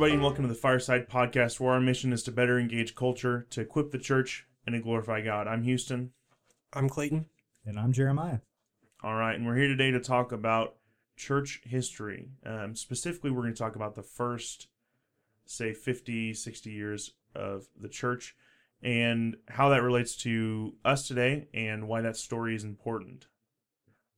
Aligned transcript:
Hello, 0.00 0.06
everybody, 0.08 0.24
and 0.24 0.24
welcome 0.24 0.44
to 0.44 0.48
the 0.48 0.58
Fireside 0.58 1.10
Podcast, 1.10 1.60
where 1.60 1.74
our 1.74 1.78
mission 1.78 2.10
is 2.10 2.22
to 2.22 2.32
better 2.32 2.58
engage 2.58 2.94
culture, 2.94 3.46
to 3.50 3.60
equip 3.60 3.90
the 3.90 3.98
church, 3.98 4.46
and 4.64 4.72
to 4.72 4.80
glorify 4.80 5.20
God. 5.20 5.46
I'm 5.46 5.62
Houston. 5.64 6.12
I'm 6.72 6.88
Clayton. 6.88 7.26
And 7.66 7.78
I'm 7.78 7.92
Jeremiah. 7.92 8.38
All 9.02 9.14
right, 9.14 9.34
and 9.34 9.44
we're 9.44 9.56
here 9.56 9.68
today 9.68 9.90
to 9.90 10.00
talk 10.00 10.32
about 10.32 10.76
church 11.18 11.60
history. 11.64 12.30
Um, 12.46 12.76
specifically, 12.76 13.30
we're 13.30 13.42
going 13.42 13.52
to 13.52 13.58
talk 13.58 13.76
about 13.76 13.94
the 13.94 14.02
first, 14.02 14.68
say, 15.44 15.74
50, 15.74 16.32
60 16.32 16.70
years 16.70 17.12
of 17.34 17.66
the 17.78 17.90
church 17.90 18.34
and 18.82 19.36
how 19.48 19.68
that 19.68 19.82
relates 19.82 20.16
to 20.22 20.76
us 20.82 21.06
today 21.06 21.48
and 21.52 21.86
why 21.86 22.00
that 22.00 22.16
story 22.16 22.54
is 22.54 22.64
important. 22.64 23.26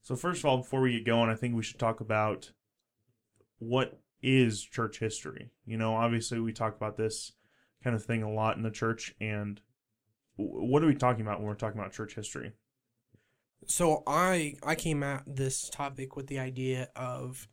So, 0.01 0.15
first 0.15 0.39
of 0.39 0.45
all, 0.45 0.59
before 0.59 0.81
we 0.81 0.93
get 0.93 1.07
going, 1.07 1.29
I 1.29 1.35
think 1.35 1.57
we 1.57 1.65
should 1.65 1.81
talk 1.81 2.01
about 2.01 2.53
what 3.59 4.02
is 4.23 4.63
church 4.63 4.99
history. 4.99 5.51
You 5.67 5.77
know, 5.77 5.95
obviously, 5.95 6.41
we 6.41 6.53
talk 6.53 6.77
about 6.77 6.97
this 6.97 7.33
kind 7.83 7.97
of 7.97 8.05
thing 8.05 8.23
a 8.23 8.31
lot 8.31 8.57
in 8.57 8.63
the 8.63 8.71
church, 8.71 9.15
and 9.21 9.61
what 10.37 10.83
are 10.83 10.87
we 10.87 10.95
talking 10.95 11.23
about 11.23 11.39
when 11.39 11.49
we're 11.49 11.55
talking 11.55 11.81
about 11.81 11.93
church 11.93 12.15
history? 12.15 12.53
So 13.67 14.03
I 14.07 14.57
I 14.63 14.75
came 14.75 15.03
at 15.03 15.25
this 15.27 15.69
topic 15.69 16.17
with 16.17 16.27
the 16.27 16.39
idea 16.39 16.89
of 16.97 17.49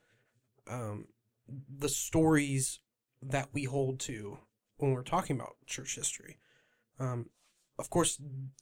um, 0.70 1.06
the 1.48 1.90
stories 1.90 2.80
that 3.22 3.50
we 3.54 3.64
hold 3.66 4.00
to 4.02 4.40
when 4.78 4.92
we're 4.92 5.04
talking 5.04 5.36
about 5.36 5.56
church 5.66 5.96
history. 5.96 6.38
Um, 7.00 7.30
of 7.78 7.90
course, 7.90 8.20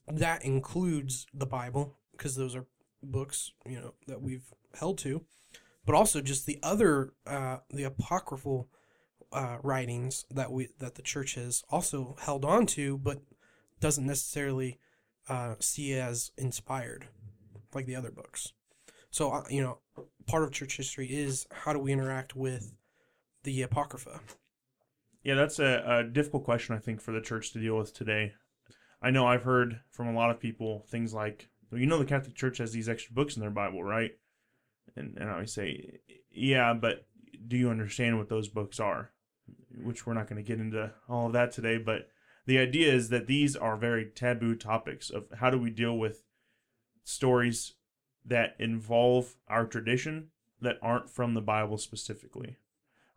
that 0.08 0.44
includes 0.44 1.26
the 1.34 1.46
Bible 1.46 1.96
because 2.12 2.36
those 2.36 2.56
are 2.56 2.66
books 3.04 3.52
you 3.66 3.80
know 3.80 3.94
that 4.08 4.22
we've 4.22 4.54
held 4.78 4.98
to, 5.00 5.24
but 5.88 5.96
also 5.96 6.22
just 6.22 6.46
the 6.46 6.60
other 6.62 7.14
uh, 7.26 7.58
the 7.72 7.86
apocryphal 7.86 8.68
uh, 9.32 9.58
writings 9.64 10.26
that 10.30 10.52
we 10.52 10.68
that 10.80 10.96
the 10.96 11.02
church 11.02 11.36
has 11.36 11.64
also 11.72 12.18
held 12.20 12.46
on 12.46 12.68
to, 12.68 12.98
but 12.98 13.22
doesn't 13.80 14.06
necessarily 14.06 14.80
uh, 15.30 15.56
see 15.60 15.94
as 15.94 16.32
inspired 16.38 17.08
like 17.74 17.86
the 17.86 17.96
other 17.96 18.12
books. 18.12 18.52
So 19.10 19.32
uh, 19.32 19.44
you 19.50 19.62
know, 19.62 19.80
part 20.28 20.44
of 20.44 20.52
church 20.52 20.76
history 20.76 21.08
is 21.08 21.48
how 21.52 21.72
do 21.72 21.80
we 21.80 21.94
interact 21.94 22.36
with 22.36 22.76
the 23.44 23.62
apocrypha. 23.62 24.20
Yeah, 25.24 25.36
that's 25.36 25.60
a, 25.60 25.84
a 25.88 26.04
difficult 26.04 26.44
question, 26.44 26.76
I 26.76 26.80
think, 26.80 27.02
for 27.02 27.12
the 27.14 27.22
church 27.22 27.52
to 27.54 27.60
deal 27.60 27.78
with 27.78 27.94
today. 27.94 28.34
I 29.02 29.12
know 29.12 29.26
I've 29.26 29.44
heard 29.44 29.80
from 29.92 30.08
a 30.08 30.14
lot 30.14 30.32
of 30.32 30.40
people 30.40 30.86
things 30.90 31.14
like, 31.14 31.50
well, 31.72 31.80
you 31.80 31.88
know, 31.88 31.98
the 31.98 32.06
Catholic 32.06 32.36
Church 32.36 32.58
has 32.58 32.72
these 32.72 32.90
extra 32.90 33.14
books 33.14 33.36
in 33.36 33.42
their 33.42 33.50
Bible, 33.50 33.84
right? 33.84 34.12
And, 34.98 35.18
and 35.18 35.30
I 35.30 35.34
always 35.34 35.54
say, 35.54 36.00
yeah, 36.32 36.74
but 36.74 37.06
do 37.48 37.58
you 37.58 37.70
understand 37.70 38.18
what 38.18 38.30
those 38.30 38.48
books 38.48 38.80
are? 38.80 39.12
Which 39.84 40.06
we're 40.06 40.14
not 40.14 40.28
going 40.28 40.44
to 40.44 40.48
get 40.48 40.60
into 40.60 40.92
all 41.08 41.28
of 41.28 41.34
that 41.34 41.52
today, 41.52 41.78
but 41.78 42.10
the 42.46 42.58
idea 42.58 42.94
is 42.94 43.10
that 43.10 43.28
these 43.28 43.56
are 43.56 43.76
very 43.76 44.06
taboo 44.06 44.56
topics 44.56 45.10
of 45.10 45.26
how 45.40 45.50
do 45.50 45.58
we 45.58 45.70
deal 45.70 45.98
with 45.98 46.24
stories 47.04 47.74
that 48.26 48.56
involve 48.60 49.36
our 49.48 49.66
tradition 49.66 50.30
that 50.62 50.78
aren't 50.82 51.10
from 51.10 51.34
the 51.34 51.42
Bible 51.42 51.78
specifically. 51.78 52.58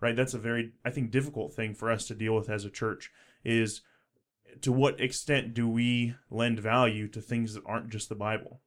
Right? 0.01 0.17
That's 0.17 0.35
a 0.35 0.39
very 0.39 0.73
I 0.85 0.91
think 0.91 1.11
difficult 1.11 1.53
thing 1.53 1.75
for 1.75 1.91
us 1.91 2.07
to 2.07 2.15
deal 2.15 2.35
with 2.35 2.49
as 2.49 2.65
a 2.65 2.71
church 2.71 3.11
is 3.45 3.83
to 4.63 4.73
what 4.73 5.01
extent 5.01 5.55
do 5.55 5.69
we 5.69 6.15
lend 6.31 6.59
value 6.59 7.07
to 7.09 7.21
things 7.21 7.55
that 7.55 7.63
aren't 7.67 7.91
just 7.91 8.09
the 8.09 8.15
Bible? 8.15 8.61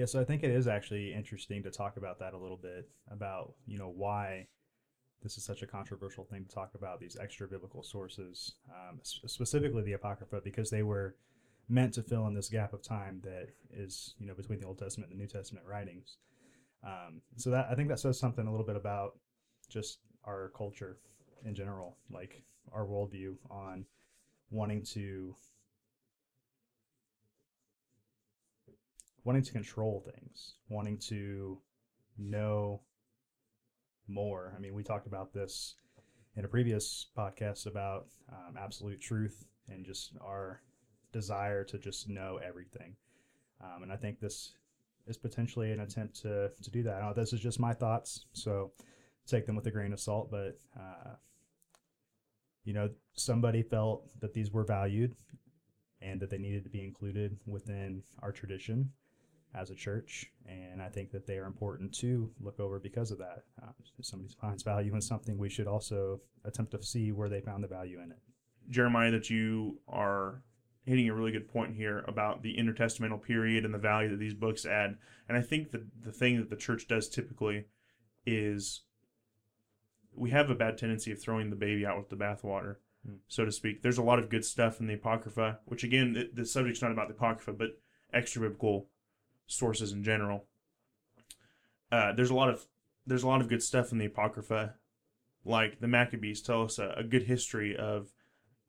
Yeah, 0.00 0.06
so 0.06 0.18
I 0.18 0.24
think 0.24 0.42
it 0.42 0.50
is 0.50 0.66
actually 0.66 1.12
interesting 1.12 1.62
to 1.62 1.70
talk 1.70 1.98
about 1.98 2.18
that 2.20 2.32
a 2.32 2.38
little 2.38 2.56
bit 2.56 2.88
about, 3.10 3.52
you 3.66 3.76
know, 3.76 3.92
why 3.94 4.46
this 5.22 5.36
is 5.36 5.44
such 5.44 5.60
a 5.60 5.66
controversial 5.66 6.24
thing 6.24 6.46
to 6.46 6.48
talk 6.48 6.70
about 6.74 7.00
these 7.00 7.18
extra 7.20 7.46
biblical 7.46 7.82
sources, 7.82 8.54
um, 8.70 8.98
specifically 9.02 9.82
the 9.82 9.92
Apocrypha, 9.92 10.40
because 10.42 10.70
they 10.70 10.82
were 10.82 11.16
meant 11.68 11.92
to 11.92 12.02
fill 12.02 12.26
in 12.28 12.32
this 12.32 12.48
gap 12.48 12.72
of 12.72 12.82
time 12.82 13.20
that 13.24 13.48
is, 13.70 14.14
you 14.18 14.26
know, 14.26 14.32
between 14.32 14.58
the 14.58 14.66
Old 14.66 14.78
Testament 14.78 15.10
and 15.10 15.20
the 15.20 15.22
New 15.22 15.28
Testament 15.28 15.66
writings. 15.66 16.16
Um, 16.82 17.20
so 17.36 17.50
that 17.50 17.66
I 17.70 17.74
think 17.74 17.90
that 17.90 18.00
says 18.00 18.18
something 18.18 18.46
a 18.46 18.50
little 18.50 18.64
bit 18.64 18.76
about 18.76 19.18
just 19.68 19.98
our 20.24 20.50
culture 20.56 20.96
in 21.44 21.54
general, 21.54 21.98
like 22.10 22.42
our 22.72 22.86
worldview 22.86 23.34
on 23.50 23.84
wanting 24.50 24.82
to 24.94 25.36
wanting 29.24 29.42
to 29.42 29.52
control 29.52 30.04
things, 30.14 30.54
wanting 30.68 30.98
to 30.98 31.58
know 32.18 32.80
more. 34.08 34.54
I 34.56 34.60
mean, 34.60 34.74
we 34.74 34.82
talked 34.82 35.06
about 35.06 35.32
this 35.32 35.74
in 36.36 36.44
a 36.44 36.48
previous 36.48 37.06
podcast 37.16 37.66
about 37.66 38.06
um, 38.30 38.56
absolute 38.58 39.00
truth 39.00 39.46
and 39.68 39.84
just 39.84 40.12
our 40.20 40.62
desire 41.12 41.64
to 41.64 41.78
just 41.78 42.08
know 42.08 42.38
everything. 42.46 42.96
Um, 43.62 43.82
and 43.82 43.92
I 43.92 43.96
think 43.96 44.20
this 44.20 44.52
is 45.06 45.16
potentially 45.16 45.72
an 45.72 45.80
attempt 45.80 46.22
to, 46.22 46.50
to 46.62 46.70
do 46.70 46.82
that. 46.84 47.00
Now, 47.00 47.12
this 47.12 47.32
is 47.32 47.40
just 47.40 47.60
my 47.60 47.74
thoughts, 47.74 48.26
so 48.32 48.72
take 49.26 49.46
them 49.46 49.56
with 49.56 49.66
a 49.66 49.70
grain 49.70 49.92
of 49.92 50.00
salt. 50.00 50.30
But, 50.30 50.56
uh, 50.78 51.14
you 52.64 52.72
know, 52.72 52.90
somebody 53.14 53.62
felt 53.62 54.08
that 54.20 54.32
these 54.34 54.50
were 54.50 54.64
valued 54.64 55.14
and 56.00 56.20
that 56.20 56.30
they 56.30 56.38
needed 56.38 56.64
to 56.64 56.70
be 56.70 56.84
included 56.84 57.38
within 57.46 58.02
our 58.22 58.32
tradition 58.32 58.90
as 59.54 59.70
a 59.70 59.74
church. 59.74 60.30
And 60.46 60.82
I 60.82 60.88
think 60.88 61.10
that 61.12 61.26
they 61.26 61.38
are 61.38 61.46
important 61.46 61.92
to 61.94 62.30
look 62.40 62.60
over 62.60 62.78
because 62.78 63.10
of 63.10 63.18
that. 63.18 63.44
Uh, 63.62 63.70
if 63.98 64.04
somebody 64.04 64.32
finds 64.40 64.62
value 64.62 64.94
in 64.94 65.00
something, 65.00 65.38
we 65.38 65.48
should 65.48 65.66
also 65.66 66.20
attempt 66.44 66.72
to 66.72 66.82
see 66.82 67.12
where 67.12 67.28
they 67.28 67.40
found 67.40 67.62
the 67.62 67.68
value 67.68 68.00
in 68.00 68.10
it. 68.10 68.18
Jeremiah, 68.68 69.10
that 69.10 69.30
you 69.30 69.78
are 69.88 70.42
hitting 70.84 71.08
a 71.08 71.14
really 71.14 71.32
good 71.32 71.48
point 71.48 71.74
here 71.74 72.04
about 72.08 72.42
the 72.42 72.56
intertestamental 72.56 73.22
period 73.22 73.64
and 73.64 73.74
the 73.74 73.78
value 73.78 74.08
that 74.08 74.18
these 74.18 74.34
books 74.34 74.64
add. 74.64 74.96
And 75.28 75.36
I 75.36 75.42
think 75.42 75.70
that 75.72 75.82
the 76.02 76.12
thing 76.12 76.38
that 76.38 76.50
the 76.50 76.56
church 76.56 76.88
does 76.88 77.08
typically 77.08 77.66
is 78.26 78.82
we 80.14 80.30
have 80.30 80.50
a 80.50 80.54
bad 80.54 80.78
tendency 80.78 81.12
of 81.12 81.20
throwing 81.20 81.50
the 81.50 81.56
baby 81.56 81.86
out 81.86 81.98
with 81.98 82.08
the 82.08 82.16
bathwater, 82.16 82.76
mm. 83.08 83.18
so 83.28 83.44
to 83.44 83.52
speak. 83.52 83.82
There's 83.82 83.98
a 83.98 84.02
lot 84.02 84.18
of 84.18 84.30
good 84.30 84.44
stuff 84.44 84.80
in 84.80 84.86
the 84.86 84.94
Apocrypha, 84.94 85.60
which 85.66 85.84
again, 85.84 86.12
the, 86.14 86.30
the 86.32 86.46
subject's 86.46 86.82
not 86.82 86.92
about 86.92 87.08
the 87.08 87.14
Apocrypha, 87.14 87.52
but 87.52 87.78
extra 88.12 88.42
biblical 88.42 88.88
sources 89.50 89.92
in 89.92 90.04
general. 90.04 90.44
Uh, 91.90 92.12
there's 92.12 92.30
a 92.30 92.34
lot 92.34 92.48
of 92.48 92.66
there's 93.06 93.24
a 93.24 93.28
lot 93.28 93.40
of 93.40 93.48
good 93.48 93.62
stuff 93.62 93.90
in 93.92 93.98
the 93.98 94.06
Apocrypha, 94.06 94.74
like 95.44 95.80
the 95.80 95.88
Maccabees 95.88 96.40
tell 96.40 96.62
us 96.62 96.78
a, 96.78 96.94
a 96.96 97.02
good 97.02 97.24
history 97.24 97.76
of 97.76 98.12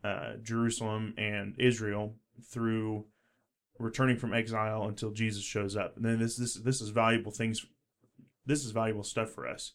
uh, 0.04 0.34
Jerusalem 0.42 1.14
and 1.18 1.56
Israel 1.60 2.16
through 2.44 3.06
returning 3.78 4.18
from 4.18 4.34
exile 4.34 4.88
until 4.88 5.12
Jesus 5.12 5.44
shows 5.44 5.76
up. 5.76 5.96
And 5.96 6.04
then 6.04 6.20
this 6.20 6.36
this 6.36 6.56
this 6.56 6.82
is 6.82 6.90
valuable 6.90 7.32
things. 7.32 7.66
This 8.46 8.66
is 8.66 8.72
valuable 8.72 9.04
stuff 9.04 9.30
for 9.30 9.48
us. 9.48 9.74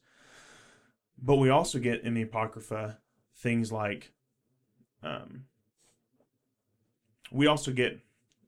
But 1.16 1.37
we 1.37 1.49
also 1.49 1.78
get 1.78 2.03
in 2.03 2.15
the 2.15 2.22
Apocrypha 2.22 2.99
things 3.37 3.71
like, 3.71 4.12
um, 5.03 5.45
we 7.31 7.47
also 7.47 7.71
get 7.71 8.00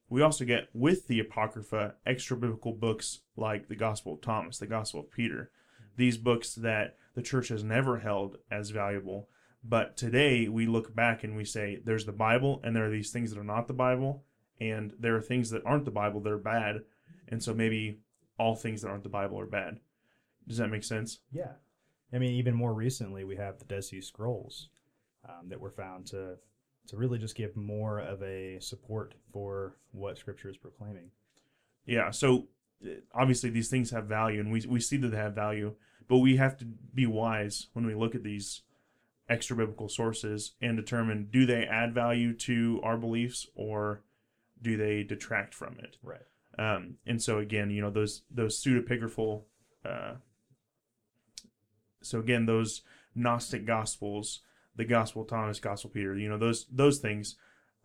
we 0.09 0.23
also 0.23 0.45
get 0.45 0.69
with 0.73 1.07
the 1.07 1.21
Apocrypha 1.21 1.95
extra 2.07 2.37
biblical 2.37 2.73
books 2.73 3.21
like 3.37 3.69
the 3.69 3.77
Gospel 3.77 4.15
of 4.15 4.21
Thomas, 4.21 4.59
the 4.59 4.67
Gospel 4.67 5.01
of 5.01 5.11
Peter, 5.11 5.51
these 5.97 6.17
books 6.17 6.55
that 6.55 6.97
the 7.15 7.23
church 7.23 7.49
has 7.49 7.65
never 7.65 7.99
held 7.99 8.39
as 8.51 8.71
valuable 8.71 9.29
but 9.65 9.97
today 9.97 10.49
we 10.49 10.67
look 10.67 10.95
back 10.95 11.25
and 11.25 11.37
we 11.37 11.45
say 11.45 11.81
there's 11.85 12.07
the 12.07 12.13
Bible 12.13 12.61
and 12.65 12.75
there 12.75 12.87
are 12.87 12.91
these 12.91 13.11
things 13.11 13.31
that 13.31 13.41
are 13.41 13.45
not 13.45 13.67
the 13.67 13.75
Bible 13.75 14.25
and 14.61 14.93
there 14.99 15.17
are 15.17 15.23
things 15.23 15.51
that 15.51 15.65
aren't 15.67 15.85
the 15.85 15.91
Bible 15.91 16.21
that 16.21 16.33
are 16.33 16.39
bad. 16.39 16.83
And 17.29 17.43
so 17.43 17.55
maybe 17.55 18.01
all 18.39 18.55
things 18.55 18.83
that 18.83 18.89
aren't 18.89 19.03
the 19.03 19.09
Bible 19.09 19.39
are 19.39 19.47
bad. 19.47 19.81
Does 20.47 20.59
that 20.59 20.69
make 20.69 20.85
sense? 20.85 21.19
Yeah. 21.33 21.53
I 22.13 22.19
mean, 22.19 22.33
even 22.33 22.55
more 22.55 22.73
recently, 22.73 23.25
we 23.25 23.37
have 23.37 23.59
the 23.59 23.67
Dead 23.67 23.85
Sea 23.85 24.01
Scrolls 24.01 24.71
um, 25.29 25.49
that 25.49 25.61
were 25.61 25.71
found 25.71 26.07
to 26.07 26.37
to 26.89 26.97
really 26.97 27.19
just 27.19 27.35
give 27.35 27.57
more 27.57 27.99
of 27.99 28.23
a 28.23 28.59
support 28.61 29.15
for 29.33 29.77
what 29.93 30.19
Scripture 30.19 30.49
is 30.49 30.57
proclaiming. 30.57 31.11
Yeah. 31.87 32.11
So 32.11 32.49
uh, 32.85 32.91
obviously, 33.15 33.51
these 33.51 33.69
things 33.69 33.91
have 33.91 34.05
value, 34.05 34.41
and 34.41 34.53
we 34.53 34.65
we 34.69 34.81
see 34.81 34.97
that 34.99 35.09
they 35.09 35.17
have 35.17 35.35
value, 35.35 35.75
but 36.09 36.19
we 36.19 36.37
have 36.37 36.57
to 36.59 36.65
be 36.65 37.07
wise 37.07 37.69
when 37.73 37.87
we 37.87 37.95
look 37.95 38.15
at 38.15 38.23
these 38.23 38.63
extra 39.29 39.57
biblical 39.57 39.89
sources 39.89 40.53
and 40.61 40.77
determine 40.77 41.29
do 41.31 41.45
they 41.45 41.65
add 41.65 41.93
value 41.93 42.33
to 42.33 42.81
our 42.83 42.97
beliefs 42.97 43.47
or 43.55 44.03
do 44.63 44.77
they 44.77 45.03
detract 45.03 45.55
from 45.55 45.77
it 45.79 45.97
right 46.03 46.23
um, 46.59 46.95
and 47.07 47.23
so 47.23 47.39
again 47.39 47.71
you 47.71 47.83
know 47.83 47.91
those 47.91 48.23
those 48.31 48.63
pseudepigraphal 48.63 49.43
uh, 49.85 50.15
so 52.03 52.19
again 52.19 52.47
those 52.47 52.83
gnostic 53.15 53.67
gospels 53.67 54.41
the 54.79 54.85
gospel 54.85 55.23
of 55.23 55.29
thomas 55.29 55.61
gospel 55.61 55.91
peter 55.91 56.17
you 56.17 56.29
know 56.29 56.39
those 56.39 56.67
those 56.73 56.99
things 56.99 57.37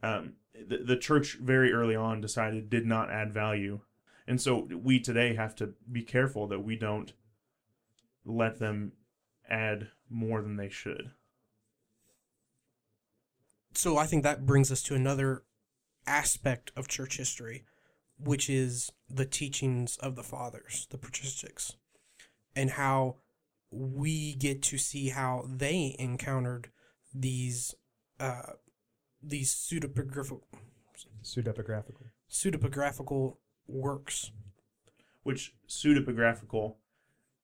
um, 0.02 0.34
the, 0.68 0.78
the 0.78 0.98
church 0.98 1.38
very 1.42 1.72
early 1.74 1.96
on 1.96 2.22
decided 2.22 2.70
did 2.70 2.86
not 2.86 3.10
add 3.10 3.34
value 3.34 3.82
and 4.28 4.40
so 4.40 4.68
we 4.72 5.00
today 5.00 5.36
have 5.36 5.56
to 5.58 5.74
be 5.92 6.02
careful 6.02 6.48
that 6.48 6.64
we 6.64 6.76
don't 6.76 7.14
let 8.26 8.60
them 8.60 8.94
add 9.50 9.90
more 10.10 10.42
than 10.42 10.56
they 10.56 10.70
should. 10.70 11.12
So 13.74 13.98
I 13.98 14.06
think 14.06 14.24
that 14.24 14.46
brings 14.46 14.72
us 14.72 14.82
to 14.84 14.96
another 14.96 15.44
aspect 16.06 16.72
of 16.76 16.88
church 16.88 17.18
history, 17.18 17.66
which 18.18 18.50
is 18.50 18.92
the 19.10 19.26
teachings 19.26 19.98
of 19.98 20.16
the 20.16 20.24
fathers, 20.24 20.88
the 20.90 20.98
patristics, 20.98 21.74
and 22.56 22.72
how 22.72 23.18
we 23.72 24.36
get 24.36 24.62
to 24.62 24.78
see 24.78 25.10
how 25.10 25.46
they 25.50 25.96
encountered 25.98 26.70
these 27.14 27.76
uh, 28.20 28.54
these 29.22 29.54
pseudepigraphical 29.54 30.42
Pseudepigraphical. 31.24 32.10
pseudepigraphical 32.30 33.38
works. 33.68 34.32
which 35.24 35.54
pseudepigraphical, 35.70 36.76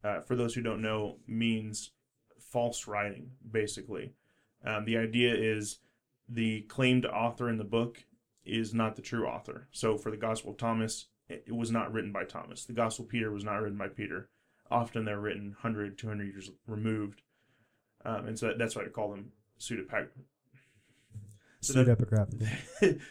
uh, 0.04 0.20
for 0.22 0.36
those 0.36 0.54
who 0.54 0.62
don't 0.62 0.82
know, 0.82 1.18
means 1.26 1.92
false 2.40 2.88
writing, 2.88 3.32
basically. 3.50 4.14
Um, 4.66 4.84
the 4.86 4.98
idea 4.98 5.34
is 5.34 5.80
the 6.28 6.62
claimed 6.64 7.06
author 7.06 7.48
in 7.50 7.58
the 7.58 7.64
book 7.64 8.04
is 8.46 8.74
not 8.74 8.96
the 8.96 9.02
true 9.02 9.26
author. 9.26 9.68
So 9.72 9.98
for 9.98 10.12
the 10.12 10.18
Gospel 10.18 10.52
of 10.52 10.58
Thomas, 10.58 11.08
it, 11.30 11.46
it 11.48 11.56
was 11.56 11.72
not 11.72 11.94
written 11.94 12.12
by 12.12 12.26
Thomas. 12.26 12.66
The 12.66 12.74
Gospel 12.74 13.06
of 13.06 13.10
Peter 13.10 13.32
was 13.32 13.46
not 13.46 13.62
written 13.62 13.78
by 13.78 13.88
Peter. 13.88 14.30
Often 14.70 15.06
they're 15.06 15.20
written 15.20 15.56
100, 15.62 15.98
200 15.98 16.24
years 16.26 16.52
removed. 16.68 17.22
Um, 18.04 18.28
and 18.28 18.40
so 18.40 18.54
that's 18.58 18.76
why 18.76 18.84
I 18.84 18.90
call 18.90 19.12
them 19.12 19.32
So 21.62 21.74
that- 21.74 21.86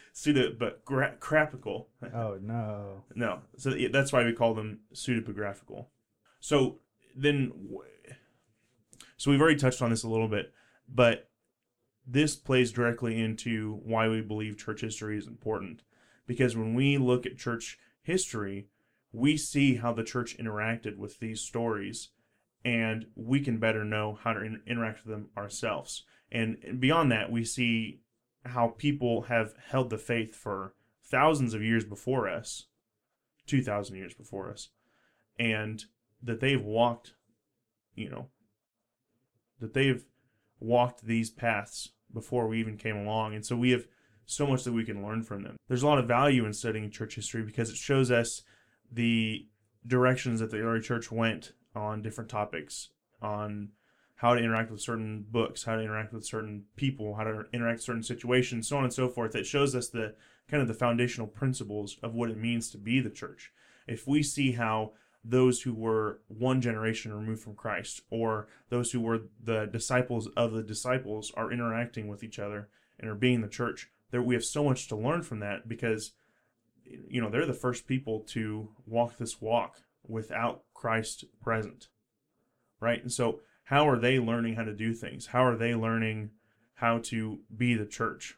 pseudo, 0.13 0.53
but 0.57 0.83
gra- 0.83 1.15
crapical. 1.19 1.87
oh 2.13 2.39
no. 2.41 3.03
No, 3.15 3.39
so 3.57 3.69
yeah, 3.75 3.89
that's 3.91 4.11
why 4.11 4.23
we 4.23 4.33
call 4.33 4.53
them 4.55 4.79
pseudepigraphical. 4.93 5.85
So 6.39 6.79
then, 7.15 7.49
w- 7.69 7.83
so 9.17 9.29
we've 9.31 9.41
already 9.41 9.59
touched 9.59 9.81
on 9.81 9.91
this 9.91 10.03
a 10.03 10.09
little 10.09 10.27
bit, 10.27 10.51
but 10.87 11.29
this 12.07 12.35
plays 12.35 12.71
directly 12.71 13.21
into 13.21 13.79
why 13.83 14.07
we 14.07 14.21
believe 14.21 14.57
church 14.57 14.81
history 14.81 15.17
is 15.17 15.27
important. 15.27 15.83
Because 16.25 16.55
when 16.57 16.73
we 16.73 16.97
look 16.97 17.25
at 17.27 17.37
church 17.37 17.77
history, 18.01 18.67
we 19.11 19.37
see 19.37 19.75
how 19.75 19.93
the 19.93 20.03
church 20.03 20.37
interacted 20.39 20.97
with 20.97 21.19
these 21.19 21.41
stories, 21.41 22.09
and 22.65 23.05
we 23.15 23.41
can 23.41 23.57
better 23.59 23.83
know 23.85 24.17
how 24.23 24.33
to 24.33 24.41
in- 24.43 24.61
interact 24.65 25.05
with 25.05 25.13
them 25.13 25.29
ourselves. 25.37 26.03
And 26.31 26.79
beyond 26.79 27.11
that, 27.11 27.31
we 27.31 27.43
see 27.43 28.01
how 28.45 28.69
people 28.77 29.23
have 29.23 29.53
held 29.69 29.89
the 29.89 29.97
faith 29.97 30.35
for 30.35 30.73
thousands 31.03 31.53
of 31.53 31.63
years 31.63 31.83
before 31.83 32.29
us 32.29 32.67
2000 33.47 33.95
years 33.95 34.13
before 34.13 34.51
us 34.51 34.69
and 35.39 35.85
that 36.21 36.39
they've 36.39 36.63
walked 36.63 37.13
you 37.95 38.07
know 38.07 38.27
that 39.59 39.73
they've 39.73 40.05
walked 40.59 41.05
these 41.05 41.29
paths 41.29 41.89
before 42.13 42.47
we 42.47 42.59
even 42.59 42.77
came 42.77 42.97
along. 42.97 43.35
And 43.35 43.45
so 43.45 43.55
we 43.55 43.71
have 43.71 43.85
so 44.25 44.45
much 44.45 44.63
that 44.63 44.73
we 44.73 44.85
can 44.85 45.03
learn 45.05 45.23
from 45.23 45.43
them. 45.43 45.57
There's 45.67 45.83
a 45.83 45.87
lot 45.87 45.99
of 45.99 46.07
value 46.07 46.45
in 46.45 46.53
studying 46.53 46.89
church 46.91 47.15
history 47.15 47.43
because 47.43 47.69
it 47.69 47.75
shows 47.75 48.11
us 48.11 48.43
the 48.91 49.47
directions 49.87 50.39
that 50.39 50.51
the 50.51 50.59
early 50.59 50.81
church 50.81 51.11
went 51.11 51.53
on 51.75 52.01
different 52.01 52.29
topics 52.29 52.89
on 53.21 53.69
how 54.19 54.33
to 54.33 54.41
interact 54.41 54.71
with 54.71 54.81
certain 54.81 55.25
books 55.29 55.63
how 55.63 55.75
to 55.75 55.81
interact 55.81 56.13
with 56.13 56.25
certain 56.25 56.63
people 56.75 57.15
how 57.15 57.23
to 57.23 57.43
interact 57.53 57.77
with 57.77 57.83
certain 57.83 58.03
situations 58.03 58.67
so 58.67 58.77
on 58.77 58.83
and 58.83 58.93
so 58.93 59.07
forth 59.07 59.35
it 59.35 59.45
shows 59.45 59.75
us 59.75 59.89
the 59.89 60.13
kind 60.49 60.61
of 60.61 60.67
the 60.67 60.73
foundational 60.73 61.27
principles 61.27 61.97
of 62.01 62.13
what 62.13 62.29
it 62.29 62.37
means 62.37 62.69
to 62.71 62.77
be 62.77 62.99
the 62.99 63.09
church. 63.09 63.51
If 63.87 64.07
we 64.07 64.23
see 64.23 64.53
how 64.53 64.93
those 65.23 65.61
who 65.61 65.73
were 65.73 66.21
one 66.27 66.61
generation 66.61 67.13
removed 67.13 67.43
from 67.43 67.55
Christ, 67.55 68.01
or 68.09 68.47
those 68.69 68.91
who 68.91 69.01
were 69.01 69.23
the 69.43 69.65
disciples 69.65 70.27
of 70.35 70.53
the 70.53 70.63
disciples, 70.63 71.31
are 71.35 71.51
interacting 71.51 72.07
with 72.07 72.23
each 72.23 72.39
other 72.39 72.69
and 72.99 73.09
are 73.09 73.15
being 73.15 73.41
the 73.41 73.47
church, 73.47 73.89
there 74.11 74.21
we 74.21 74.33
have 74.33 74.45
so 74.45 74.63
much 74.63 74.87
to 74.87 74.95
learn 74.95 75.21
from 75.21 75.39
that 75.39 75.67
because 75.67 76.13
you 76.83 77.21
know 77.21 77.29
they're 77.29 77.45
the 77.45 77.53
first 77.53 77.85
people 77.85 78.21
to 78.21 78.69
walk 78.87 79.17
this 79.17 79.39
walk 79.39 79.81
without 80.07 80.63
Christ 80.73 81.25
present, 81.41 81.89
right? 82.79 83.01
And 83.01 83.11
so, 83.11 83.41
how 83.69 83.87
are 83.87 83.99
they 83.99 84.17
learning 84.17 84.55
how 84.55 84.63
to 84.63 84.73
do 84.73 84.95
things? 84.95 85.27
How 85.27 85.45
are 85.45 85.55
they 85.55 85.75
learning 85.75 86.31
how 86.73 86.97
to 87.03 87.37
be 87.55 87.75
the 87.75 87.85
church? 87.85 88.35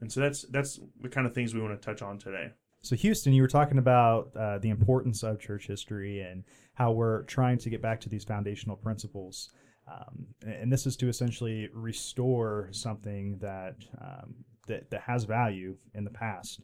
And 0.00 0.10
so 0.10 0.20
that's 0.20 0.46
that's 0.48 0.80
the 0.98 1.10
kind 1.10 1.26
of 1.26 1.34
things 1.34 1.52
we 1.52 1.60
want 1.60 1.78
to 1.78 1.84
touch 1.84 2.00
on 2.00 2.18
today. 2.18 2.52
So, 2.80 2.96
Houston, 2.96 3.34
you 3.34 3.42
were 3.42 3.48
talking 3.48 3.76
about 3.76 4.34
uh, 4.34 4.58
the 4.58 4.70
importance 4.70 5.22
of 5.22 5.38
church 5.38 5.66
history 5.66 6.20
and 6.20 6.44
how 6.72 6.90
we're 6.90 7.24
trying 7.24 7.58
to 7.58 7.68
get 7.68 7.82
back 7.82 8.00
to 8.00 8.08
these 8.08 8.24
foundational 8.24 8.76
principles. 8.76 9.50
Um, 9.86 10.28
and 10.46 10.72
this 10.72 10.86
is 10.86 10.96
to 10.96 11.08
essentially 11.08 11.68
restore 11.74 12.70
something 12.70 13.36
that 13.40 13.76
um, 14.00 14.36
that, 14.68 14.88
that 14.88 15.02
has 15.02 15.24
value 15.24 15.76
in 15.92 16.04
the 16.04 16.10
past 16.10 16.62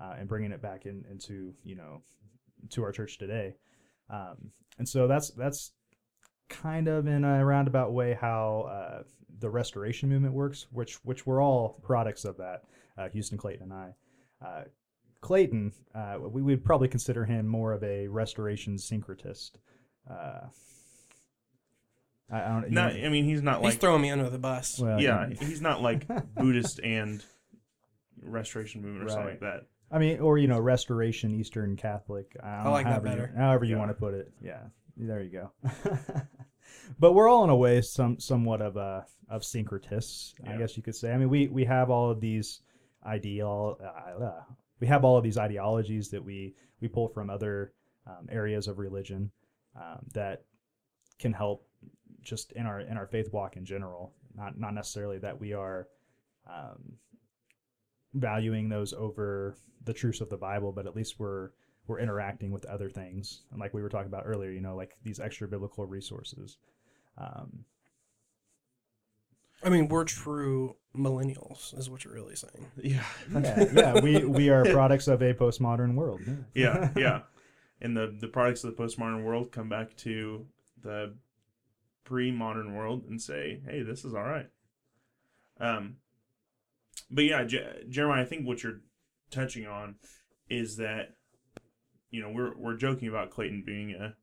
uh, 0.00 0.14
and 0.16 0.28
bringing 0.28 0.52
it 0.52 0.62
back 0.62 0.86
in, 0.86 1.04
into 1.10 1.54
you 1.64 1.74
know 1.74 2.02
to 2.70 2.84
our 2.84 2.92
church 2.92 3.18
today. 3.18 3.56
Um, 4.10 4.52
and 4.78 4.88
so 4.88 5.08
that's 5.08 5.30
that's 5.30 5.72
kind 6.48 6.88
of 6.88 7.06
in 7.06 7.24
a 7.24 7.44
roundabout 7.44 7.92
way 7.92 8.16
how 8.20 8.68
uh, 8.70 9.02
the 9.40 9.50
restoration 9.50 10.08
movement 10.08 10.34
works, 10.34 10.66
which 10.72 10.94
which 11.04 11.26
we're 11.26 11.42
all 11.42 11.80
products 11.82 12.24
of 12.24 12.36
that. 12.38 12.62
Uh, 12.96 13.08
Houston 13.10 13.38
Clayton 13.38 13.70
and 13.70 13.72
I. 13.72 13.94
Uh, 14.44 14.64
Clayton, 15.20 15.72
uh, 15.94 16.16
we 16.20 16.42
would 16.42 16.64
probably 16.64 16.88
consider 16.88 17.24
him 17.24 17.46
more 17.46 17.72
of 17.72 17.82
a 17.82 18.06
restoration 18.08 18.76
syncretist. 18.76 19.52
Uh, 20.08 20.46
I, 22.30 22.42
I 22.42 22.48
don't. 22.48 22.64
you 22.68 22.70
Not, 22.74 22.94
know- 22.94 23.04
I 23.04 23.08
mean, 23.08 23.24
he's 23.24 23.42
not 23.42 23.56
He's 23.62 23.72
like 23.74 23.80
throwing 23.80 24.02
me 24.02 24.10
under 24.10 24.28
the 24.30 24.38
bus. 24.38 24.78
well, 24.78 25.00
yeah, 25.00 25.28
you- 25.28 25.36
he's 25.40 25.60
not 25.60 25.80
like 25.82 26.06
Buddhist 26.34 26.80
and 26.82 27.22
Restoration 28.22 28.82
movement 28.82 29.04
or 29.06 29.08
something 29.10 29.28
like 29.30 29.40
that. 29.40 29.66
I 29.90 29.98
mean, 29.98 30.20
or 30.20 30.36
you 30.38 30.48
know, 30.48 30.58
Restoration 30.60 31.34
Eastern 31.34 31.76
Catholic. 31.76 32.36
I, 32.42 32.46
don't 32.48 32.60
I 32.60 32.64
know, 32.64 32.70
like 32.72 32.84
that 32.84 32.90
however 32.90 33.06
you- 33.08 33.12
better. 33.12 33.32
however 33.36 33.64
you 33.64 33.72
Yeah. 33.74 33.78
want 33.78 33.90
to 33.90 33.94
put 33.94 34.14
it. 34.14 34.32
Yeah, 34.42 34.58
there 34.98 35.22
you 35.22 35.30
go. 35.30 35.52
but 36.98 37.12
we're 37.12 37.28
all 37.28 37.44
in 37.44 37.50
a 37.50 37.56
way 37.56 37.80
some 37.80 38.18
somewhat 38.18 38.60
of 38.60 38.76
a 38.76 39.06
of 39.28 39.42
syncretists, 39.42 40.34
I 40.46 40.56
guess 40.56 40.76
you 40.76 40.82
could 40.82 40.96
say. 40.96 41.12
I 41.12 41.18
mean, 41.18 41.28
we 41.28 41.48
we 41.48 41.64
have 41.64 41.90
all 41.90 42.10
of 42.10 42.20
these 42.20 42.60
ideal. 43.04 43.78
Uh, 43.82 44.40
we 44.80 44.86
have 44.86 45.04
all 45.04 45.16
of 45.16 45.24
these 45.24 45.38
ideologies 45.38 46.10
that 46.10 46.24
we 46.24 46.54
we 46.80 46.88
pull 46.88 47.08
from 47.08 47.30
other 47.30 47.72
um, 48.06 48.28
areas 48.30 48.68
of 48.68 48.78
religion 48.78 49.30
um, 49.76 49.98
that 50.14 50.44
can 51.18 51.32
help 51.32 51.66
just 52.22 52.52
in 52.52 52.66
our 52.66 52.80
in 52.80 52.96
our 52.96 53.06
faith 53.06 53.32
walk 53.32 53.56
in 53.56 53.64
general. 53.64 54.14
Not 54.34 54.58
not 54.58 54.74
necessarily 54.74 55.18
that 55.18 55.38
we 55.38 55.52
are 55.52 55.88
um, 56.48 56.94
valuing 58.14 58.68
those 58.68 58.92
over 58.92 59.56
the 59.84 59.92
truths 59.92 60.20
of 60.20 60.30
the 60.30 60.36
Bible, 60.36 60.72
but 60.72 60.86
at 60.86 60.96
least 60.96 61.18
we're 61.18 61.50
we're 61.88 61.98
interacting 62.00 62.50
with 62.50 62.66
other 62.66 62.90
things, 62.90 63.42
and 63.50 63.60
like 63.60 63.74
we 63.74 63.82
were 63.82 63.88
talking 63.88 64.08
about 64.08 64.24
earlier, 64.26 64.50
you 64.50 64.60
know, 64.60 64.76
like 64.76 64.96
these 65.02 65.20
extra 65.20 65.48
biblical 65.48 65.86
resources. 65.86 66.58
Um, 67.16 67.64
I 69.62 69.70
mean, 69.70 69.88
we're 69.88 70.04
true 70.04 70.76
millennials, 70.96 71.76
is 71.76 71.90
what 71.90 72.04
you're 72.04 72.14
really 72.14 72.36
saying. 72.36 72.66
Yeah, 72.82 73.04
yeah, 73.32 73.64
yeah, 73.72 74.00
we 74.00 74.24
we 74.24 74.50
are 74.50 74.64
products 74.72 75.08
of 75.08 75.22
a 75.22 75.34
postmodern 75.34 75.94
world. 75.94 76.20
yeah, 76.54 76.90
yeah. 76.96 77.22
And 77.80 77.96
the 77.96 78.16
the 78.20 78.28
products 78.28 78.64
of 78.64 78.76
the 78.76 78.82
postmodern 78.82 79.24
world 79.24 79.50
come 79.50 79.68
back 79.68 79.96
to 79.98 80.46
the 80.82 81.14
pre-modern 82.04 82.74
world 82.74 83.04
and 83.08 83.20
say, 83.20 83.60
"Hey, 83.64 83.82
this 83.82 84.04
is 84.04 84.14
all 84.14 84.22
right." 84.22 84.48
Um, 85.60 85.96
but 87.10 87.24
yeah, 87.24 87.44
Je- 87.44 87.84
Jeremiah, 87.88 88.22
I 88.22 88.24
think 88.24 88.46
what 88.46 88.62
you're 88.62 88.80
touching 89.30 89.66
on 89.66 89.96
is 90.48 90.76
that 90.76 91.14
you 92.10 92.22
know 92.22 92.30
we're 92.30 92.56
we're 92.56 92.76
joking 92.76 93.08
about 93.08 93.30
Clayton 93.30 93.62
being 93.64 93.94
a, 93.94 94.14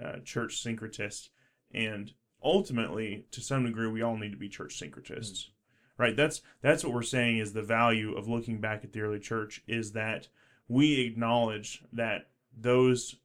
a 0.00 0.20
church 0.20 0.62
syncretist, 0.62 1.28
and 1.72 2.12
ultimately, 2.42 3.26
to 3.30 3.40
some 3.40 3.64
degree, 3.64 3.88
we 3.88 4.02
all 4.02 4.16
need 4.16 4.32
to 4.32 4.36
be 4.36 4.48
church 4.48 4.78
syncretists, 4.78 5.46
mm-hmm. 5.46 6.02
right? 6.02 6.16
That's 6.16 6.42
that's 6.60 6.84
what 6.84 6.92
we're 6.92 7.02
saying 7.02 7.38
is 7.38 7.52
the 7.52 7.62
value 7.62 8.14
of 8.16 8.28
looking 8.28 8.60
back 8.60 8.84
at 8.84 8.92
the 8.92 9.00
early 9.00 9.20
church 9.20 9.62
is 9.66 9.92
that 9.92 10.28
we 10.68 11.00
acknowledge 11.00 11.82
that 11.92 12.28
those 12.56 13.16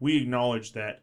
we 0.00 0.16
acknowledge 0.16 0.72
that 0.72 1.02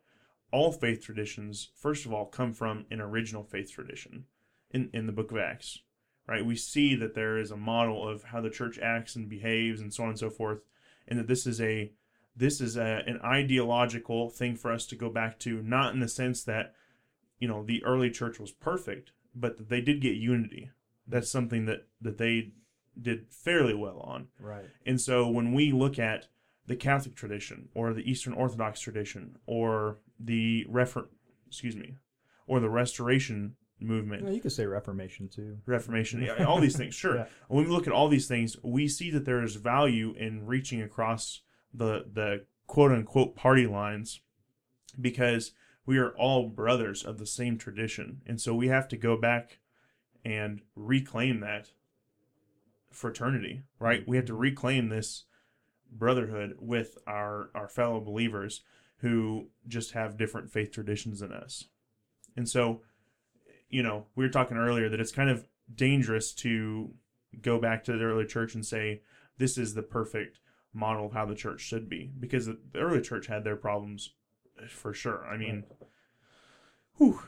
all 0.52 0.72
faith 0.72 1.04
traditions 1.04 1.70
first 1.76 2.06
of 2.06 2.14
all 2.14 2.26
come 2.26 2.54
from 2.54 2.86
an 2.92 3.00
original 3.00 3.44
faith 3.44 3.72
tradition 3.72 4.26
in, 4.72 4.90
in 4.94 5.06
the 5.06 5.14
book 5.14 5.32
of 5.32 5.38
acts 5.38 5.80
right? 6.28 6.46
We 6.46 6.56
see 6.56 6.96
that 6.96 7.16
there 7.16 7.38
is 7.38 7.52
a 7.52 7.58
model 7.58 8.08
of 8.08 8.24
how 8.24 8.42
the 8.42 8.50
church 8.50 8.80
acts 8.80 9.16
and 9.16 9.30
behaves 9.30 9.82
and 9.82 9.94
so 9.94 10.04
on 10.04 10.10
and 10.10 10.20
so 10.20 10.30
forth 10.30 10.62
and 11.08 11.20
that 11.20 11.28
this 11.28 11.46
is 11.46 11.62
a 11.62 11.92
this 12.36 12.62
is 12.62 12.78
a, 12.78 13.04
an 13.06 13.20
ideological 13.24 14.30
thing 14.30 14.56
for 14.56 14.72
us 14.72 14.86
to 14.88 14.96
go 14.96 15.10
back 15.10 15.38
to 15.40 15.62
not 15.62 15.94
in 15.94 16.00
the 16.00 16.08
sense 16.08 16.44
that 16.44 16.74
you 17.40 17.48
know 17.48 17.64
the 17.64 17.84
early 17.84 18.10
church 18.10 18.40
was 18.40 18.52
perfect 18.52 19.12
but 19.36 19.58
that 19.58 19.70
they 19.70 19.82
did 19.82 20.02
get 20.02 20.16
unity. 20.16 20.72
That's 21.08 21.30
something 21.30 21.66
that 21.66 21.88
that 22.00 22.18
they 22.18 22.54
did 23.00 23.28
fairly 23.30 23.74
well 23.74 24.00
on. 24.00 24.28
Right. 24.40 24.66
and 24.86 25.00
so 25.00 25.30
when 25.30 25.54
we 25.54 25.72
look 25.72 25.98
at 25.98 26.28
the 26.68 26.76
Catholic 26.76 27.16
tradition 27.16 27.70
or 27.74 27.94
the 27.94 28.10
Eastern 28.10 28.34
Orthodox 28.34 28.80
tradition 28.80 29.38
or 29.46 30.00
the 30.20 30.66
refer 30.70 31.08
excuse 31.48 31.76
me, 31.76 31.96
or 32.48 32.60
the 32.60 32.70
Restoration 32.70 33.56
movement, 33.82 34.24
Yeah, 34.24 34.32
you 34.32 34.42
could 34.42 34.52
say 34.52 34.66
Reformation 34.66 35.28
too. 35.28 35.58
Reformation, 35.66 36.22
yeah, 36.22 36.44
all 36.48 36.60
these 36.60 36.78
things. 36.78 36.96
Sure. 36.96 37.18
Yeah. 37.18 37.26
When 37.48 37.66
we 37.66 37.72
look 37.72 37.88
at 37.88 37.94
all 37.94 38.08
these 38.08 38.28
things, 38.28 38.58
we 38.64 38.88
see 38.88 39.12
that 39.12 39.26
there 39.26 39.44
is 39.44 39.56
value 39.56 40.14
in 40.18 40.46
reaching 40.46 40.82
across 40.82 41.42
the 41.74 42.06
the 42.12 42.46
quote 42.68 42.92
unquote 42.92 43.36
party 43.36 43.68
lines 43.68 44.22
because 45.00 45.52
we 45.86 45.98
are 45.98 46.12
all 46.12 46.48
brothers 46.50 47.04
of 47.04 47.18
the 47.18 47.26
same 47.26 47.58
tradition. 47.58 48.22
And 48.26 48.40
so 48.40 48.54
we 48.54 48.68
have 48.68 48.88
to 48.90 48.98
go 48.98 49.18
back 49.18 49.60
and 50.24 50.62
reclaim 50.76 51.40
that 51.40 51.72
fraternity, 52.92 53.64
right? 53.80 54.08
We 54.08 54.18
have 54.18 54.26
to 54.28 54.34
reclaim 54.34 54.90
this 54.90 55.26
brotherhood 55.92 56.56
with 56.60 56.98
our 57.08 57.50
our 57.54 57.68
fellow 57.68 58.00
believers 58.00 58.62
who 58.98 59.48
just 59.68 59.94
have 59.94 60.18
different 60.18 60.52
faith 60.52 60.72
traditions 60.72 61.20
than 61.20 61.32
us. 61.32 61.66
And 62.36 62.48
so, 62.48 62.82
you 63.72 63.82
know, 63.82 64.06
we 64.16 64.26
were 64.26 64.32
talking 64.32 64.58
earlier 64.58 64.90
that 64.90 65.00
it's 65.00 65.12
kind 65.12 65.30
of 65.30 65.48
dangerous 65.74 66.34
to 66.34 66.94
go 67.42 67.60
back 67.60 67.84
to 67.86 67.94
the 67.94 68.04
early 68.04 68.26
church 68.26 68.54
and 68.54 68.66
say 68.66 69.02
this 69.38 69.58
is 69.58 69.74
the 69.74 69.82
perfect 69.82 70.40
model 70.74 71.06
of 71.06 71.14
how 71.14 71.26
the 71.26 71.36
church 71.36 71.62
should 71.62 71.90
be 71.90 72.12
because 72.20 72.46
the 72.46 72.58
early 72.76 73.02
church 73.02 73.28
had 73.28 73.44
their 73.44 73.56
problems 73.56 74.14
for 74.70 74.94
sure. 74.94 75.26
I 75.26 75.38
mean, 75.38 75.64
whew, 76.98 77.22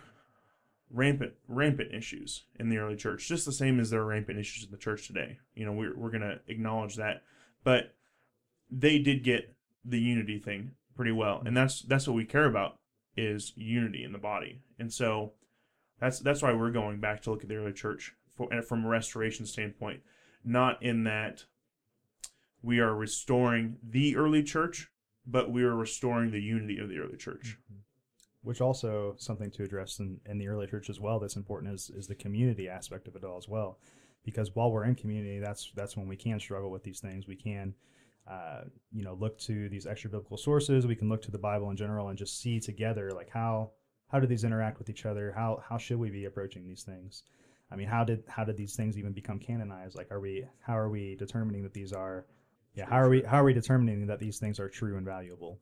rampant 0.92 1.34
rampant 1.48 1.94
issues 1.94 2.44
in 2.60 2.70
the 2.70 2.78
early 2.78 2.96
church, 2.96 3.28
just 3.28 3.46
the 3.46 3.52
same 3.52 3.80
as 3.80 3.90
there 3.90 4.02
are 4.02 4.06
rampant 4.06 4.40
issues 4.40 4.66
in 4.66 4.72
the 4.72 4.78
church 4.78 5.08
today. 5.08 5.40
You 5.56 5.66
know, 5.66 5.72
we're 5.72 5.96
we're 5.98 6.12
gonna 6.12 6.40
acknowledge 6.48 6.96
that, 6.96 7.24
but 7.64 7.96
they 8.70 9.00
did 9.00 9.24
get 9.24 9.56
the 9.86 10.00
unity 10.00 10.40
thing 10.40 10.72
pretty 10.96 11.12
well, 11.12 11.38
and 11.40 11.48
mm-hmm. 11.48 11.56
that's 11.56 11.82
that's 11.82 12.08
what 12.08 12.16
we 12.16 12.26
care 12.26 12.46
about 12.46 12.80
is 13.16 13.54
unity 13.56 14.04
in 14.04 14.12
the 14.12 14.18
body, 14.18 14.62
and 14.78 14.92
so 14.92 15.34
that's 16.04 16.20
that's 16.20 16.42
why 16.42 16.52
we're 16.54 16.72
going 16.72 17.00
back 17.00 17.22
to 17.22 17.32
look 17.32 17.44
at 17.44 17.50
the 17.50 17.56
early 17.56 17.72
church 17.72 18.14
for, 18.36 18.50
from 18.62 18.84
a 18.84 18.90
restoration 18.90 19.46
standpoint, 19.46 20.02
not 20.44 20.84
in 20.84 21.06
that 21.06 21.46
we 22.62 22.80
are 22.80 22.94
restoring 22.94 23.78
the 23.82 24.18
early 24.18 24.44
church, 24.44 24.92
but 25.26 25.50
we 25.50 25.64
are 25.64 25.76
restoring 25.76 26.32
the 26.32 26.42
unity 26.42 26.78
of 26.78 26.90
the 26.90 26.98
early 26.98 27.16
church. 27.16 27.58
Which 28.42 28.60
also 28.60 29.16
something 29.18 29.50
to 29.52 29.64
address 29.64 30.00
in, 30.00 30.20
in 30.26 30.38
the 30.38 30.50
early 30.50 30.68
church 30.68 30.90
as 30.90 31.00
well. 31.00 31.20
That's 31.20 31.38
important 31.38 31.74
is 31.74 31.90
is 31.90 32.08
the 32.08 32.16
community 32.16 32.68
aspect 32.68 33.08
of 33.08 33.16
it 33.16 33.24
all 33.24 33.38
as 33.38 33.48
well, 33.48 33.80
because 34.26 34.54
while 34.54 34.72
we're 34.72 34.84
in 34.84 34.96
community, 34.96 35.40
that's 35.40 35.72
that's 35.74 35.96
when 35.96 36.10
we 36.10 36.18
can 36.18 36.38
struggle 36.38 36.70
with 36.70 36.84
these 36.84 37.00
things. 37.00 37.28
We 37.28 37.38
can, 37.38 37.74
uh, 38.30 38.64
you 38.92 39.06
know, 39.06 39.14
look 39.14 39.40
to 39.40 39.70
these 39.70 39.88
extra 39.88 40.10
biblical 40.10 40.36
sources. 40.36 40.86
We 40.86 40.98
can 40.98 41.08
look 41.08 41.22
to 41.22 41.32
the 41.32 41.38
Bible 41.38 41.70
in 41.70 41.78
general 41.78 42.10
and 42.10 42.18
just 42.18 42.42
see 42.42 42.60
together 42.60 43.12
like 43.12 43.30
how 43.30 43.72
how 44.14 44.20
do 44.20 44.28
these 44.28 44.44
interact 44.44 44.78
with 44.78 44.92
each 44.92 45.08
other? 45.08 45.34
How 45.36 45.64
how 45.68 45.80
should 45.80 45.98
we 45.98 46.12
be 46.12 46.26
approaching 46.26 46.64
these 46.64 46.84
things? 46.84 47.24
I 47.72 47.76
mean, 47.76 47.88
how 47.88 48.04
did 48.04 48.24
how 48.28 48.44
did 48.44 48.58
these 48.58 48.76
things 48.76 48.96
even 48.96 49.12
become 49.12 49.40
canonized? 49.40 49.96
Like, 49.96 50.12
are 50.12 50.20
we 50.20 50.46
how 50.62 50.78
are 50.78 50.90
we 50.90 51.16
determining 51.16 51.64
that 51.64 51.74
these 51.74 51.92
are 51.92 52.26
yeah 52.76 52.86
how 52.88 52.98
are 52.98 53.10
we 53.10 53.24
how 53.24 53.42
are 53.42 53.44
we 53.44 53.54
determining 53.54 54.06
that 54.06 54.20
these 54.20 54.38
things 54.38 54.60
are 54.60 54.70
true 54.70 54.98
and 54.98 55.06
valuable? 55.06 55.60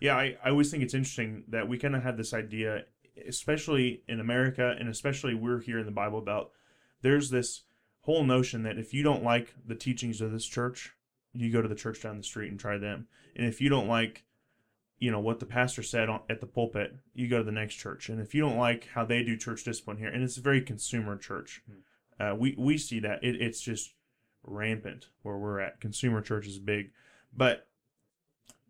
Yeah, 0.00 0.16
I, 0.16 0.38
I 0.42 0.50
always 0.50 0.70
think 0.70 0.82
it's 0.82 0.94
interesting 0.94 1.44
that 1.48 1.68
we 1.68 1.76
kind 1.76 1.94
of 1.94 2.02
had 2.02 2.16
this 2.16 2.32
idea, 2.32 2.84
especially 3.26 4.04
in 4.08 4.20
America, 4.20 4.74
and 4.78 4.88
especially 4.88 5.34
we're 5.34 5.60
here 5.60 5.78
in 5.78 5.86
the 5.86 5.92
Bible 5.92 6.22
Belt. 6.22 6.52
There's 7.02 7.28
this 7.28 7.64
whole 8.02 8.24
notion 8.24 8.62
that 8.62 8.78
if 8.78 8.94
you 8.94 9.02
don't 9.02 9.24
like 9.24 9.54
the 9.66 9.74
teachings 9.74 10.20
of 10.20 10.32
this 10.32 10.46
church, 10.46 10.94
you 11.34 11.52
go 11.52 11.60
to 11.60 11.68
the 11.68 11.74
church 11.74 12.00
down 12.00 12.16
the 12.16 12.22
street 12.22 12.50
and 12.50 12.60
try 12.60 12.78
them. 12.78 13.08
And 13.36 13.44
if 13.46 13.60
you 13.60 13.68
don't 13.68 13.88
like, 13.88 14.24
you 14.98 15.10
know, 15.10 15.20
what 15.20 15.40
the 15.40 15.46
pastor 15.46 15.82
said 15.82 16.08
on, 16.08 16.20
at 16.28 16.40
the 16.40 16.46
pulpit, 16.46 16.96
you 17.14 17.28
go 17.28 17.38
to 17.38 17.44
the 17.44 17.52
next 17.52 17.74
church. 17.76 18.08
And 18.08 18.20
if 18.20 18.34
you 18.34 18.40
don't 18.40 18.56
like 18.56 18.88
how 18.94 19.04
they 19.04 19.22
do 19.22 19.36
church 19.36 19.64
discipline 19.64 19.98
here, 19.98 20.08
and 20.08 20.22
it's 20.22 20.36
a 20.36 20.42
very 20.42 20.60
consumer 20.60 21.16
church, 21.16 21.62
uh, 22.18 22.34
we 22.36 22.54
we 22.58 22.78
see 22.78 23.00
that 23.00 23.22
it, 23.22 23.40
it's 23.40 23.60
just 23.60 23.94
rampant 24.42 25.06
where 25.22 25.36
we're 25.36 25.60
at. 25.60 25.80
Consumer 25.80 26.20
church 26.20 26.46
is 26.46 26.58
big, 26.58 26.90
but 27.36 27.68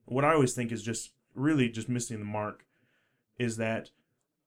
what 0.04 0.24
I 0.24 0.34
always 0.34 0.54
think 0.54 0.72
is 0.72 0.82
just 0.82 1.12
really 1.34 1.68
just 1.68 1.88
missing 1.88 2.18
the 2.18 2.24
mark 2.24 2.64
is 3.38 3.56
that 3.56 3.90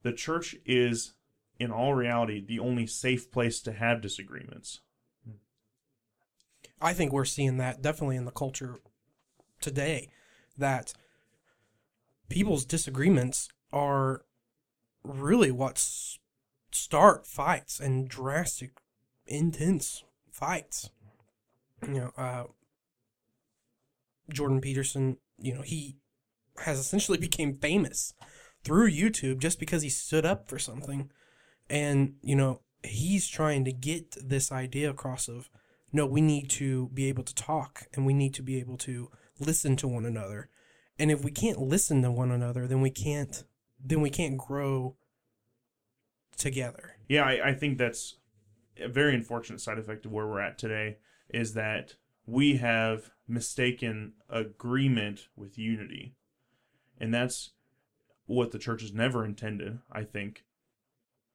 the 0.03 0.13
church 0.13 0.55
is 0.65 1.13
in 1.59 1.71
all 1.71 1.93
reality 1.93 2.43
the 2.43 2.59
only 2.59 2.87
safe 2.87 3.31
place 3.31 3.61
to 3.61 3.71
have 3.71 4.01
disagreements. 4.01 4.81
I 6.81 6.93
think 6.93 7.13
we're 7.13 7.25
seeing 7.25 7.57
that 7.57 7.81
definitely 7.81 8.17
in 8.17 8.25
the 8.25 8.31
culture 8.31 8.81
today 9.59 10.09
that 10.57 10.93
people's 12.31 12.65
disagreements 12.65 13.49
are 13.73 14.23
really 15.03 15.51
what 15.51 15.83
start 16.71 17.27
fights 17.27 17.79
and 17.79 18.07
drastic, 18.07 18.71
intense 19.27 20.03
fights. 20.31 20.89
You 21.85 21.93
know, 21.93 22.11
uh, 22.17 22.43
Jordan 24.31 24.61
Peterson, 24.61 25.17
you 25.37 25.53
know, 25.53 25.61
he 25.61 25.97
has 26.63 26.79
essentially 26.79 27.17
became 27.27 27.57
famous 27.57 28.13
through 28.63 28.91
YouTube 28.91 29.39
just 29.39 29.59
because 29.59 29.81
he 29.81 29.89
stood 29.89 30.25
up 30.25 30.47
for 30.47 30.57
something. 30.57 31.11
And, 31.69 32.15
you 32.21 32.35
know, 32.35 32.61
he's 32.83 33.27
trying 33.27 33.65
to 33.65 33.73
get 33.73 34.15
this 34.21 34.51
idea 34.51 34.89
across 34.89 35.27
of 35.27 35.49
no, 35.91 36.05
we 36.05 36.21
need 36.21 36.49
to 36.51 36.89
be 36.93 37.09
able 37.09 37.23
to 37.23 37.35
talk 37.35 37.83
and 37.93 38.05
we 38.05 38.13
need 38.13 38.33
to 38.35 38.43
be 38.43 38.59
able 38.59 38.77
to 38.77 39.09
listen 39.39 39.75
to 39.77 39.87
one 39.87 40.05
another. 40.05 40.49
And 41.01 41.09
if 41.09 41.23
we 41.23 41.31
can't 41.31 41.59
listen 41.59 42.03
to 42.03 42.11
one 42.11 42.29
another, 42.29 42.67
then 42.67 42.79
we 42.79 42.91
can't 42.91 43.43
then 43.83 44.01
we 44.01 44.11
can't 44.11 44.37
grow 44.37 44.97
together. 46.37 46.97
Yeah, 47.09 47.23
I, 47.23 47.49
I 47.49 47.53
think 47.55 47.79
that's 47.79 48.17
a 48.79 48.87
very 48.87 49.15
unfortunate 49.15 49.61
side 49.61 49.79
effect 49.79 50.05
of 50.05 50.11
where 50.11 50.27
we're 50.27 50.41
at 50.41 50.59
today 50.59 50.97
is 51.27 51.55
that 51.55 51.95
we 52.27 52.57
have 52.57 53.09
mistaken 53.27 54.13
agreement 54.29 55.27
with 55.35 55.57
unity. 55.57 56.13
And 56.99 57.11
that's 57.11 57.49
what 58.27 58.51
the 58.51 58.59
church 58.59 58.83
has 58.83 58.93
never 58.93 59.25
intended, 59.25 59.79
I 59.91 60.03
think. 60.03 60.45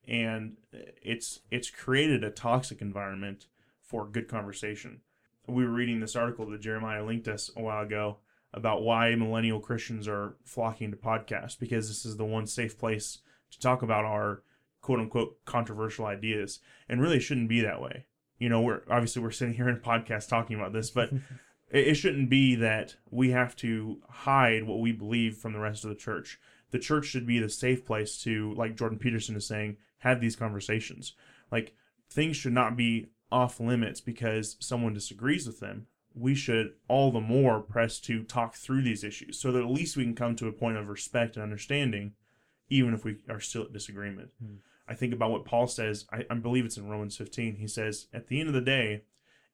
And 0.06 0.58
it's 0.72 1.40
it's 1.50 1.70
created 1.70 2.22
a 2.22 2.30
toxic 2.30 2.80
environment 2.80 3.46
for 3.80 4.06
good 4.06 4.28
conversation. 4.28 5.00
We 5.48 5.64
were 5.64 5.72
reading 5.72 5.98
this 5.98 6.14
article 6.14 6.48
that 6.50 6.60
Jeremiah 6.60 7.04
linked 7.04 7.26
us 7.26 7.50
a 7.56 7.62
while 7.62 7.82
ago 7.82 8.18
about 8.56 8.82
why 8.82 9.14
millennial 9.14 9.60
Christians 9.60 10.08
are 10.08 10.36
flocking 10.44 10.90
to 10.90 10.96
podcasts 10.96 11.58
because 11.58 11.88
this 11.88 12.04
is 12.04 12.16
the 12.16 12.24
one 12.24 12.46
safe 12.46 12.78
place 12.78 13.18
to 13.52 13.60
talk 13.60 13.82
about 13.82 14.04
our 14.04 14.42
quote 14.80 14.98
unquote 14.98 15.44
controversial 15.44 16.06
ideas 16.06 16.60
and 16.88 17.00
really 17.00 17.18
it 17.18 17.20
shouldn't 17.20 17.48
be 17.48 17.60
that 17.60 17.80
way. 17.80 18.06
You 18.38 18.48
know, 18.48 18.62
we're 18.62 18.82
obviously 18.90 19.22
we're 19.22 19.30
sitting 19.30 19.54
here 19.54 19.68
in 19.68 19.76
a 19.76 19.78
podcast 19.78 20.28
talking 20.28 20.56
about 20.56 20.72
this, 20.72 20.90
but 20.90 21.12
it, 21.70 21.88
it 21.88 21.94
shouldn't 21.94 22.30
be 22.30 22.54
that 22.56 22.96
we 23.10 23.30
have 23.30 23.54
to 23.56 24.00
hide 24.08 24.64
what 24.64 24.80
we 24.80 24.92
believe 24.92 25.36
from 25.36 25.52
the 25.52 25.60
rest 25.60 25.84
of 25.84 25.90
the 25.90 25.96
church. 25.96 26.40
The 26.70 26.78
church 26.78 27.06
should 27.06 27.26
be 27.26 27.38
the 27.38 27.48
safe 27.48 27.84
place 27.84 28.20
to, 28.22 28.52
like 28.54 28.76
Jordan 28.76 28.98
Peterson 28.98 29.36
is 29.36 29.46
saying, 29.46 29.76
have 29.98 30.20
these 30.20 30.36
conversations. 30.36 31.14
Like 31.50 31.74
things 32.10 32.36
should 32.36 32.52
not 32.52 32.76
be 32.76 33.08
off 33.30 33.60
limits 33.60 34.00
because 34.00 34.56
someone 34.60 34.94
disagrees 34.94 35.46
with 35.46 35.60
them. 35.60 35.86
We 36.18 36.34
should 36.34 36.72
all 36.88 37.12
the 37.12 37.20
more 37.20 37.60
press 37.60 38.00
to 38.00 38.22
talk 38.22 38.54
through 38.54 38.82
these 38.82 39.04
issues 39.04 39.38
so 39.38 39.52
that 39.52 39.62
at 39.62 39.70
least 39.70 39.96
we 39.96 40.04
can 40.04 40.14
come 40.14 40.34
to 40.36 40.48
a 40.48 40.52
point 40.52 40.78
of 40.78 40.88
respect 40.88 41.36
and 41.36 41.42
understanding, 41.42 42.14
even 42.70 42.94
if 42.94 43.04
we 43.04 43.18
are 43.28 43.40
still 43.40 43.62
at 43.62 43.72
disagreement. 43.72 44.30
Hmm. 44.42 44.56
I 44.88 44.94
think 44.94 45.12
about 45.12 45.30
what 45.30 45.44
Paul 45.44 45.66
says, 45.66 46.06
I, 46.12 46.24
I 46.30 46.34
believe 46.34 46.64
it's 46.64 46.76
in 46.76 46.88
Romans 46.88 47.16
15. 47.16 47.56
He 47.56 47.66
says, 47.66 48.06
At 48.14 48.28
the 48.28 48.40
end 48.40 48.48
of 48.48 48.54
the 48.54 48.60
day, 48.60 49.02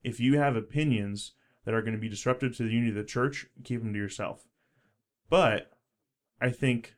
if 0.04 0.20
you 0.20 0.38
have 0.38 0.56
opinions 0.56 1.32
that 1.64 1.74
are 1.74 1.82
going 1.82 1.94
to 1.94 2.00
be 2.00 2.08
disruptive 2.08 2.56
to 2.56 2.64
the 2.64 2.70
unity 2.70 2.90
of 2.90 2.96
the 2.96 3.04
church, 3.04 3.46
keep 3.64 3.80
them 3.82 3.92
to 3.92 3.98
yourself. 3.98 4.44
But 5.30 5.72
I 6.40 6.50
think 6.50 6.94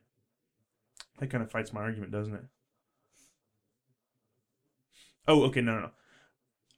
that 1.19 1.29
kind 1.29 1.43
of 1.43 1.51
fights 1.51 1.71
my 1.71 1.81
argument, 1.81 2.11
doesn't 2.11 2.33
it? 2.33 2.43
Oh, 5.27 5.43
okay, 5.43 5.61
no, 5.61 5.75
no, 5.75 5.81
no. 5.81 5.91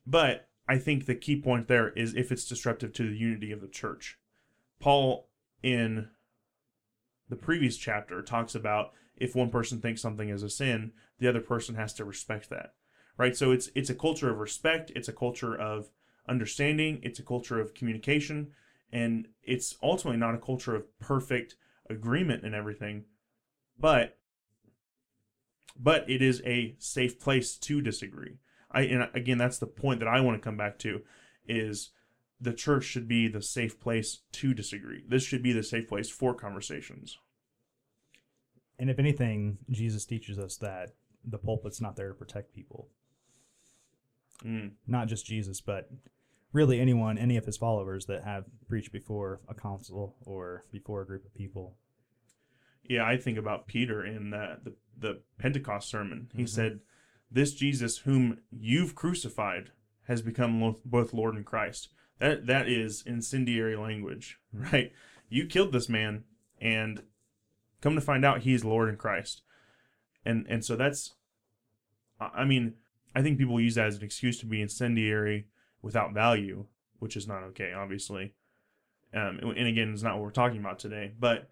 But 0.06 0.47
I 0.68 0.78
think 0.78 1.06
the 1.06 1.16
key 1.16 1.40
point 1.40 1.68
there 1.68 1.90
is 1.90 2.14
if 2.14 2.32
it's 2.32 2.46
disruptive 2.46 2.94
to 2.94 3.10
the 3.10 3.18
unity 3.18 3.52
of 3.52 3.62
the 3.62 3.68
church. 3.68 4.18
Paul, 4.80 5.30
in 5.64 6.10
the 7.30 7.36
previous 7.36 7.78
chapter, 7.78 8.22
talks 8.22 8.54
about 8.54 8.92
if 9.16 9.36
one 9.36 9.50
person 9.50 9.80
thinks 9.80 10.02
something 10.02 10.30
is 10.30 10.44
a 10.44 10.50
sin, 10.50 10.92
the 11.20 11.28
other 11.28 11.42
person 11.42 11.76
has 11.76 11.94
to 11.96 12.06
respect 12.06 12.50
that. 12.50 12.74
Right? 13.18 13.36
So 13.36 13.52
it's 13.52 13.70
it's 13.74 13.90
a 13.90 13.96
culture 13.96 14.30
of 14.30 14.38
respect, 14.38 14.92
it's 14.96 15.08
a 15.08 15.14
culture 15.14 15.56
of 15.56 15.90
understanding, 16.30 17.00
it's 17.02 17.20
a 17.20 17.24
culture 17.24 17.60
of 17.60 17.74
communication, 17.74 18.52
and 18.92 19.28
it's 19.44 19.76
ultimately 19.82 20.20
not 20.20 20.36
a 20.36 20.40
culture 20.40 20.76
of 20.76 21.00
perfect 21.00 21.56
agreement 21.90 22.44
and 22.44 22.54
everything, 22.54 23.06
but 23.80 24.18
but 25.80 26.10
it 26.10 26.22
is 26.22 26.42
a 26.46 26.76
safe 26.80 27.20
place 27.20 27.56
to 27.58 27.82
disagree. 27.82 28.38
I 28.72 28.82
and 28.84 29.10
again 29.14 29.38
that's 29.38 29.60
the 29.60 29.68
point 29.68 30.00
that 30.00 30.10
I 30.10 30.20
want 30.22 30.38
to 30.42 30.44
come 30.46 30.58
back 30.58 30.78
to 30.80 31.02
is 31.48 31.92
the 32.40 32.54
church 32.54 32.84
should 32.84 33.08
be 33.08 33.28
the 33.28 33.42
safe 33.42 33.80
place 33.80 34.22
to 34.34 34.54
disagree. 34.54 35.04
This 35.08 35.24
should 35.24 35.42
be 35.42 35.54
the 35.54 35.64
safe 35.64 35.88
place 35.88 36.10
for 36.10 36.34
conversations. 36.36 37.18
and 38.80 38.90
if 38.92 39.00
anything, 39.00 39.58
Jesus 39.72 40.06
teaches 40.06 40.38
us 40.38 40.58
that 40.58 40.92
the 41.26 41.40
pulpit's 41.40 41.82
not 41.82 41.96
there 41.96 42.10
to 42.10 42.14
protect 42.14 42.54
people. 42.54 42.90
Mm. 44.46 44.74
Not 44.86 45.08
just 45.08 45.26
Jesus, 45.26 45.62
but 45.62 45.90
really 46.54 46.80
anyone, 46.80 47.18
any 47.18 47.38
of 47.38 47.46
his 47.46 47.58
followers 47.58 48.06
that 48.06 48.24
have 48.24 48.46
preached 48.68 48.92
before 48.92 49.42
a 49.48 49.56
council 49.56 50.16
or 50.26 50.66
before 50.72 51.02
a 51.02 51.06
group 51.08 51.26
of 51.26 51.34
people. 51.34 51.76
Yeah, 52.84 53.04
I 53.06 53.18
think 53.18 53.38
about 53.38 53.68
Peter 53.68 54.06
in 54.06 54.34
uh, 54.34 54.58
the 54.64 54.76
the 55.00 55.22
Pentecost 55.40 55.90
sermon. 55.90 56.30
He 56.36 56.44
Mhm. 56.44 56.50
said, 56.50 56.80
"This 57.32 57.54
Jesus 57.54 58.00
whom 58.00 58.40
you've 58.52 58.96
crucified 58.96 59.72
has 60.08 60.22
become 60.22 60.78
both 60.86 61.14
Lord 61.14 61.36
and 61.36 61.46
Christ." 61.46 61.90
That 62.20 62.48
that 62.48 62.68
is 62.68 63.04
incendiary 63.06 63.76
language, 63.76 64.40
right? 64.54 64.92
You 65.30 65.46
killed 65.46 65.72
this 65.72 65.90
man, 65.90 66.24
and 66.60 67.04
come 67.82 67.96
to 67.96 68.02
find 68.02 68.26
out, 68.26 68.42
he's 68.42 68.64
Lord 68.66 68.90
and 68.90 68.98
Christ. 68.98 69.42
And 70.26 70.46
and 70.50 70.64
so 70.64 70.76
that's, 70.76 71.16
I 72.20 72.46
mean, 72.46 72.74
I 73.16 73.22
think 73.22 73.38
people 73.38 73.60
use 73.60 73.76
that 73.76 73.88
as 73.88 73.98
an 73.98 74.04
excuse 74.04 74.40
to 74.40 74.46
be 74.46 74.62
incendiary 74.62 75.48
without 75.82 76.14
value, 76.14 76.66
which 77.00 77.16
is 77.16 77.28
not 77.28 77.44
okay, 77.44 77.74
obviously. 77.74 78.34
Um, 79.14 79.40
and 79.40 79.68
again, 79.68 79.94
it's 79.94 80.04
not 80.04 80.16
what 80.16 80.24
we're 80.24 80.32
talking 80.32 80.60
about 80.60 80.80
today, 80.80 81.14
but 81.18 81.50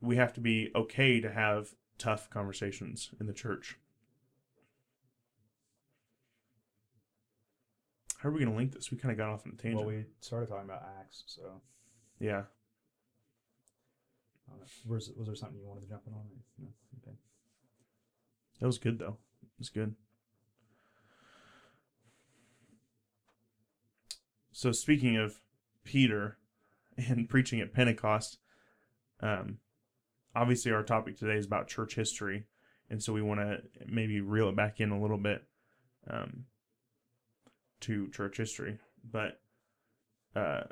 we 0.00 0.16
have 0.16 0.32
to 0.34 0.40
be 0.40 0.70
okay 0.74 1.20
to 1.20 1.30
have 1.32 1.70
tough 1.98 2.30
conversations 2.30 3.10
in 3.18 3.26
the 3.26 3.32
church. 3.32 3.78
How 8.18 8.28
are 8.28 8.32
we 8.32 8.40
going 8.40 8.50
to 8.50 8.56
link 8.56 8.72
this? 8.72 8.90
We 8.90 8.98
kind 8.98 9.12
of 9.12 9.18
got 9.18 9.30
off 9.30 9.46
on 9.46 9.52
a 9.52 9.56
tangent. 9.56 9.86
Well, 9.86 9.94
we 9.94 10.04
started 10.20 10.48
talking 10.48 10.64
about 10.64 10.82
Acts, 11.00 11.22
so 11.26 11.62
yeah. 12.18 12.42
I 14.46 14.50
don't 14.50 14.60
know. 14.60 14.66
Was, 14.86 15.10
was 15.16 15.26
there 15.28 15.36
something 15.36 15.58
you 15.58 15.66
wanted 15.66 15.82
to 15.82 15.88
jump 15.88 16.02
in 16.06 16.12
on? 16.12 16.24
No? 16.58 16.68
Okay. 17.00 17.16
That 18.60 18.66
was 18.66 18.78
good, 18.78 18.98
though. 18.98 19.18
It 19.42 19.58
was 19.58 19.68
good. 19.68 19.94
So, 24.50 24.72
speaking 24.72 25.16
of 25.16 25.40
Peter 25.84 26.38
and 26.96 27.28
preaching 27.30 27.60
at 27.60 27.72
Pentecost, 27.72 28.38
um, 29.20 29.58
obviously 30.34 30.72
our 30.72 30.82
topic 30.82 31.16
today 31.16 31.36
is 31.36 31.46
about 31.46 31.68
church 31.68 31.94
history. 31.94 32.46
And 32.90 33.02
so 33.02 33.12
we 33.12 33.22
want 33.22 33.40
to 33.40 33.58
maybe 33.86 34.20
reel 34.20 34.48
it 34.48 34.56
back 34.56 34.80
in 34.80 34.90
a 34.90 35.00
little 35.00 35.18
bit 35.18 35.44
um, 36.10 36.46
to 37.80 38.08
church 38.10 38.36
history. 38.36 38.78
But 39.10 39.40
uh, 40.34 40.64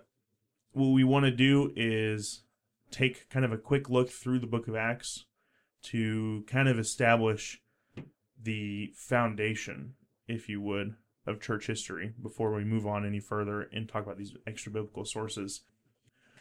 what 0.72 0.88
we 0.88 1.04
want 1.04 1.24
to 1.24 1.30
do 1.30 1.72
is 1.76 2.42
take 2.90 3.28
kind 3.30 3.44
of 3.44 3.52
a 3.52 3.58
quick 3.58 3.88
look 3.88 4.10
through 4.10 4.40
the 4.40 4.46
book 4.46 4.68
of 4.68 4.76
Acts 4.76 5.24
to 5.84 6.44
kind 6.46 6.68
of 6.68 6.78
establish 6.78 7.60
the 8.42 8.92
foundation, 8.96 9.94
if 10.28 10.48
you 10.48 10.60
would, 10.60 10.94
of 11.26 11.40
church 11.40 11.66
history 11.66 12.12
before 12.22 12.52
we 12.52 12.64
move 12.64 12.86
on 12.86 13.04
any 13.04 13.20
further 13.20 13.62
and 13.72 13.88
talk 13.88 14.04
about 14.04 14.18
these 14.18 14.34
extra 14.46 14.70
biblical 14.70 15.04
sources. 15.04 15.62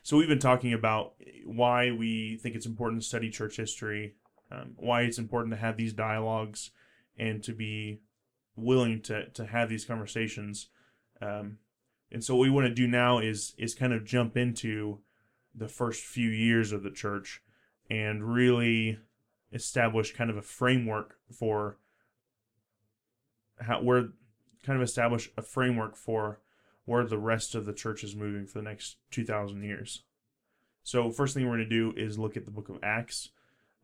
So 0.04 0.18
we've 0.18 0.28
been 0.28 0.40
talking 0.40 0.74
about 0.74 1.14
why 1.46 1.92
we 1.92 2.38
think 2.38 2.56
it's 2.56 2.68
important 2.68 3.02
to 3.02 3.08
study 3.08 3.30
church 3.30 3.58
history, 3.58 4.14
um, 4.52 4.74
why 4.78 5.02
it's 5.02 5.18
important 5.18 5.54
to 5.54 5.60
have 5.60 5.78
these 5.78 5.94
dialogues, 5.94 6.70
and 7.18 7.44
to 7.44 7.54
be 7.54 8.02
willing 8.56 9.02
to 9.04 9.30
to 9.30 9.46
have 9.46 9.70
these 9.70 9.86
conversations. 9.86 10.70
Um, 11.22 11.60
and 12.12 12.24
so 12.24 12.36
what 12.36 12.44
we 12.44 12.50
want 12.50 12.68
to 12.68 12.74
do 12.74 12.88
now 12.88 13.20
is 13.20 13.54
is 13.58 13.76
kind 13.76 13.94
of 13.94 14.06
jump 14.06 14.38
into 14.38 15.00
the 15.54 15.68
first 15.68 16.04
few 16.04 16.30
years 16.30 16.72
of 16.72 16.84
the 16.84 16.92
church 16.92 17.42
and 17.90 18.34
really 18.34 19.00
establish 19.54 20.14
kind 20.14 20.30
of 20.30 20.38
a 20.38 20.42
framework 20.42 21.18
for 21.32 21.78
how 23.60 23.82
where 23.82 24.10
kind 24.64 24.78
of 24.78 24.84
establish 24.84 25.30
a 25.38 25.42
framework 25.42 25.96
for 25.96 26.40
where 26.86 27.06
the 27.06 27.18
rest 27.18 27.56
of 27.56 27.66
the 27.66 27.74
church 27.74 28.04
is 28.04 28.16
moving 28.16 28.46
for 28.46 28.60
the 28.60 28.64
next 28.64 28.98
2000 29.12 29.64
years 29.64 30.04
so 30.84 31.10
first 31.10 31.34
thing 31.34 31.46
we're 31.46 31.58
going 31.58 31.70
to 31.70 31.70
do 31.70 31.94
is 31.96 32.20
look 32.20 32.36
at 32.36 32.46
the 32.46 32.52
book 32.52 32.70
of 32.70 32.80
acts 32.84 33.30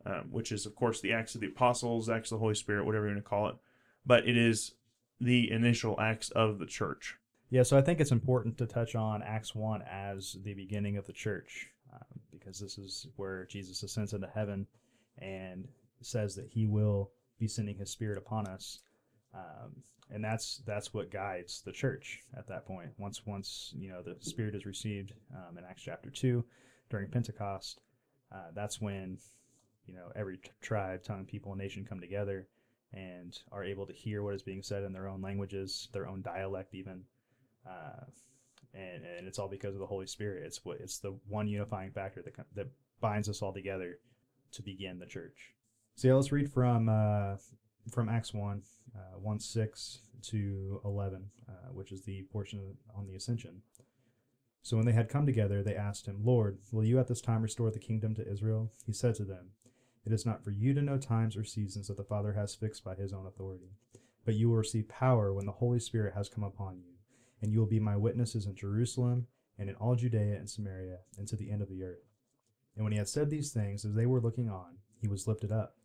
um, 0.04 0.28
which 0.30 0.52
is 0.52 0.66
of 0.66 0.74
course 0.74 1.00
the 1.00 1.12
acts 1.12 1.34
of 1.34 1.40
the 1.40 1.46
apostles 1.46 2.10
acts 2.10 2.30
of 2.30 2.36
the 2.36 2.42
holy 2.42 2.54
spirit 2.54 2.84
whatever 2.84 3.06
you 3.06 3.14
want 3.14 3.24
to 3.24 3.28
call 3.28 3.48
it 3.48 3.56
but 4.04 4.26
it 4.26 4.36
is 4.36 4.72
the 5.20 5.50
initial 5.50 5.98
acts 6.00 6.30
of 6.30 6.58
the 6.58 6.66
church 6.66 7.16
Yeah, 7.50 7.62
so 7.62 7.76
I 7.78 7.82
think 7.82 8.00
it's 8.00 8.12
important 8.12 8.58
to 8.58 8.66
touch 8.66 8.94
on 8.94 9.22
Acts 9.22 9.54
1 9.54 9.82
as 9.82 10.36
the 10.42 10.54
beginning 10.54 10.96
of 10.96 11.06
the 11.06 11.12
church 11.12 11.68
um, 11.92 12.20
because 12.30 12.58
this 12.58 12.78
is 12.78 13.06
where 13.16 13.46
Jesus 13.46 13.82
ascends 13.82 14.12
into 14.12 14.28
heaven 14.34 14.66
and 15.18 15.68
says 16.00 16.34
that 16.36 16.48
he 16.48 16.66
will 16.66 17.10
be 17.38 17.48
sending 17.48 17.76
his 17.76 17.90
spirit 17.90 18.18
upon 18.18 18.46
us. 18.46 18.80
Um, 19.34 19.82
and 20.10 20.22
that's 20.22 20.62
that's 20.66 20.92
what 20.92 21.10
guides 21.10 21.62
the 21.62 21.72
church 21.72 22.20
at 22.36 22.46
that 22.48 22.66
point. 22.66 22.90
Once 22.98 23.22
once 23.24 23.72
you 23.76 23.88
know 23.88 24.02
the 24.02 24.16
spirit 24.20 24.54
is 24.54 24.66
received 24.66 25.12
um, 25.34 25.56
in 25.56 25.64
Acts 25.64 25.82
chapter 25.82 26.10
2 26.10 26.44
during 26.90 27.08
Pentecost, 27.08 27.80
uh, 28.30 28.50
that's 28.54 28.80
when 28.80 29.18
you 29.86 29.94
know 29.94 30.12
every 30.14 30.36
t- 30.36 30.50
tribe, 30.60 31.02
tongue, 31.02 31.24
people, 31.24 31.52
and 31.52 31.60
nation 31.60 31.86
come 31.88 32.00
together 32.00 32.46
and 32.92 33.38
are 33.50 33.64
able 33.64 33.86
to 33.86 33.92
hear 33.92 34.22
what 34.22 34.34
is 34.34 34.42
being 34.42 34.62
said 34.62 34.84
in 34.84 34.92
their 34.92 35.08
own 35.08 35.22
languages, 35.22 35.88
their 35.92 36.06
own 36.06 36.22
dialect 36.22 36.74
even 36.74 37.04
uh, 37.66 38.04
and 38.74 39.04
and 39.04 39.26
it's 39.26 39.38
all 39.38 39.48
because 39.48 39.74
of 39.74 39.80
the 39.80 39.86
Holy 39.86 40.06
Spirit. 40.06 40.44
It's 40.46 40.64
what 40.64 40.78
it's 40.80 40.98
the 40.98 41.16
one 41.28 41.48
unifying 41.48 41.90
factor 41.90 42.22
that 42.22 42.34
that 42.54 42.68
binds 43.00 43.28
us 43.28 43.42
all 43.42 43.52
together 43.52 43.98
to 44.52 44.62
begin 44.62 44.98
the 44.98 45.06
church. 45.06 45.52
So 45.94 46.08
yeah, 46.08 46.14
let's 46.14 46.32
read 46.32 46.50
from 46.50 46.88
uh, 46.88 47.36
from 47.90 48.08
Acts 48.08 48.32
one, 48.32 48.62
uh, 48.96 49.18
one 49.18 49.40
six 49.40 50.00
to 50.30 50.80
eleven, 50.84 51.30
uh, 51.48 51.72
which 51.72 51.92
is 51.92 52.02
the 52.02 52.22
portion 52.32 52.76
on 52.96 53.06
the 53.06 53.14
ascension. 53.14 53.62
So 54.62 54.76
when 54.76 54.86
they 54.86 54.92
had 54.92 55.08
come 55.08 55.26
together, 55.26 55.62
they 55.62 55.74
asked 55.74 56.06
him, 56.06 56.20
Lord, 56.22 56.58
will 56.70 56.84
you 56.84 57.00
at 57.00 57.08
this 57.08 57.20
time 57.20 57.42
restore 57.42 57.72
the 57.72 57.80
kingdom 57.80 58.14
to 58.14 58.30
Israel? 58.30 58.70
He 58.86 58.92
said 58.92 59.16
to 59.16 59.24
them, 59.24 59.48
It 60.04 60.12
is 60.12 60.26
not 60.26 60.42
for 60.42 60.50
you 60.50 60.74
to 60.74 60.82
know 60.82 60.98
times 60.98 61.36
or 61.36 61.44
seasons 61.44 61.88
that 61.88 61.96
the 61.96 62.04
Father 62.04 62.32
has 62.32 62.54
fixed 62.54 62.84
by 62.84 62.94
his 62.94 63.12
own 63.12 63.26
authority, 63.26 63.70
but 64.24 64.34
you 64.34 64.48
will 64.48 64.56
receive 64.56 64.88
power 64.88 65.32
when 65.32 65.46
the 65.46 65.52
Holy 65.52 65.78
Spirit 65.78 66.14
has 66.14 66.28
come 66.28 66.44
upon 66.44 66.78
you 66.78 66.92
and 67.42 67.52
you 67.52 67.58
will 67.58 67.66
be 67.66 67.80
my 67.80 67.96
witnesses 67.96 68.46
in 68.46 68.54
Jerusalem 68.54 69.26
and 69.58 69.68
in 69.68 69.74
all 69.74 69.96
Judea 69.96 70.36
and 70.36 70.48
Samaria 70.48 70.98
and 71.18 71.26
to 71.28 71.36
the 71.36 71.50
end 71.50 71.60
of 71.60 71.68
the 71.68 71.82
earth. 71.82 72.06
And 72.76 72.84
when 72.84 72.92
he 72.92 72.98
had 72.98 73.08
said 73.08 73.28
these 73.28 73.52
things, 73.52 73.84
as 73.84 73.94
they 73.94 74.06
were 74.06 74.20
looking 74.20 74.48
on, 74.48 74.78
he 75.00 75.08
was 75.08 75.26
lifted 75.26 75.52
up, 75.52 75.76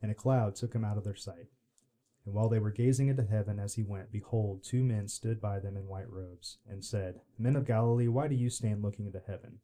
and 0.00 0.10
a 0.10 0.14
cloud 0.14 0.54
took 0.54 0.72
him 0.72 0.84
out 0.84 0.96
of 0.96 1.04
their 1.04 1.16
sight. 1.16 1.48
And 2.24 2.34
while 2.34 2.48
they 2.48 2.60
were 2.60 2.70
gazing 2.70 3.08
into 3.08 3.24
heaven 3.24 3.58
as 3.58 3.74
he 3.74 3.82
went, 3.82 4.12
behold, 4.12 4.62
two 4.62 4.84
men 4.84 5.08
stood 5.08 5.40
by 5.40 5.58
them 5.58 5.76
in 5.76 5.86
white 5.86 6.08
robes, 6.08 6.58
and 6.66 6.84
said, 6.84 7.20
Men 7.38 7.56
of 7.56 7.66
Galilee, 7.66 8.08
why 8.08 8.28
do 8.28 8.36
you 8.36 8.48
stand 8.48 8.82
looking 8.82 9.06
into 9.06 9.20
heaven? 9.26 9.58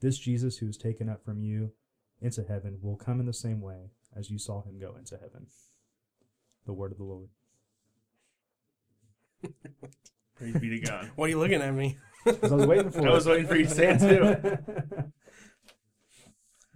This 0.00 0.18
Jesus 0.18 0.58
who 0.58 0.68
is 0.68 0.76
taken 0.76 1.08
up 1.08 1.24
from 1.24 1.42
you 1.42 1.72
into 2.20 2.42
heaven 2.42 2.78
will 2.82 2.96
come 2.96 3.20
in 3.20 3.26
the 3.26 3.32
same 3.32 3.60
way 3.60 3.90
as 4.16 4.30
you 4.30 4.38
saw 4.38 4.62
him 4.62 4.78
go 4.78 4.96
into 4.96 5.16
heaven. 5.16 5.46
The 6.66 6.72
word 6.72 6.92
of 6.92 6.98
the 6.98 7.04
Lord. 7.04 7.28
praise 10.34 10.54
be 10.58 10.68
to 10.68 10.80
god 10.80 11.10
What 11.14 11.26
are 11.26 11.28
you 11.28 11.38
looking 11.38 11.62
at 11.62 11.72
me? 11.72 11.96
I 12.26 12.32
was 12.48 12.66
waiting 12.66 12.90
for 12.90 13.02
I 13.06 13.10
it. 13.10 13.14
was 13.14 13.26
waiting 13.26 13.46
for 13.46 13.54
you 13.56 13.64
to 13.64 13.70
say 13.70 13.88
it 13.90 14.00
too. 14.00 14.58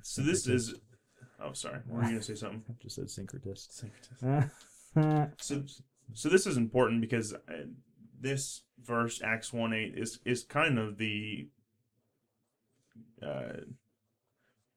so 0.03 0.23
this 0.23 0.47
is 0.47 0.75
oh 1.43 1.53
sorry 1.53 1.81
were 1.89 2.03
you 2.03 2.09
going 2.09 2.21
to 2.21 2.25
say 2.25 2.35
something 2.37 2.63
I 2.69 2.73
just 2.81 2.97
said 2.97 3.07
syncretist. 3.07 3.85
So, 5.41 5.65
so 6.13 6.29
this 6.29 6.47
is 6.47 6.57
important 6.57 7.01
because 7.01 7.33
uh, 7.33 7.65
this 8.21 8.63
verse 8.83 9.21
Acts 9.25 9.53
one 9.53 9.73
eight 9.73 9.95
is 9.97 10.21
is 10.25 10.45
kind 10.45 10.79
of 10.79 10.99
the 10.99 11.49
uh, 13.21 13.63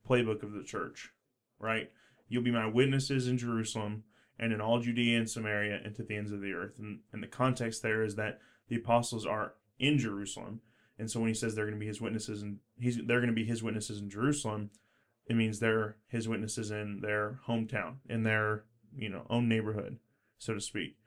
playbook 0.07 0.43
of 0.43 0.53
the 0.53 0.63
church, 0.63 1.11
right? 1.59 1.89
You'll 2.27 2.43
be 2.43 2.51
my 2.51 2.67
witnesses 2.67 3.27
in 3.27 3.37
Jerusalem 3.37 4.03
and 4.39 4.51
in 4.51 4.61
all 4.61 4.79
Judea 4.79 5.17
and 5.17 5.29
Samaria 5.29 5.79
and 5.83 5.95
to 5.95 6.03
the 6.03 6.15
ends 6.15 6.31
of 6.31 6.41
the 6.41 6.53
earth. 6.53 6.73
And, 6.79 6.99
and 7.13 7.23
the 7.23 7.27
context 7.27 7.81
there 7.81 8.03
is 8.03 8.15
that 8.15 8.39
the 8.67 8.75
apostles 8.75 9.25
are 9.25 9.53
in 9.79 9.97
Jerusalem, 9.97 10.61
and 10.97 11.11
so 11.11 11.19
when 11.19 11.27
he 11.27 11.33
says 11.33 11.55
they're 11.55 11.65
going 11.65 11.77
to 11.77 11.79
be 11.79 11.87
his 11.87 12.01
witnesses 12.01 12.41
and 12.41 12.59
he's 12.79 12.97
they're 13.05 13.19
going 13.19 13.27
to 13.27 13.33
be 13.33 13.45
his 13.45 13.61
witnesses 13.61 13.99
in 13.99 14.09
Jerusalem, 14.09 14.69
it 15.27 15.35
means 15.35 15.59
they're 15.59 15.97
his 16.07 16.27
witnesses 16.27 16.71
in 16.71 17.01
their 17.01 17.39
hometown, 17.47 17.95
in 18.09 18.23
their 18.23 18.63
you 18.95 19.09
know 19.09 19.25
own 19.29 19.49
neighborhood, 19.49 19.99
so 20.37 20.53
to 20.53 20.61
speak. 20.61 20.97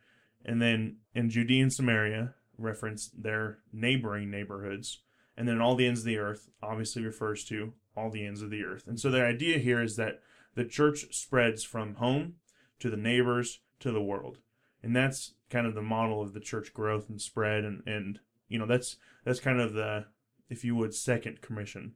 And 0.44 0.60
then 0.60 0.98
in 1.14 1.30
Judea 1.30 1.62
and 1.62 1.72
Samaria, 1.72 2.34
reference 2.58 3.10
their 3.16 3.58
neighboring 3.72 4.30
neighborhoods, 4.30 5.02
and 5.36 5.48
then 5.48 5.60
all 5.60 5.74
the 5.74 5.86
ends 5.86 6.00
of 6.00 6.06
the 6.06 6.18
earth 6.18 6.48
obviously 6.62 7.02
refers 7.02 7.44
to 7.46 7.72
all 7.98 8.10
the 8.10 8.24
ends 8.24 8.42
of 8.42 8.50
the 8.50 8.62
earth. 8.64 8.86
And 8.86 8.98
so 8.98 9.10
the 9.10 9.24
idea 9.24 9.58
here 9.58 9.82
is 9.82 9.96
that 9.96 10.20
the 10.54 10.64
church 10.64 11.14
spreads 11.14 11.64
from 11.64 11.96
home 11.96 12.34
to 12.80 12.90
the 12.90 12.96
neighbors 12.96 13.60
to 13.80 13.92
the 13.92 14.02
world, 14.02 14.38
and 14.82 14.94
that's 14.94 15.34
kind 15.50 15.66
of 15.66 15.74
the 15.74 15.82
model 15.82 16.22
of 16.22 16.32
the 16.32 16.40
church 16.40 16.72
growth 16.74 17.08
and 17.08 17.20
spread, 17.20 17.64
and 17.64 17.82
and 17.86 18.20
you 18.48 18.58
know 18.58 18.66
that's 18.66 18.96
that's 19.24 19.40
kind 19.40 19.60
of 19.60 19.72
the 19.72 20.06
if 20.48 20.64
you 20.64 20.74
would 20.74 20.94
second 20.94 21.40
commission 21.40 21.94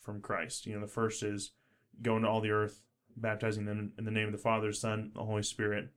from 0.00 0.20
Christ. 0.20 0.66
You 0.66 0.74
know 0.74 0.80
the 0.80 0.86
first 0.86 1.22
is 1.22 1.52
going 2.00 2.22
to 2.22 2.28
all 2.28 2.40
the 2.40 2.50
earth, 2.50 2.82
baptizing 3.16 3.64
them 3.66 3.92
in 3.96 4.04
the 4.04 4.10
name 4.10 4.26
of 4.26 4.32
the 4.32 4.38
Father, 4.38 4.72
Son, 4.72 5.12
the 5.14 5.24
Holy 5.24 5.42
Spirit, 5.42 5.90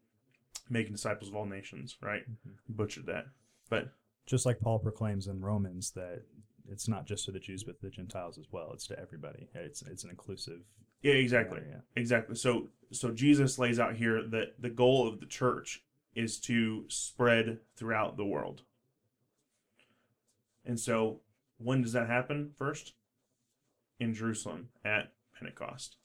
making 0.70 0.94
disciples 0.94 1.30
of 1.30 1.36
all 1.36 1.46
nations. 1.46 1.98
Right? 2.02 2.22
Mm-hmm. 2.22 2.74
Butchered 2.76 3.08
that, 3.08 3.26
but 3.70 3.90
Just 4.26 4.46
like 4.46 4.60
Paul 4.60 4.80
proclaims 4.80 5.28
in 5.28 5.42
Romans 5.42 5.92
that 5.92 6.24
it's 6.72 6.88
not 6.88 7.06
just 7.06 7.26
to 7.26 7.32
the 7.32 7.40
Jews 7.40 7.64
but 7.64 7.80
the 7.82 7.90
Gentiles 7.90 8.38
as 8.38 8.46
well. 8.52 8.72
It's 8.74 8.88
to 8.88 9.00
everybody. 9.00 9.48
It's 9.54 9.82
it's 9.84 10.04
an 10.04 10.10
inclusive. 10.10 10.62
yeah, 11.02 11.14
exactly. 11.14 11.62
Yeah, 11.68 11.80
Exactly. 11.96 12.36
So 12.36 12.70
so 12.92 13.12
Jesus 13.12 13.60
lays 13.60 13.80
out 13.80 13.96
here 13.96 14.24
that 14.30 14.62
the 14.62 14.70
goal 14.70 15.08
of 15.08 15.20
the 15.20 15.26
church 15.26 15.84
is 16.16 16.40
to 16.40 16.86
spread 16.88 17.60
throughout 17.76 18.18
the 18.18 18.26
world. 18.26 18.62
And 20.66 20.80
so 20.80 21.22
when 21.58 21.82
does 21.82 21.94
that 21.94 22.08
happen 22.08 22.52
first? 22.58 22.94
In 24.00 24.14
Jerusalem 24.14 24.70
at 24.84 25.14
Pentecost. 25.38 25.98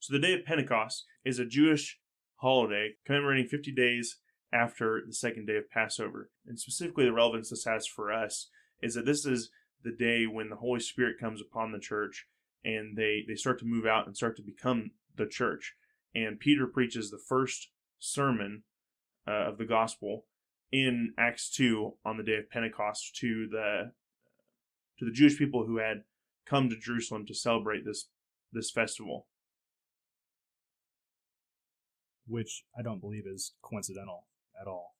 So 0.00 0.12
the 0.12 0.18
day 0.18 0.34
of 0.34 0.44
Pentecost 0.44 1.06
is 1.24 1.38
a 1.38 1.46
Jewish 1.46 1.98
holiday 2.36 2.94
commemorating 3.06 3.46
50 3.46 3.72
days 3.72 4.18
after 4.54 5.02
the 5.06 5.12
second 5.12 5.46
day 5.46 5.56
of 5.56 5.70
Passover. 5.70 6.30
And 6.46 6.58
specifically 6.58 7.04
the 7.04 7.12
relevance 7.12 7.50
this 7.50 7.64
has 7.64 7.86
for 7.86 8.12
us 8.12 8.48
is 8.80 8.94
that 8.94 9.04
this 9.04 9.26
is 9.26 9.50
the 9.82 9.92
day 9.92 10.26
when 10.26 10.48
the 10.48 10.56
Holy 10.56 10.80
Spirit 10.80 11.16
comes 11.20 11.40
upon 11.40 11.72
the 11.72 11.80
church 11.80 12.26
and 12.64 12.96
they 12.96 13.24
they 13.26 13.34
start 13.34 13.58
to 13.58 13.66
move 13.66 13.84
out 13.84 14.06
and 14.06 14.16
start 14.16 14.36
to 14.36 14.42
become 14.42 14.92
the 15.16 15.26
church. 15.26 15.74
And 16.14 16.40
Peter 16.40 16.66
preaches 16.66 17.10
the 17.10 17.18
first 17.18 17.70
sermon 17.98 18.62
uh, 19.26 19.48
of 19.48 19.58
the 19.58 19.66
gospel 19.66 20.26
in 20.70 21.12
Acts 21.18 21.50
two 21.50 21.94
on 22.04 22.16
the 22.16 22.22
day 22.22 22.36
of 22.36 22.50
Pentecost 22.50 23.16
to 23.16 23.48
the 23.50 23.92
to 24.98 25.04
the 25.04 25.12
Jewish 25.12 25.36
people 25.36 25.66
who 25.66 25.78
had 25.78 26.04
come 26.46 26.70
to 26.70 26.76
Jerusalem 26.78 27.26
to 27.26 27.34
celebrate 27.34 27.84
this 27.84 28.08
this 28.52 28.70
festival. 28.70 29.26
which 32.26 32.64
I 32.78 32.82
don't 32.82 33.00
believe 33.00 33.24
is 33.26 33.52
coincidental 33.62 34.24
at 34.60 34.66
all. 34.66 34.96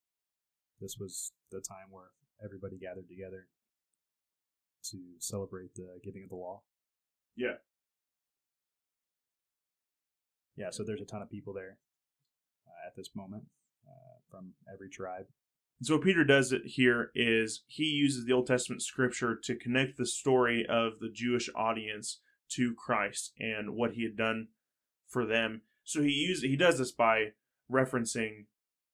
This 0.80 0.96
was 0.98 1.32
the 1.50 1.60
time 1.60 1.90
where 1.90 2.10
everybody 2.44 2.78
gathered 2.78 3.08
together 3.08 3.48
to 4.90 4.98
celebrate 5.18 5.74
the 5.74 5.98
giving 6.04 6.24
of 6.24 6.30
the 6.30 6.36
law. 6.36 6.62
Yeah. 7.36 7.56
Yeah, 10.56 10.70
so 10.70 10.84
there's 10.84 11.00
a 11.00 11.06
ton 11.06 11.22
of 11.22 11.30
people 11.30 11.52
there 11.52 11.78
uh, 12.66 12.86
at 12.86 12.94
this 12.96 13.10
moment 13.14 13.44
uh, 13.86 14.18
from 14.30 14.52
every 14.72 14.88
tribe. 14.88 15.26
So 15.82 15.96
what 15.96 16.04
Peter 16.04 16.24
does 16.24 16.52
it 16.52 16.62
here 16.64 17.10
is 17.14 17.64
he 17.66 17.84
uses 17.84 18.24
the 18.24 18.32
Old 18.32 18.46
Testament 18.46 18.82
scripture 18.82 19.38
to 19.42 19.56
connect 19.56 19.96
the 19.96 20.06
story 20.06 20.64
of 20.68 21.00
the 21.00 21.10
Jewish 21.12 21.50
audience 21.54 22.20
to 22.52 22.74
Christ 22.74 23.32
and 23.38 23.74
what 23.74 23.92
he 23.92 24.04
had 24.04 24.16
done 24.16 24.48
for 25.08 25.26
them. 25.26 25.62
So 25.82 26.02
he 26.02 26.10
uses 26.10 26.44
he 26.44 26.56
does 26.56 26.78
this 26.78 26.92
by 26.92 27.32
referencing 27.70 28.46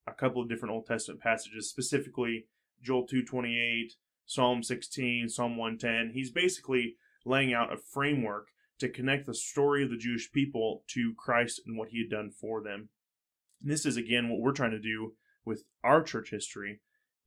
a 0.07 0.13
couple 0.13 0.41
of 0.41 0.49
different 0.49 0.73
Old 0.73 0.85
Testament 0.85 1.21
passages, 1.21 1.69
specifically 1.69 2.45
Joel 2.81 3.05
228, 3.05 3.93
Psalm 4.25 4.63
16, 4.63 5.29
Psalm 5.29 5.57
110. 5.57 6.13
He's 6.13 6.31
basically 6.31 6.95
laying 7.25 7.53
out 7.53 7.73
a 7.73 7.77
framework 7.77 8.47
to 8.79 8.89
connect 8.89 9.27
the 9.27 9.35
story 9.35 9.83
of 9.83 9.91
the 9.91 9.97
Jewish 9.97 10.31
people 10.31 10.83
to 10.87 11.13
Christ 11.15 11.61
and 11.65 11.77
what 11.77 11.89
he 11.89 11.99
had 11.99 12.09
done 12.09 12.31
for 12.31 12.63
them. 12.63 12.89
And 13.61 13.71
this 13.71 13.85
is 13.85 13.97
again 13.97 14.29
what 14.29 14.39
we're 14.39 14.53
trying 14.53 14.71
to 14.71 14.79
do 14.79 15.13
with 15.45 15.63
our 15.83 16.01
church 16.01 16.31
history 16.31 16.79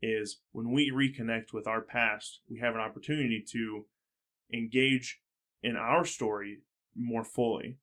is 0.03 0.41
when 0.53 0.73
we 0.73 0.91
reconnect 0.91 1.53
with 1.53 1.67
our 1.67 1.81
past, 1.81 2.41
we 2.51 2.59
have 2.59 2.75
an 2.75 2.81
opportunity 2.81 3.43
to 3.53 3.87
engage 4.53 5.21
in 5.63 5.77
our 5.77 6.05
story 6.05 6.59
more 6.95 7.25
fully. 7.25 7.79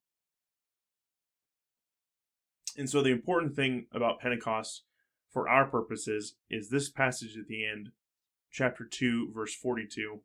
And 2.82 2.89
so 2.89 3.04
the 3.04 3.12
important 3.12 3.56
thing 3.56 3.86
about 3.91 4.20
Pentecost 4.20 4.86
for 5.30 5.48
our 5.48 5.67
purposes 5.67 6.34
is 6.50 6.72
this 6.72 6.89
passage 6.89 7.38
at 7.38 7.46
the 7.46 7.63
end, 7.63 7.89
chapter 8.52 8.86
2, 8.86 9.32
verse 9.32 9.54
42 9.54 10.22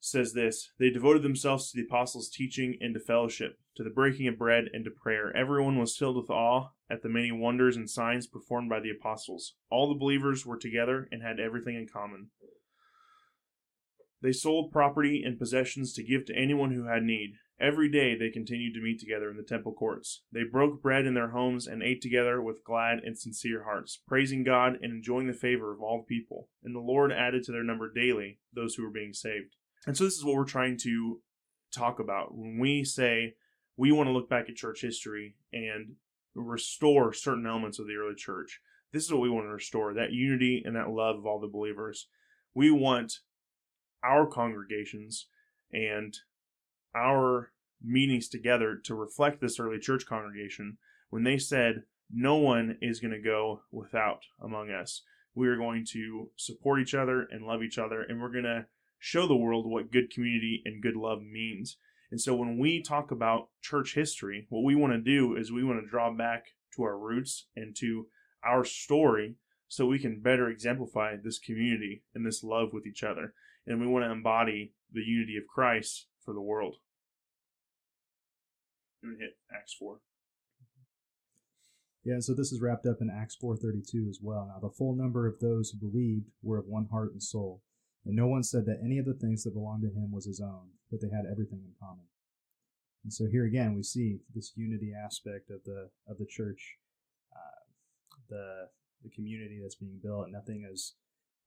says 0.00 0.32
this 0.32 0.72
They 0.80 0.90
devoted 0.90 1.22
themselves 1.22 1.70
to 1.70 1.76
the 1.76 1.84
apostles' 1.84 2.28
teaching 2.28 2.78
and 2.80 2.94
to 2.94 2.98
fellowship, 2.98 3.60
to 3.76 3.84
the 3.84 3.90
breaking 3.90 4.26
of 4.26 4.36
bread 4.36 4.70
and 4.72 4.84
to 4.84 4.90
prayer. 4.90 5.32
Everyone 5.36 5.78
was 5.78 5.96
filled 5.96 6.16
with 6.16 6.30
awe 6.30 6.70
at 6.90 7.02
the 7.02 7.08
many 7.08 7.30
wonders 7.30 7.76
and 7.76 7.88
signs 7.88 8.26
performed 8.26 8.68
by 8.68 8.80
the 8.80 8.90
apostles. 8.90 9.54
All 9.70 9.88
the 9.88 9.94
believers 9.96 10.44
were 10.44 10.58
together 10.58 11.08
and 11.12 11.22
had 11.22 11.38
everything 11.38 11.76
in 11.76 11.86
common. 11.86 12.30
They 14.22 14.32
sold 14.32 14.70
property 14.70 15.22
and 15.24 15.38
possessions 15.38 15.92
to 15.94 16.04
give 16.04 16.24
to 16.26 16.36
anyone 16.36 16.70
who 16.72 16.86
had 16.86 17.02
need. 17.02 17.34
Every 17.60 17.88
day 17.88 18.16
they 18.16 18.30
continued 18.30 18.74
to 18.74 18.80
meet 18.80 19.00
together 19.00 19.30
in 19.30 19.36
the 19.36 19.42
temple 19.42 19.72
courts. 19.72 20.22
They 20.32 20.44
broke 20.44 20.80
bread 20.80 21.06
in 21.06 21.14
their 21.14 21.30
homes 21.30 21.66
and 21.66 21.82
ate 21.82 22.00
together 22.00 22.40
with 22.40 22.64
glad 22.64 23.00
and 23.04 23.18
sincere 23.18 23.64
hearts, 23.64 24.00
praising 24.06 24.44
God 24.44 24.78
and 24.80 24.92
enjoying 24.92 25.26
the 25.26 25.32
favor 25.32 25.72
of 25.72 25.80
all 25.80 25.98
the 25.98 26.14
people. 26.14 26.48
And 26.62 26.74
the 26.74 26.80
Lord 26.80 27.12
added 27.12 27.42
to 27.44 27.52
their 27.52 27.64
number 27.64 27.92
daily 27.92 28.38
those 28.52 28.74
who 28.74 28.84
were 28.84 28.90
being 28.90 29.12
saved. 29.12 29.56
And 29.86 29.96
so 29.96 30.04
this 30.04 30.14
is 30.14 30.24
what 30.24 30.36
we're 30.36 30.44
trying 30.44 30.78
to 30.82 31.20
talk 31.72 31.98
about 31.98 32.36
when 32.36 32.58
we 32.58 32.84
say 32.84 33.34
we 33.76 33.90
want 33.90 34.08
to 34.08 34.12
look 34.12 34.28
back 34.28 34.48
at 34.48 34.56
church 34.56 34.82
history 34.82 35.36
and 35.52 35.96
restore 36.34 37.12
certain 37.12 37.46
elements 37.46 37.78
of 37.78 37.86
the 37.86 37.94
early 37.94 38.14
church. 38.14 38.60
This 38.92 39.04
is 39.04 39.12
what 39.12 39.22
we 39.22 39.30
want 39.30 39.46
to 39.46 39.52
restore 39.52 39.94
that 39.94 40.12
unity 40.12 40.62
and 40.64 40.76
that 40.76 40.90
love 40.90 41.16
of 41.16 41.26
all 41.26 41.40
the 41.40 41.48
believers. 41.48 42.08
We 42.54 42.70
want 42.70 43.20
our 44.04 44.26
congregations 44.26 45.28
and 45.72 46.16
our 46.94 47.52
meetings 47.82 48.28
together 48.28 48.78
to 48.84 48.94
reflect 48.94 49.40
this 49.40 49.58
early 49.58 49.78
church 49.78 50.06
congregation 50.06 50.78
when 51.10 51.24
they 51.24 51.38
said, 51.38 51.82
No 52.10 52.36
one 52.36 52.78
is 52.80 53.00
going 53.00 53.12
to 53.12 53.20
go 53.20 53.62
without 53.70 54.20
among 54.40 54.70
us. 54.70 55.02
We 55.34 55.48
are 55.48 55.56
going 55.56 55.86
to 55.92 56.30
support 56.36 56.80
each 56.80 56.94
other 56.94 57.26
and 57.30 57.46
love 57.46 57.62
each 57.62 57.78
other, 57.78 58.02
and 58.02 58.20
we're 58.20 58.32
going 58.32 58.44
to 58.44 58.66
show 58.98 59.26
the 59.26 59.36
world 59.36 59.66
what 59.66 59.90
good 59.90 60.10
community 60.10 60.62
and 60.64 60.82
good 60.82 60.96
love 60.96 61.22
means. 61.22 61.78
And 62.10 62.20
so 62.20 62.34
when 62.34 62.58
we 62.58 62.82
talk 62.82 63.10
about 63.10 63.48
church 63.62 63.94
history, 63.94 64.46
what 64.50 64.62
we 64.62 64.74
want 64.74 64.92
to 64.92 65.00
do 65.00 65.34
is 65.34 65.50
we 65.50 65.64
want 65.64 65.80
to 65.82 65.88
draw 65.88 66.12
back 66.12 66.44
to 66.76 66.82
our 66.82 66.98
roots 66.98 67.46
and 67.56 67.74
to 67.76 68.06
our 68.44 68.64
story 68.64 69.36
so 69.66 69.86
we 69.86 69.98
can 69.98 70.20
better 70.20 70.48
exemplify 70.48 71.16
this 71.16 71.38
community 71.38 72.04
and 72.14 72.26
this 72.26 72.44
love 72.44 72.68
with 72.72 72.86
each 72.86 73.02
other. 73.02 73.32
And 73.66 73.80
we 73.80 73.86
want 73.86 74.04
to 74.04 74.10
embody 74.10 74.74
the 74.92 75.02
unity 75.02 75.36
of 75.36 75.44
Christ 75.46 76.06
for 76.24 76.34
the 76.34 76.40
world. 76.40 76.76
Hit 79.02 79.36
Acts 79.52 79.74
4. 79.78 79.98
Yeah, 82.04 82.18
so 82.18 82.34
this 82.34 82.52
is 82.52 82.60
wrapped 82.60 82.86
up 82.86 83.00
in 83.00 83.10
Acts 83.10 83.36
4:32 83.36 84.08
as 84.08 84.20
well. 84.20 84.46
Now 84.46 84.58
the 84.58 84.74
full 84.74 84.94
number 84.94 85.26
of 85.26 85.38
those 85.38 85.70
who 85.70 85.78
believed 85.78 86.30
were 86.42 86.58
of 86.58 86.66
one 86.66 86.86
heart 86.86 87.12
and 87.12 87.22
soul, 87.22 87.62
and 88.04 88.16
no 88.16 88.26
one 88.26 88.42
said 88.42 88.66
that 88.66 88.80
any 88.82 88.98
of 88.98 89.06
the 89.06 89.14
things 89.14 89.44
that 89.44 89.54
belonged 89.54 89.82
to 89.82 89.90
him 89.90 90.10
was 90.10 90.24
his 90.24 90.40
own, 90.40 90.70
but 90.90 91.00
they 91.00 91.10
had 91.10 91.26
everything 91.30 91.62
in 91.64 91.74
common. 91.78 92.06
And 93.04 93.12
so 93.12 93.26
here 93.26 93.44
again 93.44 93.74
we 93.74 93.84
see 93.84 94.20
this 94.34 94.52
unity 94.56 94.92
aspect 94.92 95.50
of 95.50 95.62
the 95.64 95.90
of 96.08 96.18
the 96.18 96.26
church, 96.26 96.78
uh, 97.34 97.62
the 98.28 98.70
the 99.02 99.10
community 99.10 99.60
that's 99.60 99.76
being 99.76 100.00
built. 100.02 100.28
Nothing 100.30 100.64
is 100.68 100.94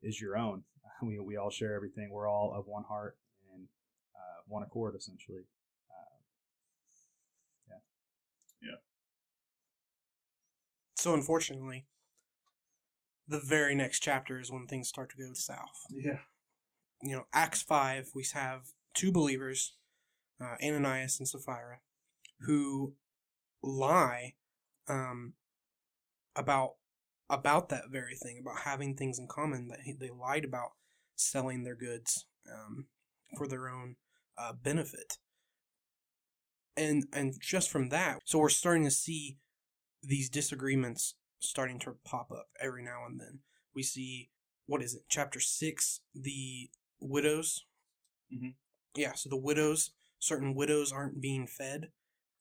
is 0.02 0.20
your 0.22 0.38
own. 0.38 0.64
We 1.02 1.20
we 1.20 1.36
all 1.36 1.50
share 1.50 1.76
everything. 1.76 2.10
We're 2.10 2.30
all 2.30 2.54
of 2.58 2.68
one 2.68 2.84
heart 2.84 3.18
and 3.54 3.68
uh, 4.16 4.42
one 4.48 4.64
accord, 4.64 4.96
essentially. 4.96 5.44
Uh, 5.92 6.16
yeah. 7.70 8.70
Yeah. 8.70 8.78
So 10.96 11.14
unfortunately, 11.14 11.86
the 13.28 13.42
very 13.42 13.76
next 13.76 14.00
chapter 14.00 14.40
is 14.40 14.50
when 14.50 14.68
things 14.68 14.88
start 14.88 15.10
to 15.12 15.18
go 15.18 15.34
south. 15.34 15.86
Yeah. 15.90 16.20
You 17.04 17.18
know, 17.18 17.26
Acts 17.34 17.62
five, 17.62 18.12
we 18.16 18.26
have 18.34 18.70
two 18.94 19.12
believers, 19.12 19.74
uh, 20.42 20.56
Ananias 20.64 21.20
and 21.20 21.28
Sapphira, 21.28 21.80
who 22.48 22.94
lie 23.62 24.36
um, 24.88 25.34
about 26.36 26.76
about 27.30 27.70
that 27.70 27.90
very 27.92 28.16
thing, 28.16 28.40
about 28.40 28.60
having 28.62 28.96
things 28.96 29.20
in 29.20 29.28
common. 29.28 29.68
That 29.70 29.82
he, 29.82 29.94
they 29.94 30.10
lied 30.10 30.46
about 30.46 30.72
selling 31.16 31.64
their 31.64 31.76
goods 31.76 32.26
um, 32.52 32.88
for 33.38 33.48
their 33.48 33.70
own 33.70 33.96
uh, 34.38 34.54
benefit, 34.54 35.18
and 36.78 37.06
and 37.14 37.34
just 37.40 37.70
from 37.70 37.90
that, 37.90 38.20
so 38.26 38.40
we're 38.40 38.50
starting 38.50 38.84
to 38.84 38.92
see 38.92 39.38
these 40.04 40.30
disagreements 40.30 41.16
starting 41.40 41.80
to 41.80 41.96
pop 42.06 42.32
up 42.32 42.48
every 42.62 42.84
now 42.84 43.06
and 43.08 43.20
then. 43.20 43.40
We 43.76 43.84
see 43.84 44.32
what 44.68 44.82
is 44.84 44.96
it, 44.96 45.04
chapter 45.10 45.40
six, 45.40 46.02
the 46.16 46.70
widows. 47.00 47.66
Mhm. 48.34 48.56
Yeah, 48.96 49.14
so 49.14 49.30
the 49.30 49.38
widows, 49.38 49.92
certain 50.20 50.56
widows 50.56 50.92
aren't 50.92 51.22
being 51.22 51.48
fed, 51.48 51.92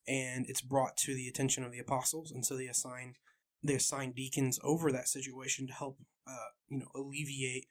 and 0.09 0.47
it's 0.49 0.63
brought 0.63 0.97
to 0.99 1.15
the 1.15 1.29
attention 1.29 1.65
of 1.65 1.73
the 1.73 1.81
apostles, 1.81 2.33
and 2.33 2.47
so 2.47 2.57
they 2.57 2.67
assign 2.69 3.17
they 3.65 3.75
assign 3.75 4.13
deacons 4.13 4.61
over 4.63 4.93
that 4.93 5.09
situation 5.09 5.67
to 5.67 5.73
help, 5.73 5.99
uh, 6.29 6.51
you 6.69 6.79
know, 6.79 6.89
alleviate 6.95 7.67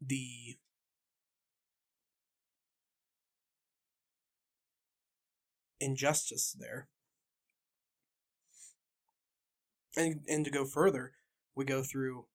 the 0.00 0.56
injustice 5.78 6.56
there. 6.58 6.88
And 9.96 10.22
and 10.26 10.44
to 10.44 10.50
go 10.50 10.64
further, 10.64 11.12
we 11.54 11.64
go 11.64 11.82
through 11.82 12.26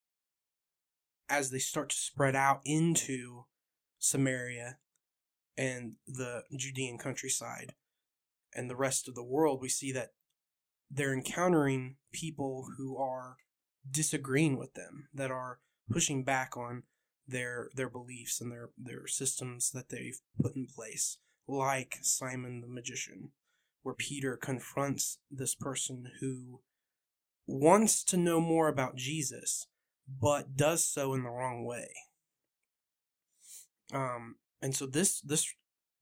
as 1.28 1.50
they 1.50 1.60
start 1.60 1.90
to 1.90 1.96
spread 1.96 2.36
out 2.36 2.62
into 2.64 3.46
Samaria 3.98 4.78
and 5.58 5.96
the 6.08 6.44
Judean 6.56 6.98
countryside 6.98 7.74
and 8.54 8.70
the 8.70 8.76
rest 8.76 9.08
of 9.08 9.16
the 9.16 9.24
world, 9.24 9.62
we 9.62 9.70
see 9.70 9.92
that 9.92 10.14
they're 10.90 11.14
encountering 11.14 11.96
people 12.12 12.66
who 12.78 12.98
are 12.98 13.38
disagreeing 13.90 14.58
with 14.58 14.74
them, 14.74 15.08
that 15.14 15.32
are 15.32 15.60
pushing 15.90 16.24
back 16.24 16.56
on 16.58 16.84
their 17.28 17.70
their 17.76 17.90
beliefs 17.90 18.42
and 18.42 18.52
their 18.52 18.70
their 18.78 19.08
systems 19.08 19.72
that 19.72 19.90
they've 19.90 20.20
put 20.42 20.56
in 20.56 20.68
place, 20.68 21.18
like 21.48 21.98
Simon 22.02 22.62
the 22.62 22.68
magician, 22.68 23.32
where 23.84 23.96
Peter 23.96 24.36
confronts 24.36 25.20
this 25.30 25.56
person 25.56 26.12
who 26.20 26.62
wants 27.46 28.04
to 28.04 28.18
know 28.18 28.40
more 28.40 28.68
about 28.68 28.96
Jesus, 28.96 29.68
but 30.08 30.56
does 30.56 30.86
so 30.86 31.14
in 31.14 31.24
the 31.24 31.30
wrong 31.30 31.66
way. 31.66 31.90
Um, 33.94 34.36
and 34.62 34.76
so 34.76 34.86
this 34.86 35.22
this 35.22 35.54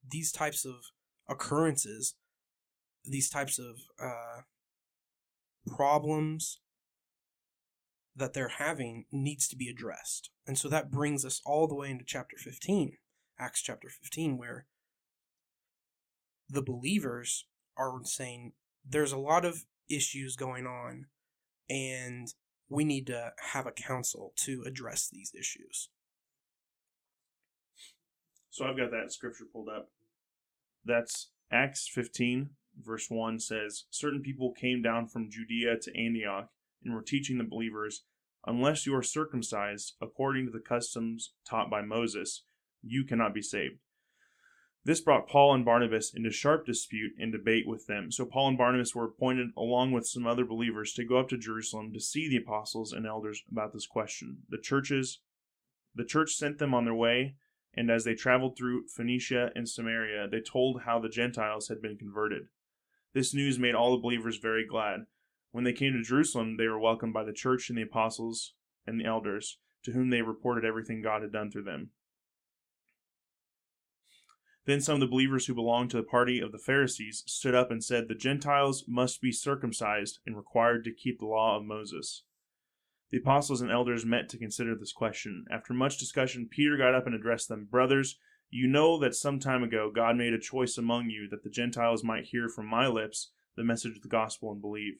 these 0.09 0.31
types 0.31 0.65
of 0.65 0.75
occurrences, 1.29 2.15
these 3.03 3.29
types 3.29 3.59
of 3.59 3.75
uh, 4.01 4.41
problems 5.67 6.59
that 8.15 8.33
they're 8.33 8.55
having 8.57 9.05
needs 9.11 9.47
to 9.47 9.55
be 9.55 9.69
addressed. 9.69 10.31
And 10.47 10.57
so 10.57 10.67
that 10.69 10.91
brings 10.91 11.23
us 11.23 11.41
all 11.45 11.67
the 11.67 11.75
way 11.75 11.91
into 11.91 12.03
chapter 12.05 12.35
15, 12.37 12.97
Acts 13.39 13.61
chapter 13.61 13.89
15, 13.89 14.37
where 14.37 14.65
the 16.49 16.63
believers 16.63 17.45
are 17.77 17.93
saying 18.03 18.53
there's 18.87 19.11
a 19.11 19.17
lot 19.17 19.45
of 19.45 19.65
issues 19.89 20.35
going 20.35 20.65
on 20.65 21.05
and 21.69 22.33
we 22.69 22.83
need 22.83 23.07
to 23.07 23.33
have 23.53 23.67
a 23.67 23.71
council 23.71 24.33
to 24.37 24.63
address 24.65 25.07
these 25.11 25.31
issues. 25.37 25.89
So 28.49 28.65
I've 28.65 28.77
got 28.77 28.91
that 28.91 29.11
scripture 29.11 29.45
pulled 29.51 29.69
up. 29.69 29.89
That's 30.83 31.29
Acts 31.51 31.87
15, 31.93 32.49
verse 32.83 33.07
1 33.09 33.39
says, 33.39 33.85
Certain 33.89 34.21
people 34.21 34.53
came 34.53 34.81
down 34.81 35.07
from 35.07 35.29
Judea 35.29 35.77
to 35.81 35.97
Antioch 35.97 36.49
and 36.83 36.93
were 36.93 37.01
teaching 37.01 37.37
the 37.37 37.43
believers, 37.43 38.03
Unless 38.45 38.85
you 38.85 38.95
are 38.95 39.03
circumcised 39.03 39.95
according 40.01 40.45
to 40.45 40.51
the 40.51 40.61
customs 40.61 41.33
taught 41.47 41.69
by 41.69 41.81
Moses, 41.81 42.45
you 42.81 43.03
cannot 43.03 43.33
be 43.33 43.41
saved. 43.41 43.79
This 44.85 45.01
brought 45.01 45.27
Paul 45.27 45.53
and 45.53 45.65
Barnabas 45.65 46.13
into 46.15 46.31
sharp 46.31 46.65
dispute 46.65 47.11
and 47.19 47.29
debate 47.29 47.67
with 47.67 47.87
them. 47.87 48.09
So 48.09 48.25
Paul 48.25 48.47
and 48.47 48.57
Barnabas 48.57 48.95
were 48.95 49.03
appointed, 49.03 49.49
along 49.57 49.91
with 49.91 50.07
some 50.07 50.25
other 50.25 50.45
believers, 50.45 50.93
to 50.93 51.03
go 51.03 51.17
up 51.17 51.27
to 51.27 51.37
Jerusalem 51.37 51.91
to 51.91 51.99
see 51.99 52.29
the 52.29 52.37
apostles 52.37 52.93
and 52.93 53.05
elders 53.05 53.43
about 53.51 53.73
this 53.73 53.85
question. 53.85 54.43
The 54.47 54.59
churches, 54.59 55.19
the 55.93 56.05
church 56.05 56.31
sent 56.35 56.57
them 56.57 56.73
on 56.73 56.85
their 56.85 56.93
way, 56.93 57.35
and 57.73 57.91
as 57.91 58.05
they 58.05 58.15
traveled 58.15 58.57
through 58.57 58.87
Phoenicia 58.87 59.51
and 59.55 59.67
Samaria, 59.67 60.29
they 60.29 60.39
told 60.39 60.83
how 60.83 60.99
the 60.99 61.09
Gentiles 61.09 61.67
had 61.67 61.81
been 61.81 61.97
converted. 61.97 62.43
This 63.13 63.33
news 63.33 63.57
made 63.57 63.75
all 63.75 63.91
the 63.91 64.01
believers 64.01 64.37
very 64.37 64.65
glad. 64.65 65.01
When 65.51 65.63
they 65.63 65.73
came 65.73 65.93
to 65.93 66.03
Jerusalem, 66.03 66.57
they 66.57 66.67
were 66.67 66.79
welcomed 66.79 67.13
by 67.13 67.23
the 67.23 67.33
church 67.33 67.69
and 67.69 67.77
the 67.77 67.83
apostles 67.83 68.53
and 68.85 68.99
the 68.99 69.05
elders, 69.05 69.57
to 69.83 69.91
whom 69.91 70.09
they 70.09 70.21
reported 70.21 70.65
everything 70.65 71.01
God 71.01 71.21
had 71.21 71.31
done 71.31 71.49
through 71.49 71.63
them. 71.63 71.91
Then 74.65 74.81
some 74.81 74.95
of 74.95 74.99
the 74.99 75.07
believers 75.07 75.45
who 75.45 75.55
belonged 75.55 75.91
to 75.91 75.97
the 75.97 76.03
party 76.03 76.41
of 76.41 76.51
the 76.51 76.57
Pharisees 76.57 77.23
stood 77.25 77.55
up 77.55 77.71
and 77.71 77.81
said, 77.81 78.07
The 78.07 78.15
Gentiles 78.15 78.83
must 78.85 79.21
be 79.21 79.31
circumcised 79.31 80.19
and 80.25 80.35
required 80.35 80.83
to 80.83 80.93
keep 80.93 81.19
the 81.19 81.25
law 81.25 81.57
of 81.57 81.63
Moses. 81.63 82.23
The 83.09 83.19
apostles 83.19 83.61
and 83.61 83.71
elders 83.71 84.05
met 84.05 84.27
to 84.29 84.37
consider 84.37 84.75
this 84.75 84.91
question. 84.91 85.45
After 85.49 85.73
much 85.73 85.97
discussion, 85.97 86.49
Peter 86.51 86.75
got 86.75 86.93
up 86.93 87.05
and 87.05 87.15
addressed 87.15 87.47
them 87.47 87.69
Brothers, 87.71 88.19
you 88.49 88.67
know 88.67 88.99
that 88.99 89.15
some 89.15 89.39
time 89.39 89.63
ago 89.63 89.91
God 89.93 90.15
made 90.15 90.33
a 90.33 90.39
choice 90.39 90.77
among 90.77 91.09
you 91.09 91.27
that 91.29 91.43
the 91.43 91.49
Gentiles 91.49 92.03
might 92.03 92.25
hear 92.25 92.49
from 92.49 92.67
my 92.67 92.87
lips 92.87 93.31
the 93.55 93.63
message 93.63 93.97
of 93.97 94.01
the 94.03 94.07
gospel 94.07 94.51
and 94.51 94.61
believe. 94.61 94.99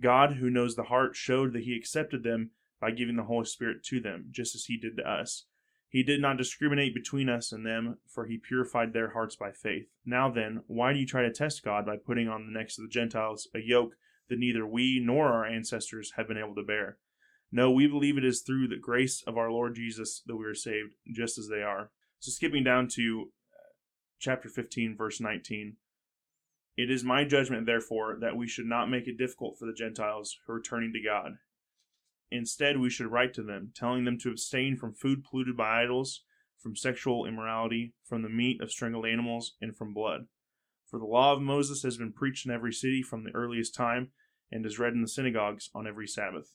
God, 0.00 0.34
who 0.34 0.50
knows 0.50 0.74
the 0.74 0.84
heart, 0.84 1.14
showed 1.14 1.52
that 1.52 1.64
he 1.64 1.76
accepted 1.76 2.22
them 2.22 2.50
by 2.80 2.90
giving 2.90 3.16
the 3.16 3.24
Holy 3.24 3.44
Spirit 3.44 3.84
to 3.84 4.00
them, 4.00 4.26
just 4.30 4.54
as 4.54 4.64
he 4.64 4.78
did 4.78 4.96
to 4.96 5.08
us. 5.08 5.44
He 5.88 6.02
did 6.02 6.20
not 6.20 6.38
discriminate 6.38 6.94
between 6.94 7.28
us 7.28 7.52
and 7.52 7.66
them, 7.66 7.98
for 8.06 8.26
he 8.26 8.38
purified 8.38 8.92
their 8.92 9.10
hearts 9.10 9.36
by 9.36 9.50
faith. 9.50 9.88
Now 10.06 10.30
then, 10.30 10.62
why 10.66 10.92
do 10.92 11.00
you 11.00 11.06
try 11.06 11.22
to 11.22 11.32
test 11.32 11.64
God 11.64 11.84
by 11.84 11.96
putting 11.96 12.28
on 12.28 12.46
the 12.46 12.52
necks 12.56 12.78
of 12.78 12.84
the 12.84 12.90
Gentiles 12.90 13.48
a 13.54 13.58
yoke 13.58 13.94
that 14.28 14.38
neither 14.38 14.64
we 14.64 15.02
nor 15.04 15.26
our 15.26 15.44
ancestors 15.44 16.12
have 16.16 16.28
been 16.28 16.38
able 16.38 16.54
to 16.54 16.62
bear? 16.62 16.98
No, 17.52 17.72
we 17.72 17.88
believe 17.88 18.16
it 18.16 18.24
is 18.24 18.42
through 18.42 18.68
the 18.68 18.76
grace 18.76 19.22
of 19.26 19.36
our 19.36 19.50
Lord 19.50 19.74
Jesus 19.74 20.22
that 20.26 20.36
we 20.36 20.46
are 20.46 20.54
saved, 20.54 20.94
just 21.12 21.36
as 21.36 21.48
they 21.48 21.62
are. 21.62 21.90
So, 22.20 22.30
skipping 22.30 22.64
down 22.64 22.88
to 22.94 23.30
uh, 23.52 23.72
chapter 24.18 24.48
15, 24.48 24.96
verse 24.96 25.20
19. 25.20 25.76
It 26.76 26.90
is 26.90 27.04
my 27.04 27.24
judgment, 27.24 27.66
therefore, 27.66 28.16
that 28.20 28.36
we 28.36 28.46
should 28.46 28.66
not 28.66 28.88
make 28.88 29.06
it 29.06 29.18
difficult 29.18 29.58
for 29.58 29.66
the 29.66 29.74
Gentiles 29.74 30.38
who 30.46 30.52
are 30.52 30.62
turning 30.62 30.92
to 30.92 31.02
God 31.02 31.38
Instead, 32.30 32.78
we 32.78 32.90
should 32.90 33.10
write 33.10 33.34
to 33.34 33.42
them, 33.42 33.72
telling 33.74 34.04
them 34.04 34.18
to 34.18 34.30
abstain 34.30 34.76
from 34.76 34.94
food 34.94 35.24
polluted 35.24 35.56
by 35.56 35.82
idols, 35.82 36.22
from 36.58 36.76
sexual 36.76 37.26
immorality, 37.26 37.94
from 38.04 38.22
the 38.22 38.28
meat 38.28 38.60
of 38.60 38.70
strangled 38.70 39.06
animals, 39.06 39.56
and 39.60 39.76
from 39.76 39.92
blood. 39.92 40.26
For 40.86 40.98
the 40.98 41.06
law 41.06 41.32
of 41.32 41.42
Moses 41.42 41.82
has 41.82 41.96
been 41.96 42.12
preached 42.12 42.46
in 42.46 42.52
every 42.52 42.72
city 42.72 43.02
from 43.02 43.24
the 43.24 43.34
earliest 43.34 43.74
time, 43.74 44.10
and 44.52 44.64
is 44.64 44.78
read 44.78 44.92
in 44.92 45.02
the 45.02 45.08
synagogues 45.08 45.70
on 45.74 45.86
every 45.86 46.06
Sabbath. 46.06 46.54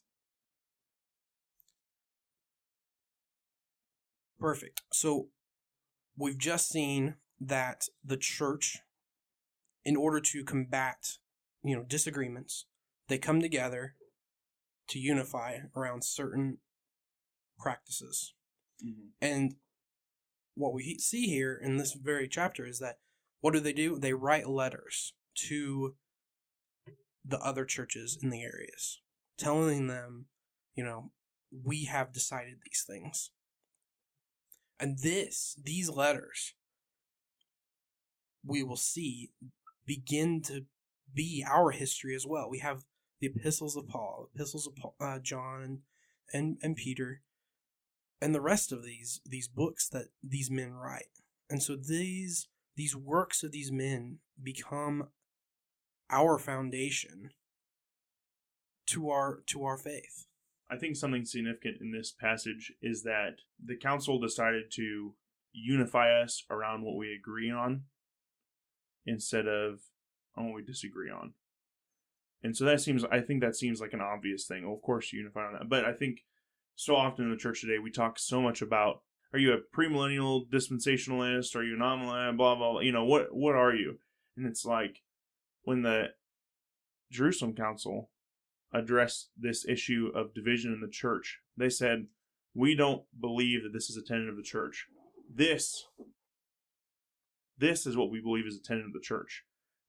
Perfect. 4.39 4.81
So 4.93 5.29
we've 6.17 6.37
just 6.37 6.69
seen 6.69 7.15
that 7.39 7.85
the 8.03 8.17
church, 8.17 8.77
in 9.83 9.95
order 9.95 10.19
to 10.19 10.43
combat, 10.43 11.17
you 11.63 11.75
know, 11.75 11.83
disagreements, 11.83 12.65
they 13.07 13.17
come 13.17 13.41
together 13.41 13.95
to 14.89 14.99
unify 14.99 15.57
around 15.75 16.03
certain 16.03 16.57
practices. 17.57 18.33
Mm-hmm. 18.85 19.09
And 19.21 19.55
what 20.55 20.73
we 20.73 20.97
see 20.97 21.27
here 21.27 21.59
in 21.61 21.77
this 21.77 21.93
very 21.93 22.27
chapter 22.27 22.65
is 22.65 22.79
that 22.79 22.99
what 23.41 23.53
do 23.53 23.59
they 23.59 23.73
do? 23.73 23.99
They 23.99 24.13
write 24.13 24.49
letters 24.49 25.13
to 25.47 25.95
the 27.23 27.39
other 27.39 27.65
churches 27.65 28.17
in 28.21 28.29
the 28.29 28.43
areas, 28.43 29.01
telling 29.37 29.87
them, 29.87 30.25
you 30.75 30.83
know, 30.83 31.11
we 31.63 31.85
have 31.85 32.13
decided 32.13 32.55
these 32.63 32.83
things. 32.87 33.31
And 34.79 34.99
this, 34.99 35.57
these 35.63 35.89
letters, 35.89 36.53
we 38.45 38.63
will 38.63 38.75
see 38.75 39.31
begin 39.85 40.41
to 40.43 40.65
be 41.13 41.45
our 41.47 41.71
history 41.71 42.15
as 42.15 42.25
well. 42.25 42.49
We 42.49 42.59
have 42.59 42.83
the 43.19 43.27
epistles 43.27 43.75
of 43.75 43.87
Paul, 43.87 44.29
epistles 44.35 44.67
of 44.67 44.75
Paul, 44.75 44.95
uh, 44.99 45.19
John, 45.19 45.81
and 46.33 46.57
and 46.61 46.75
Peter, 46.75 47.21
and 48.21 48.35
the 48.35 48.41
rest 48.41 48.71
of 48.71 48.83
these 48.83 49.21
these 49.25 49.47
books 49.47 49.87
that 49.89 50.07
these 50.23 50.51
men 50.51 50.73
write. 50.73 51.05
And 51.49 51.61
so 51.61 51.75
these 51.75 52.47
these 52.75 52.95
works 52.95 53.43
of 53.43 53.51
these 53.51 53.71
men 53.71 54.19
become 54.41 55.09
our 56.09 56.37
foundation 56.37 57.29
to 58.87 59.09
our 59.09 59.41
to 59.47 59.63
our 59.63 59.77
faith. 59.77 60.25
I 60.69 60.77
think 60.77 60.95
something 60.95 61.25
significant 61.25 61.77
in 61.79 61.91
this 61.91 62.11
passage 62.11 62.73
is 62.81 63.03
that 63.03 63.35
the 63.63 63.75
council 63.75 64.19
decided 64.19 64.71
to 64.73 65.13
unify 65.53 66.21
us 66.21 66.43
around 66.49 66.83
what 66.83 66.95
we 66.95 67.13
agree 67.13 67.51
on 67.51 67.83
instead 69.05 69.47
of 69.47 69.79
on 70.35 70.45
what 70.45 70.55
we 70.55 70.63
disagree 70.63 71.09
on. 71.09 71.33
And 72.43 72.55
so 72.55 72.65
that 72.65 72.81
seems, 72.81 73.03
I 73.05 73.21
think 73.21 73.41
that 73.41 73.55
seems 73.55 73.79
like 73.79 73.93
an 73.93 74.01
obvious 74.01 74.45
thing. 74.45 74.65
Well, 74.65 74.75
of 74.75 74.81
course, 74.81 75.11
you 75.11 75.19
unify 75.19 75.45
on 75.45 75.53
that. 75.53 75.69
But 75.69 75.85
I 75.85 75.93
think 75.93 76.25
so 76.75 76.95
often 76.95 77.25
in 77.25 77.31
the 77.31 77.37
church 77.37 77.61
today, 77.61 77.79
we 77.79 77.91
talk 77.91 78.19
so 78.19 78.41
much 78.41 78.61
about 78.61 79.01
are 79.33 79.39
you 79.39 79.53
a 79.53 79.75
premillennial 79.75 80.47
dispensationalist? 80.49 81.55
Are 81.55 81.63
you 81.63 81.73
an 81.73 81.79
amillennial? 81.79 82.37
Blah, 82.37 82.55
blah, 82.55 82.71
blah. 82.73 82.81
You 82.81 82.91
know, 82.91 83.03
what, 83.05 83.35
what 83.35 83.55
are 83.55 83.73
you? 83.73 83.99
And 84.37 84.45
it's 84.45 84.63
like 84.63 85.01
when 85.63 85.81
the 85.81 86.09
Jerusalem 87.11 87.53
Council 87.53 88.09
addressed 88.73 89.29
this 89.37 89.65
issue 89.67 90.11
of 90.15 90.33
division 90.33 90.73
in 90.73 90.81
the 90.81 90.91
church, 90.91 91.39
they 91.57 91.69
said, 91.69 92.07
We 92.53 92.75
don't 92.75 93.03
believe 93.19 93.63
that 93.63 93.73
this 93.73 93.89
is 93.89 93.97
a 93.97 94.03
tenet 94.03 94.29
of 94.29 94.37
the 94.37 94.43
church. 94.43 94.87
This, 95.33 95.85
this 97.57 97.85
is 97.85 97.97
what 97.97 98.11
we 98.11 98.21
believe 98.21 98.45
is 98.45 98.57
a 98.57 98.63
tenet 98.63 98.85
of 98.85 98.93
the 98.93 98.99
church 98.99 99.43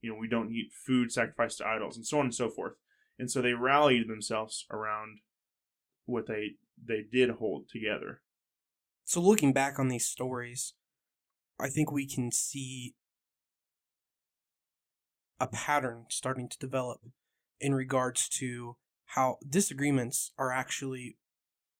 you 0.06 0.12
know, 0.12 0.18
we 0.18 0.28
don't 0.28 0.52
eat 0.52 0.72
food 0.72 1.10
sacrificed 1.10 1.58
to 1.58 1.66
idols, 1.66 1.96
and 1.96 2.06
so 2.06 2.18
on 2.18 2.26
and 2.26 2.34
so 2.34 2.48
forth. 2.48 2.74
And 3.18 3.30
so 3.30 3.42
they 3.42 3.54
rallied 3.54 4.08
themselves 4.08 4.64
around 4.70 5.18
what 6.04 6.26
they 6.26 6.52
they 6.82 7.02
did 7.10 7.30
hold 7.30 7.68
together. 7.68 8.20
So 9.04 9.20
looking 9.20 9.52
back 9.52 9.78
on 9.78 9.88
these 9.88 10.06
stories, 10.06 10.74
I 11.58 11.68
think 11.68 11.90
we 11.90 12.06
can 12.06 12.30
see 12.30 12.94
a 15.40 15.46
pattern 15.46 16.04
starting 16.08 16.48
to 16.48 16.58
develop 16.58 17.00
in 17.60 17.74
regards 17.74 18.28
to 18.28 18.76
how 19.06 19.36
disagreements 19.48 20.32
are 20.38 20.52
actually 20.52 21.16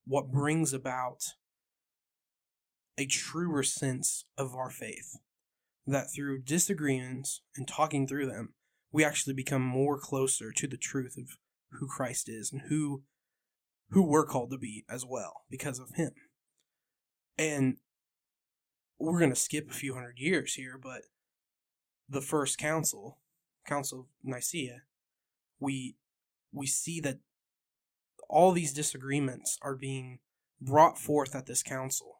what 0.06 0.26
mm-hmm. 0.26 0.38
brings 0.38 0.72
about 0.72 1.22
a 2.98 3.06
truer 3.06 3.62
sense 3.62 4.24
of 4.38 4.54
our 4.54 4.70
faith. 4.70 5.16
That 5.86 6.06
through 6.14 6.42
disagreements 6.42 7.42
and 7.56 7.68
talking 7.68 8.08
through 8.08 8.26
them, 8.26 8.54
we 8.90 9.04
actually 9.04 9.34
become 9.34 9.62
more 9.62 9.98
closer 9.98 10.50
to 10.50 10.66
the 10.66 10.76
truth 10.76 11.16
of 11.16 11.36
who 11.72 11.86
Christ 11.86 12.28
is 12.28 12.52
and 12.52 12.62
who 12.68 13.02
who 13.90 14.02
we're 14.02 14.26
called 14.26 14.50
to 14.50 14.58
be 14.58 14.84
as 14.90 15.04
well 15.06 15.42
because 15.48 15.78
of 15.78 15.90
him. 15.94 16.10
And 17.38 17.76
we're 18.98 19.20
going 19.20 19.30
to 19.30 19.36
skip 19.36 19.70
a 19.70 19.74
few 19.74 19.94
hundred 19.94 20.18
years 20.18 20.54
here, 20.54 20.76
but 20.82 21.02
the 22.08 22.20
first 22.20 22.58
council, 22.58 23.18
Council 23.66 24.00
of 24.00 24.06
Nicaea, 24.24 24.82
we 25.60 25.96
we 26.52 26.66
see 26.66 27.00
that 27.00 27.18
all 28.28 28.52
these 28.52 28.72
disagreements 28.72 29.58
are 29.62 29.76
being 29.76 30.18
brought 30.60 30.98
forth 30.98 31.34
at 31.34 31.46
this 31.46 31.62
council. 31.62 32.18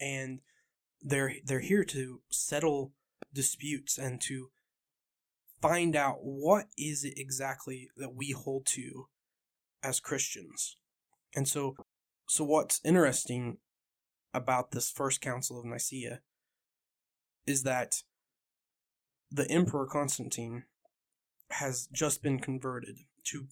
And 0.00 0.40
they're 1.00 1.34
they're 1.44 1.60
here 1.60 1.84
to 1.84 2.20
settle 2.30 2.92
disputes 3.32 3.98
and 3.98 4.20
to 4.22 4.50
find 5.60 5.96
out 5.96 6.18
what 6.20 6.66
is 6.76 7.04
it 7.04 7.14
exactly 7.16 7.90
that 7.96 8.14
we 8.14 8.32
hold 8.32 8.66
to 8.66 9.08
as 9.82 10.00
Christians. 10.00 10.76
And 11.34 11.48
so 11.48 11.76
so 12.28 12.44
what's 12.44 12.80
interesting 12.84 13.58
about 14.34 14.72
this 14.72 14.90
first 14.90 15.20
council 15.20 15.58
of 15.58 15.64
Nicaea 15.64 16.20
is 17.46 17.62
that 17.62 18.02
the 19.30 19.48
emperor 19.50 19.86
Constantine 19.86 20.64
has 21.50 21.88
just 21.92 22.22
been 22.22 22.38
converted 22.38 22.98
to 23.24 23.46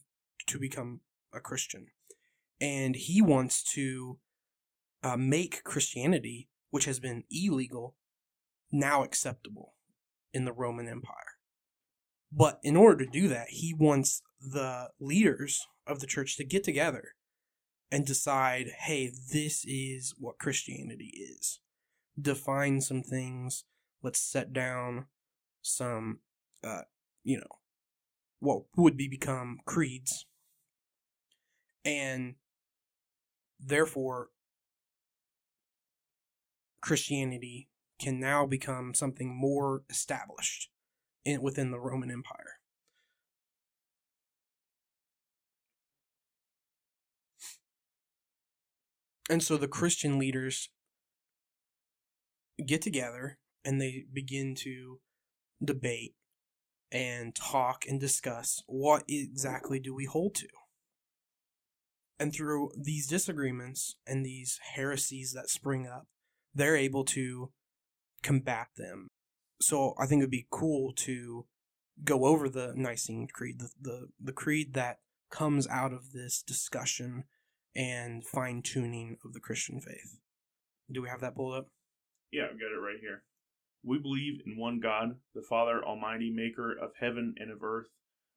to 0.47 0.59
become 0.59 1.01
a 1.33 1.41
Christian, 1.41 1.87
and 2.61 2.95
he 2.95 3.23
wants 3.23 3.63
to 3.75 4.19
uh, 5.03 5.17
make 5.17 5.65
Christianity, 5.65 6.49
which 6.71 6.85
has 6.85 7.01
been 7.01 7.25
illegal, 7.31 7.97
now 8.71 9.03
acceptable 9.03 9.75
in 10.33 10.45
the 10.45 10.53
Roman 10.53 10.89
Empire. 10.89 11.39
But 12.33 12.59
in 12.63 12.77
order 12.77 13.05
to 13.05 13.11
do 13.11 13.29
that, 13.29 13.49
he 13.51 13.73
wants 13.73 14.23
the 14.41 14.91
leaders 15.01 15.67
of 15.87 16.01
the 16.01 16.07
church 16.07 16.37
to 16.37 16.45
get 16.45 16.65
together 16.65 17.15
and 17.91 18.05
decide, 18.05 18.67
hey, 18.81 19.13
this 19.33 19.65
is 19.65 20.15
what 20.19 20.39
Christianity 20.39 21.13
is. 21.17 21.61
Define 22.21 22.81
some 22.81 23.03
things. 23.03 23.65
Let's 24.03 24.19
set 24.19 24.53
down 24.53 25.07
some, 25.63 26.19
uh, 26.65 26.83
you 27.23 27.39
know, 27.39 27.59
what 28.45 28.65
would 28.77 28.97
be 28.97 29.09
become 29.09 29.59
creeds. 29.65 30.27
And 31.85 32.35
therefore, 33.59 34.29
Christianity 36.83 37.69
can 38.01 38.21
now 38.21 38.47
become 38.47 38.93
something 38.93 39.35
more 39.35 39.83
established 39.89 40.69
in, 41.25 41.41
within 41.41 41.71
the 41.71 41.81
Roman 41.81 42.11
Empire. 42.11 42.61
And 49.31 49.43
so 49.43 49.57
the 49.57 49.69
Christian 49.69 50.19
leaders 50.19 50.69
get 52.67 52.83
together 52.83 53.39
and 53.65 53.81
they 53.81 54.05
begin 54.13 54.55
to 54.57 55.01
debate 55.65 56.15
and 56.95 57.35
talk 57.35 57.85
and 57.89 58.01
discuss 58.01 58.63
what 58.69 59.03
exactly 59.09 59.81
do 59.81 59.93
we 59.93 60.05
hold 60.05 60.37
to. 60.37 60.47
And 62.21 62.33
through 62.33 62.71
these 62.81 63.09
disagreements 63.09 63.97
and 64.07 64.25
these 64.25 64.61
heresies 64.75 65.33
that 65.33 65.51
spring 65.51 65.89
up, 65.89 66.07
they're 66.55 66.77
able 66.77 67.05
to 67.07 67.51
combat 68.23 68.69
them. 68.77 69.09
So 69.61 69.95
I 69.99 70.07
think 70.07 70.21
it 70.21 70.25
would 70.27 70.31
be 70.31 70.47
cool 70.51 70.93
to 70.99 71.47
go 72.05 72.27
over 72.27 72.49
the 72.49 72.73
Nicene 72.77 73.27
Creed, 73.33 73.59
the, 73.59 73.71
the, 73.81 74.07
the 74.21 74.33
creed 74.33 74.75
that 74.75 74.99
comes 75.33 75.67
out 75.67 75.93
of 75.93 76.13
this 76.13 76.43
discussion 76.43 77.25
and 77.75 78.25
fine 78.25 78.63
tuning 78.63 79.17
of 79.25 79.33
the 79.33 79.41
Christian 79.41 79.81
faith. 79.81 80.21
Do 80.93 81.03
we 81.03 81.09
have 81.09 81.21
that 81.23 81.35
pulled 81.35 81.55
up? 81.55 81.67
Yeah, 82.33 82.45
I've 82.45 82.61
got 82.61 82.71
it 82.71 82.81
right 82.81 83.01
here. 83.01 83.25
We 83.85 83.99
believe 83.99 84.41
in 84.47 84.57
one 84.57 84.81
God, 84.81 85.17
the 85.35 85.43
Father 85.43 85.85
Almighty, 85.85 86.31
maker 86.31 86.73
of 86.73 86.93
heaven 87.01 87.35
and 87.39 87.51
of 87.51 87.63
earth, 87.63 87.89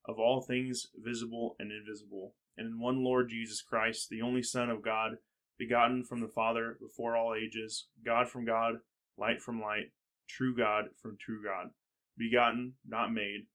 of 0.04 0.18
all 0.18 0.42
things 0.42 0.86
visible 0.94 1.56
and 1.58 1.72
invisible, 1.72 2.34
and 2.56 2.66
in 2.66 2.80
one 2.80 3.02
Lord 3.02 3.30
Jesus 3.30 3.62
Christ, 3.62 4.08
the 4.10 4.20
only 4.20 4.42
Son 4.42 4.68
of 4.68 4.84
God, 4.84 5.12
begotten 5.58 6.04
from 6.04 6.20
the 6.20 6.28
Father 6.28 6.76
before 6.80 7.16
all 7.16 7.34
ages, 7.34 7.86
God 8.04 8.28
from 8.28 8.44
God, 8.44 8.74
light 9.16 9.40
from 9.40 9.60
light, 9.60 9.92
true 10.28 10.54
God 10.54 10.90
from 11.00 11.16
true 11.18 11.42
God, 11.42 11.70
begotten, 12.16 12.74
not 12.86 13.12
made, 13.12 13.46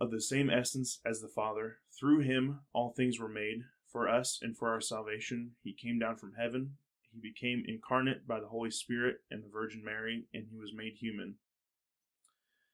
of 0.00 0.10
the 0.10 0.20
same 0.20 0.48
essence 0.48 1.00
as 1.04 1.20
the 1.20 1.28
Father. 1.28 1.78
Through 1.98 2.20
him 2.20 2.60
all 2.72 2.94
things 2.96 3.20
were 3.20 3.28
made 3.28 3.64
for 3.86 4.08
us 4.08 4.38
and 4.40 4.56
for 4.56 4.70
our 4.70 4.80
salvation, 4.80 5.52
he 5.62 5.74
came 5.74 5.98
down 5.98 6.16
from 6.16 6.32
heaven. 6.38 6.76
He 7.12 7.20
became 7.20 7.64
incarnate 7.66 8.26
by 8.26 8.40
the 8.40 8.48
Holy 8.48 8.70
Spirit 8.70 9.18
and 9.30 9.42
the 9.42 9.48
Virgin 9.48 9.84
Mary, 9.84 10.26
and 10.32 10.46
he 10.50 10.56
was 10.56 10.72
made 10.74 10.94
human. 10.94 11.36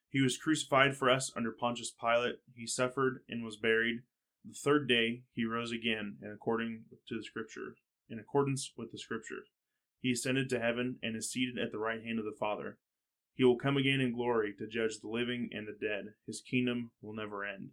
He 0.09 0.21
was 0.21 0.39
crucified 0.39 0.97
for 0.97 1.11
us 1.11 1.33
under 1.37 1.51
Pontius 1.51 1.91
Pilate. 1.91 2.37
He 2.55 2.67
suffered 2.67 3.23
and 3.29 3.45
was 3.45 3.57
buried. 3.57 4.03
The 4.45 4.55
third 4.55 4.89
day 4.89 5.23
he 5.33 5.45
rose 5.45 5.73
again, 5.73 6.17
and 6.23 6.33
according 6.33 6.85
to 7.09 7.17
the 7.17 7.25
Scripture, 7.25 7.77
in 8.09 8.19
accordance 8.19 8.73
with 8.77 8.93
the 8.93 8.99
Scriptures. 8.99 9.49
He 10.01 10.13
ascended 10.13 10.49
to 10.51 10.61
heaven 10.61 10.99
and 11.03 11.17
is 11.17 11.31
seated 11.31 11.59
at 11.59 11.73
the 11.73 11.79
right 11.79 12.03
hand 12.03 12.19
of 12.19 12.25
the 12.25 12.37
Father. 12.39 12.79
He 13.35 13.45
will 13.45 13.57
come 13.57 13.77
again 13.77 14.01
in 14.01 14.15
glory 14.15 14.55
to 14.59 14.67
judge 14.67 15.01
the 15.01 15.09
living 15.09 15.51
and 15.53 15.67
the 15.67 15.73
dead. 15.73 16.15
His 16.27 16.41
kingdom 16.41 16.93
will 17.03 17.15
never 17.15 17.45
end 17.45 17.71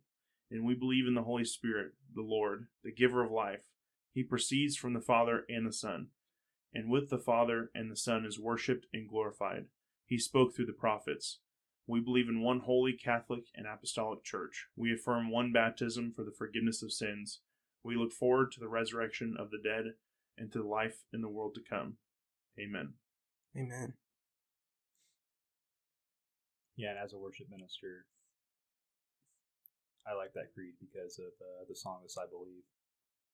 and 0.53 0.63
we 0.63 0.75
believe 0.75 1.07
in 1.07 1.15
the 1.15 1.23
Holy 1.23 1.43
Spirit, 1.43 1.93
the 2.13 2.21
Lord, 2.21 2.67
the 2.83 2.91
giver 2.91 3.23
of 3.23 3.31
life. 3.31 3.63
He 4.13 4.23
proceeds 4.23 4.77
from 4.77 4.93
the 4.93 5.01
Father 5.01 5.45
and 5.49 5.65
the 5.65 5.73
Son, 5.73 6.09
and 6.73 6.89
with 6.89 7.09
the 7.09 7.17
Father 7.17 7.69
and 7.75 7.91
the 7.91 7.95
Son 7.95 8.25
is 8.25 8.39
worshipped 8.39 8.87
and 8.93 9.07
glorified. 9.07 9.65
He 10.05 10.17
spoke 10.17 10.55
through 10.55 10.65
the 10.65 10.73
prophets. 10.73 11.39
We 11.87 11.99
believe 11.99 12.29
in 12.29 12.41
one 12.41 12.61
holy 12.61 12.93
Catholic 12.93 13.43
and 13.55 13.67
Apostolic 13.67 14.23
Church. 14.23 14.67
We 14.75 14.93
affirm 14.93 15.29
one 15.29 15.51
baptism 15.51 16.13
for 16.15 16.23
the 16.23 16.31
forgiveness 16.31 16.81
of 16.81 16.93
sins. 16.93 17.41
We 17.83 17.95
look 17.95 18.13
forward 18.13 18.51
to 18.53 18.59
the 18.59 18.69
resurrection 18.69 19.35
of 19.37 19.51
the 19.51 19.59
dead 19.61 19.93
and 20.37 20.51
to 20.53 20.63
life 20.63 21.03
in 21.13 21.21
the 21.21 21.29
world 21.29 21.55
to 21.55 21.61
come. 21.61 21.97
Amen. 22.59 22.93
Amen. 23.57 23.93
Yeah, 26.75 26.91
and 26.91 26.99
as 26.99 27.13
a 27.13 27.17
worship 27.17 27.47
minister, 27.51 28.05
I 30.07 30.15
like 30.15 30.33
that 30.33 30.53
creed 30.53 30.73
because 30.79 31.19
of 31.19 31.33
uh, 31.39 31.65
the 31.69 31.75
song 31.75 31.99
"This 32.01 32.17
I 32.17 32.25
Believe." 32.29 32.63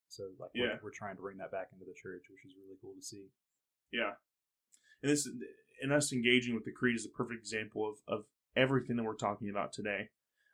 So, 0.09 0.31
like, 0.39 0.51
Yeah. 0.53 0.77
we're, 0.81 0.89
we're 0.89 0.91
trying 0.91 1.15
to 1.15 1.21
bring 1.21 1.37
that 1.37 1.51
back 1.51 1.69
into 1.71 1.85
the 1.85 1.93
church, 1.93 2.23
which 2.29 2.45
is 2.45 2.57
really 2.57 2.77
cool 2.81 2.93
to 2.95 3.01
see. 3.01 3.27
Yeah. 3.91 4.13
And 5.01 5.11
this 5.11 5.27
and 5.81 5.93
us 5.93 6.11
engaging 6.11 6.55
with 6.55 6.65
the 6.65 6.71
creed 6.71 6.95
is 6.95 7.05
a 7.05 7.09
perfect 7.09 7.39
example 7.39 7.87
of, 7.87 8.19
of 8.19 8.25
everything 8.55 8.97
that 8.97 9.03
we're 9.03 9.15
talking 9.15 9.49
about 9.49 9.71
today. 9.71 10.09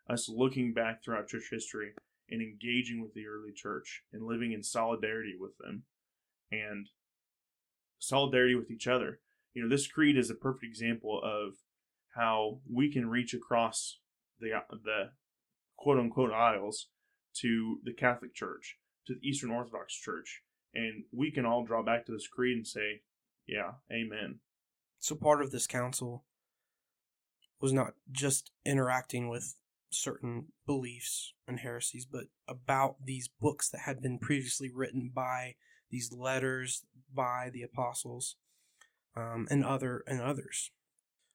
Us 0.07 0.29
looking 0.29 0.71
back 0.73 1.03
throughout 1.03 1.27
church 1.27 1.47
history 1.49 1.93
and 2.29 2.41
engaging 2.41 3.01
with 3.01 3.13
the 3.15 3.25
early 3.25 3.51
church 3.51 4.03
and 4.13 4.23
living 4.23 4.51
in 4.51 4.61
solidarity 4.61 5.33
with 5.39 5.57
them 5.57 5.83
and 6.51 6.89
solidarity 7.97 8.55
with 8.55 8.69
each 8.69 8.87
other. 8.87 9.19
You 9.53 9.63
know, 9.63 9.69
this 9.69 9.87
creed 9.87 10.17
is 10.17 10.29
a 10.29 10.35
perfect 10.35 10.65
example 10.65 11.19
of 11.23 11.55
how 12.15 12.59
we 12.71 12.91
can 12.91 13.09
reach 13.09 13.33
across 13.33 13.99
the 14.39 14.49
the 14.69 15.11
quote 15.77 15.97
unquote 15.97 16.31
aisles 16.31 16.89
to 17.41 17.79
the 17.83 17.93
Catholic 17.93 18.33
Church, 18.33 18.77
to 19.07 19.15
the 19.15 19.27
Eastern 19.27 19.51
Orthodox 19.51 19.93
Church, 19.95 20.41
and 20.73 21.03
we 21.11 21.31
can 21.31 21.45
all 21.45 21.63
draw 21.63 21.83
back 21.83 22.05
to 22.05 22.11
this 22.11 22.27
creed 22.27 22.57
and 22.57 22.67
say, 22.67 23.01
yeah, 23.47 23.73
amen. 23.91 24.39
So 24.99 25.15
part 25.15 25.41
of 25.41 25.51
this 25.51 25.67
council 25.67 26.23
was 27.61 27.71
not 27.73 27.93
just 28.11 28.51
interacting 28.65 29.29
with 29.29 29.55
certain 29.91 30.47
beliefs 30.65 31.33
and 31.47 31.59
heresies, 31.59 32.05
but 32.05 32.25
about 32.47 32.97
these 33.03 33.29
books 33.39 33.69
that 33.69 33.81
had 33.81 34.01
been 34.01 34.19
previously 34.19 34.69
written 34.73 35.11
by 35.13 35.55
these 35.89 36.11
letters 36.11 36.83
by 37.13 37.49
the 37.53 37.61
apostles 37.61 38.35
um, 39.15 39.47
and 39.49 39.63
other 39.63 40.03
and 40.07 40.21
others. 40.21 40.71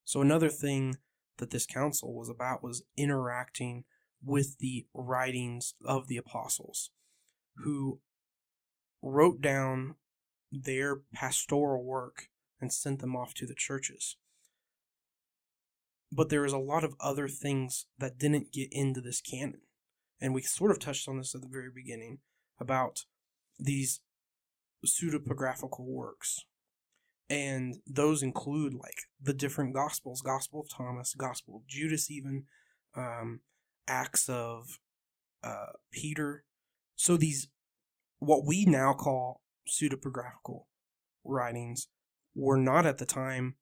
So 0.04 0.20
another 0.20 0.48
thing 0.48 0.96
that 1.38 1.50
this 1.50 1.66
council 1.66 2.14
was 2.14 2.28
about 2.28 2.62
was 2.62 2.82
interacting 2.96 3.84
with 4.22 4.58
the 4.58 4.86
writings 4.92 5.74
of 5.84 6.08
the 6.08 6.18
apostles 6.18 6.90
who 7.56 8.00
wrote 9.02 9.40
down 9.40 9.94
their 10.52 11.00
pastoral 11.14 11.84
work 11.84 12.28
and 12.60 12.72
sent 12.72 13.00
them 13.00 13.16
off 13.16 13.34
to 13.34 13.46
the 13.46 13.54
churches. 13.54 14.16
but 16.12 16.28
there 16.28 16.44
is 16.44 16.52
a 16.52 16.58
lot 16.58 16.84
of 16.84 16.94
other 17.00 17.28
things 17.28 17.86
that 17.98 18.18
didn't 18.18 18.52
get 18.52 18.68
into 18.72 19.00
this 19.00 19.20
canon. 19.20 19.60
And 20.20 20.34
we 20.34 20.42
sort 20.42 20.70
of 20.70 20.78
touched 20.78 21.08
on 21.08 21.18
this 21.18 21.34
at 21.34 21.40
the 21.40 21.48
very 21.48 21.70
beginning 21.74 22.18
about 22.58 23.04
these 23.58 24.00
pseudepigraphical 24.84 25.84
works. 25.86 26.40
And 27.28 27.76
those 27.86 28.22
include 28.22 28.74
like 28.74 29.02
the 29.20 29.32
different 29.32 29.72
gospels, 29.72 30.20
Gospel 30.20 30.60
of 30.60 30.68
Thomas, 30.68 31.14
Gospel 31.14 31.56
of 31.56 31.66
Judas, 31.68 32.10
even 32.10 32.44
um, 32.96 33.40
Acts 33.86 34.28
of 34.28 34.80
uh, 35.44 35.74
Peter. 35.92 36.44
So 37.00 37.16
these, 37.16 37.48
what 38.18 38.44
we 38.44 38.66
now 38.66 38.92
call 38.92 39.40
pseudepigraphical 39.66 40.64
writings, 41.24 41.88
were 42.34 42.58
not 42.58 42.84
at 42.84 42.98
the 42.98 43.06
time 43.06 43.54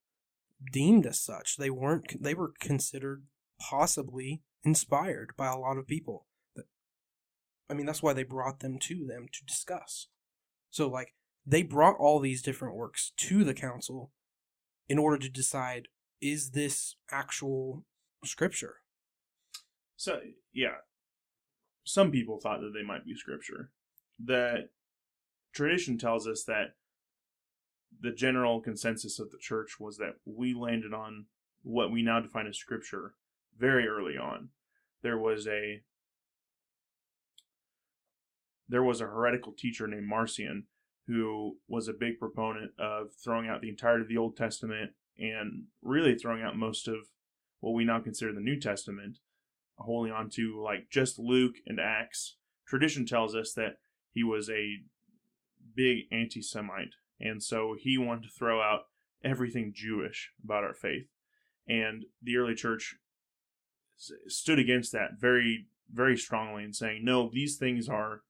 deemed 0.72 1.06
as 1.06 1.20
such. 1.20 1.56
They 1.56 1.70
weren't. 1.70 2.20
They 2.20 2.34
were 2.34 2.52
considered 2.58 3.26
possibly 3.60 4.42
inspired 4.64 5.34
by 5.36 5.46
a 5.46 5.56
lot 5.56 5.78
of 5.78 5.86
people. 5.86 6.26
I 7.70 7.74
mean, 7.74 7.86
that's 7.86 8.02
why 8.02 8.12
they 8.12 8.24
brought 8.24 8.58
them 8.58 8.76
to 8.80 9.06
them 9.06 9.26
to 9.32 9.44
discuss. 9.46 10.08
So, 10.70 10.88
like, 10.88 11.14
they 11.46 11.62
brought 11.62 11.94
all 11.96 12.18
these 12.18 12.42
different 12.42 12.74
works 12.74 13.12
to 13.18 13.44
the 13.44 13.54
council 13.54 14.10
in 14.88 14.98
order 14.98 15.18
to 15.18 15.28
decide 15.28 15.86
is 16.20 16.50
this 16.50 16.96
actual 17.12 17.84
scripture? 18.24 18.78
So, 19.96 20.22
yeah. 20.52 20.78
Some 21.88 22.10
people 22.10 22.38
thought 22.38 22.60
that 22.60 22.74
they 22.74 22.82
might 22.82 23.06
be 23.06 23.14
scripture. 23.14 23.70
That 24.22 24.68
tradition 25.54 25.96
tells 25.96 26.28
us 26.28 26.44
that 26.44 26.74
the 27.98 28.12
general 28.12 28.60
consensus 28.60 29.18
of 29.18 29.30
the 29.30 29.38
church 29.38 29.80
was 29.80 29.96
that 29.96 30.16
we 30.26 30.52
landed 30.52 30.92
on 30.92 31.26
what 31.62 31.90
we 31.90 32.02
now 32.02 32.20
define 32.20 32.46
as 32.46 32.58
scripture 32.58 33.14
very 33.58 33.88
early 33.88 34.18
on. 34.18 34.50
There 35.02 35.16
was 35.16 35.46
a 35.46 35.80
there 38.68 38.82
was 38.82 39.00
a 39.00 39.06
heretical 39.06 39.52
teacher 39.52 39.86
named 39.86 40.06
Marcion 40.06 40.64
who 41.06 41.56
was 41.68 41.88
a 41.88 41.94
big 41.94 42.18
proponent 42.18 42.72
of 42.78 43.14
throwing 43.14 43.48
out 43.48 43.62
the 43.62 43.70
entirety 43.70 44.02
of 44.02 44.08
the 44.08 44.18
Old 44.18 44.36
Testament 44.36 44.90
and 45.18 45.64
really 45.80 46.14
throwing 46.14 46.42
out 46.42 46.58
most 46.58 46.86
of 46.86 46.96
what 47.60 47.72
we 47.72 47.86
now 47.86 47.98
consider 47.98 48.34
the 48.34 48.40
New 48.40 48.60
Testament, 48.60 49.20
holding 49.78 50.12
on 50.12 50.30
to 50.30 50.60
like 50.62 50.90
just 50.90 51.18
Luke 51.18 51.56
and 51.66 51.78
Acts. 51.80 52.36
Tradition 52.66 53.06
tells 53.06 53.34
us 53.34 53.52
that 53.54 53.76
he 54.12 54.22
was 54.22 54.50
a 54.50 54.76
big 55.74 56.04
anti 56.10 56.42
Semite, 56.42 56.94
and 57.20 57.42
so 57.42 57.76
he 57.78 57.96
wanted 57.98 58.24
to 58.24 58.38
throw 58.38 58.60
out 58.60 58.82
everything 59.24 59.72
Jewish 59.74 60.32
about 60.44 60.64
our 60.64 60.74
faith. 60.74 61.08
And 61.66 62.04
the 62.22 62.36
early 62.36 62.54
church 62.54 62.96
stood 64.26 64.58
against 64.58 64.92
that 64.92 65.18
very, 65.18 65.66
very 65.92 66.16
strongly 66.16 66.64
and 66.64 66.74
saying, 66.74 67.04
no, 67.04 67.30
these 67.32 67.56
things 67.56 67.88
are 67.88 68.22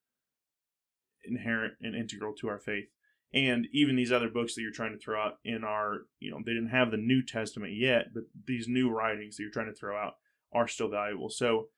inherent 1.24 1.74
and 1.80 1.94
integral 1.94 2.34
to 2.34 2.48
our 2.48 2.58
faith. 2.58 2.86
And 3.32 3.66
even 3.72 3.96
these 3.96 4.12
other 4.12 4.30
books 4.30 4.54
that 4.54 4.62
you're 4.62 4.72
trying 4.72 4.92
to 4.92 4.98
throw 4.98 5.20
out 5.20 5.34
in 5.44 5.62
our, 5.62 6.06
you 6.18 6.30
know, 6.30 6.38
they 6.38 6.54
didn't 6.54 6.70
have 6.70 6.90
the 6.90 6.96
New 6.96 7.22
Testament 7.22 7.74
yet, 7.76 8.06
but 8.14 8.24
these 8.46 8.66
new 8.68 8.90
writings 8.90 9.36
that 9.36 9.42
you're 9.42 9.52
trying 9.52 9.72
to 9.72 9.78
throw 9.78 9.96
out 9.96 10.14
are 10.52 10.68
still 10.68 10.88
valuable. 10.88 11.30
So, 11.30 11.68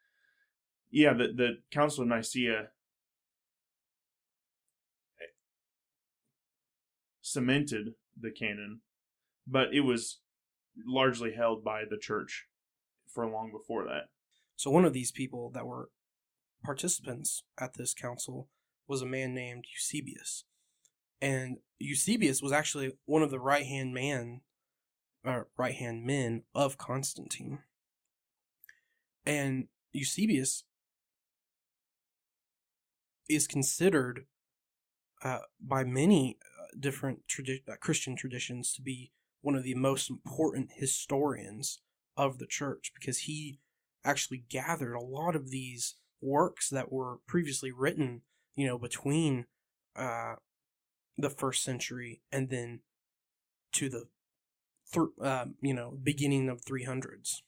yeah, 0.91 1.13
the 1.13 1.29
the 1.35 1.59
Council 1.71 2.03
of 2.03 2.09
Nicaea 2.09 2.69
cemented 7.31 7.95
the 8.21 8.31
canon, 8.31 8.81
but 9.47 9.69
it 9.73 9.81
was 9.81 10.21
largely 10.87 11.33
held 11.33 11.65
by 11.65 11.83
the 11.89 11.99
church 11.99 12.47
for 13.13 13.27
long 13.27 13.51
before 13.53 13.85
that. 13.85 14.09
So 14.57 14.71
one 14.71 14.85
of 14.85 14.93
these 14.93 15.13
people 15.13 15.51
that 15.55 15.67
were 15.67 15.91
participants 16.65 17.45
at 17.59 17.75
this 17.75 17.95
council 17.95 18.49
was 18.87 19.03
a 19.03 19.07
man 19.07 19.35
named 19.35 19.65
Eusebius. 19.75 20.45
And 21.21 21.59
Eusebius 21.79 22.43
was 22.43 22.53
actually 22.53 22.93
one 23.05 23.23
of 23.23 23.31
the 23.31 23.41
right 23.41 23.67
hand 23.67 23.95
man 23.95 24.41
or 25.25 25.49
right 25.57 25.75
hand 25.75 26.05
men 26.05 26.43
of 26.55 26.79
Constantine. 26.79 27.61
And 29.25 29.69
Eusebius 29.93 30.65
is 33.29 33.47
considered 33.47 34.27
uh, 35.23 35.41
by 35.61 35.85
many 35.85 36.39
uh, 36.43 36.67
different 36.79 37.21
tradi- 37.29 37.69
uh, 37.69 37.77
Christian 37.81 38.17
traditions 38.17 38.73
to 38.75 38.83
be 38.83 39.13
one 39.43 39.55
of 39.55 39.63
the 39.63 39.75
most 39.75 40.11
important 40.11 40.71
historians 40.75 41.81
of 42.17 42.39
the 42.39 42.47
church 42.47 42.93
because 42.95 43.19
he 43.21 43.61
actually 44.05 44.45
gathered 44.49 44.95
a 44.95 45.01
lot 45.01 45.37
of 45.37 45.51
these 45.51 45.97
works 46.21 46.69
that 46.71 46.91
were 46.91 47.19
previously 47.27 47.71
written 47.71 48.23
you 48.61 48.67
know, 48.67 48.79
between 48.79 49.47
uh, 49.97 50.35
the 51.17 51.31
first 51.31 51.63
century 51.63 52.21
and 52.31 52.51
then 52.51 52.81
to 53.73 53.89
the 53.89 54.05
th- 54.93 55.07
uh, 55.23 55.47
you 55.61 55.75
know 55.75 55.97
beginning 56.03 56.49
of 56.49 56.63
300s. 56.63 57.43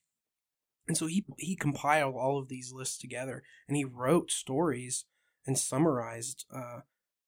And 0.89 0.97
so 0.97 1.07
he 1.07 1.24
he 1.39 1.57
compiled 1.57 2.14
all 2.14 2.39
of 2.39 2.49
these 2.49 2.72
lists 2.72 2.99
together, 2.99 3.43
and 3.68 3.76
he 3.76 3.85
wrote 3.85 4.30
stories 4.30 5.05
and 5.47 5.59
summarized 5.59 6.45
uh, 6.55 6.80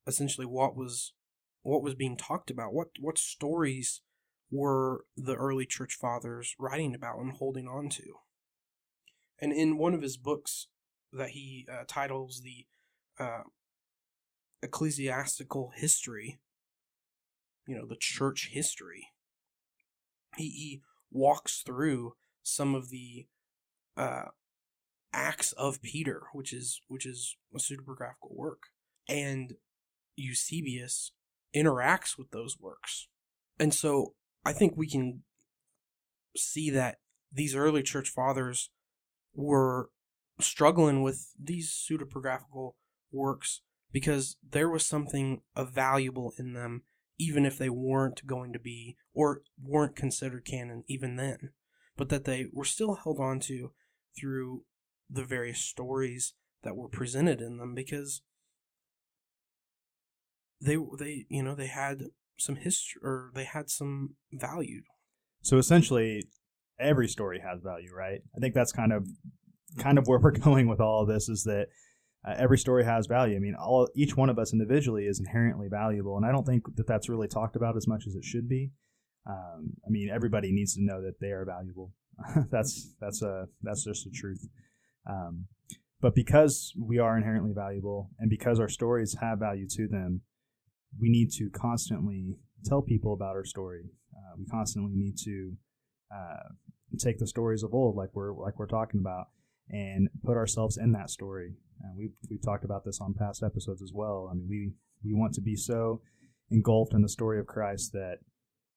essentially 0.07 0.47
what 0.47 0.77
was 0.77 1.13
what 1.63 1.83
was 1.83 1.95
being 1.95 2.17
talked 2.17 2.51
about. 2.51 2.75
What 2.75 2.89
what 3.01 3.19
stories 3.19 4.03
were 4.51 5.05
the 5.17 5.35
early 5.35 5.67
church 5.67 5.95
fathers 5.95 6.55
writing 6.59 6.95
about 6.95 7.19
and 7.19 7.33
holding 7.33 7.67
on 7.69 7.89
to? 7.91 8.03
And 9.41 9.53
in 9.53 9.79
one 9.79 9.95
of 9.95 10.03
his 10.03 10.17
books 10.17 10.69
that 11.13 11.31
he 11.31 11.67
uh, 11.71 11.85
titles 11.87 12.43
the 12.43 12.67
uh, 13.19 13.43
ecclesiastical 14.63 15.73
history, 15.77 16.41
you 17.67 17.77
know, 17.77 17.87
the 17.87 17.97
church 17.97 18.51
history. 18.53 19.09
He, 20.37 20.49
he 20.51 20.83
walks 21.13 21.63
through 21.63 22.15
some 22.43 22.75
of 22.75 22.91
the 22.91 23.27
uh, 23.97 24.27
acts 25.13 25.53
of 25.53 25.83
Peter, 25.83 26.25
which 26.33 26.53
is 26.53 26.81
which 26.89 27.07
is 27.07 27.37
a 27.55 27.59
pseudepigraphical 27.59 28.31
work, 28.31 28.65
and 29.09 29.55
Eusebius 30.17 31.13
interacts 31.55 32.19
with 32.19 32.31
those 32.31 32.59
works, 32.61 33.09
and 33.59 33.73
so 33.73 34.15
I 34.45 34.53
think 34.53 34.75
we 34.77 34.89
can 34.89 35.23
see 36.37 36.71
that 36.71 36.99
these 37.33 37.55
early 37.55 37.83
church 37.83 38.09
fathers 38.09 38.71
were 39.35 39.91
struggling 40.41 41.03
with 41.03 41.33
these 41.41 41.71
pseudepigraphical 41.71 42.73
works 43.13 43.63
because 43.93 44.37
there 44.49 44.69
was 44.69 44.85
something 44.85 45.43
of 45.55 45.73
valuable 45.73 46.33
in 46.39 46.53
them, 46.53 46.83
even 47.19 47.47
if 47.47 47.57
they 47.57 47.71
weren't 47.71 48.27
going 48.27 48.53
to 48.53 48.59
be 48.59 48.97
or 49.15 49.43
weren't 49.63 49.97
considered 49.97 50.45
canon 50.45 50.83
even 50.89 51.17
then, 51.17 51.51
but 51.97 52.09
that 52.09 52.25
they 52.25 52.47
were 52.53 52.65
still 52.65 52.97
held 52.97 53.21
on 53.21 53.39
to 53.39 53.71
through 54.19 54.63
the 55.11 55.25
various 55.25 55.61
stories 55.61 56.35
that 56.63 56.77
were 56.77 56.89
presented 56.89 57.41
in 57.41 57.59
them 57.59 57.75
because 57.75 58.23
they 60.61 60.77
they 60.99 61.27
you 61.29 61.43
know 61.43 61.55
they 61.55 61.67
had 61.67 62.05
some 62.39 62.57
history 62.57 63.01
or 63.03 63.31
they 63.35 63.45
had 63.45 63.71
some 63.71 64.15
value. 64.33 64.83
So 65.43 65.59
essentially, 65.59 66.27
every 66.81 67.09
story 67.09 67.41
has 67.41 67.61
value, 67.63 67.95
right? 67.95 68.21
I 68.37 68.41
think 68.41 68.55
that's 68.55 68.73
kind 68.73 68.93
of 68.93 69.07
kind 69.79 69.99
of 69.99 70.07
where 70.07 70.19
we're 70.19 70.31
going 70.45 70.69
with 70.69 70.81
all 70.81 71.03
of 71.03 71.09
this 71.09 71.29
is 71.29 71.45
that 71.45 71.67
uh, 72.27 72.35
every 72.39 72.59
story 72.59 72.85
has 72.85 73.07
value. 73.07 73.37
I 73.37 73.41
mean, 73.41 73.55
all 73.55 73.89
each 73.95 74.17
one 74.17 74.31
of 74.31 74.39
us 74.39 74.53
individually 74.53 75.05
is 75.05 75.21
inherently 75.21 75.69
valuable, 75.71 76.17
and 76.17 76.25
I 76.25 76.33
don't 76.33 76.47
think 76.47 76.63
that 76.77 76.87
that's 76.87 77.09
really 77.09 77.29
talked 77.29 77.57
about 77.57 77.77
as 77.77 77.87
much 77.87 78.05
as 78.07 78.15
it 78.15 78.25
should 78.25 78.49
be. 78.49 78.71
Um, 79.27 79.75
I 79.87 79.91
mean, 79.91 80.11
everybody 80.11 80.53
needs 80.53 80.75
to 80.75 80.85
know 80.85 81.03
that 81.03 81.21
they 81.21 81.29
are 81.29 81.45
valuable. 81.45 81.93
that's 82.51 82.95
that's 83.01 83.23
a 83.23 83.47
that's 83.63 83.85
just 83.85 84.05
the 84.05 84.11
truth. 84.11 84.47
Um, 85.09 85.47
but 86.01 86.15
because 86.15 86.73
we 86.79 86.99
are 86.99 87.17
inherently 87.17 87.53
valuable, 87.55 88.11
and 88.19 88.29
because 88.29 88.61
our 88.61 88.69
stories 88.69 89.17
have 89.21 89.39
value 89.39 89.67
to 89.71 89.89
them, 89.89 90.21
we 91.01 91.09
need 91.09 91.31
to 91.39 91.51
constantly 91.51 92.37
tell 92.65 92.83
people 92.83 93.13
about 93.13 93.37
our 93.37 93.45
story. 93.45 93.85
Uh, 94.15 94.37
we 94.39 94.47
constantly 94.47 94.93
need 94.95 95.17
to 95.25 95.53
uh, 96.15 96.49
take 96.99 97.19
the 97.19 97.27
stories 97.27 97.63
of 97.63 97.73
old, 97.75 97.97
like 97.97 98.11
we're 98.13 98.35
like 98.35 98.59
we're 98.59 98.67
talking 98.67 99.01
about, 99.01 99.27
and 99.71 100.09
put 100.25 100.37
ourselves 100.37 100.77
in 100.77 100.93
that 100.93 101.11
story. 101.11 101.55
We've 101.97 102.13
we've 102.31 102.43
talked 102.43 102.65
about 102.65 102.85
this 102.85 103.01
on 103.01 103.15
past 103.15 103.43
episodes 103.43 103.83
as 103.83 103.93
well. 103.95 104.29
I 104.31 104.35
mean, 104.35 104.47
we 104.49 104.73
we 105.05 105.19
want 105.19 105.35
to 105.35 105.41
be 105.41 105.57
so 105.57 106.01
engulfed 106.51 106.95
in 106.95 107.03
the 107.03 107.09
story 107.09 107.39
of 107.39 107.47
Christ 107.47 107.93
that 107.93 108.19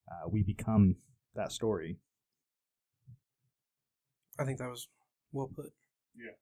uh, 0.10 0.30
we 0.30 0.44
become 0.44 0.96
that 1.36 1.52
story. 1.52 1.98
I 4.40 4.46
think 4.46 4.60
that 4.60 4.70
was 4.70 4.88
well 5.32 5.50
put. 5.54 5.72
Yeah. 6.16 6.36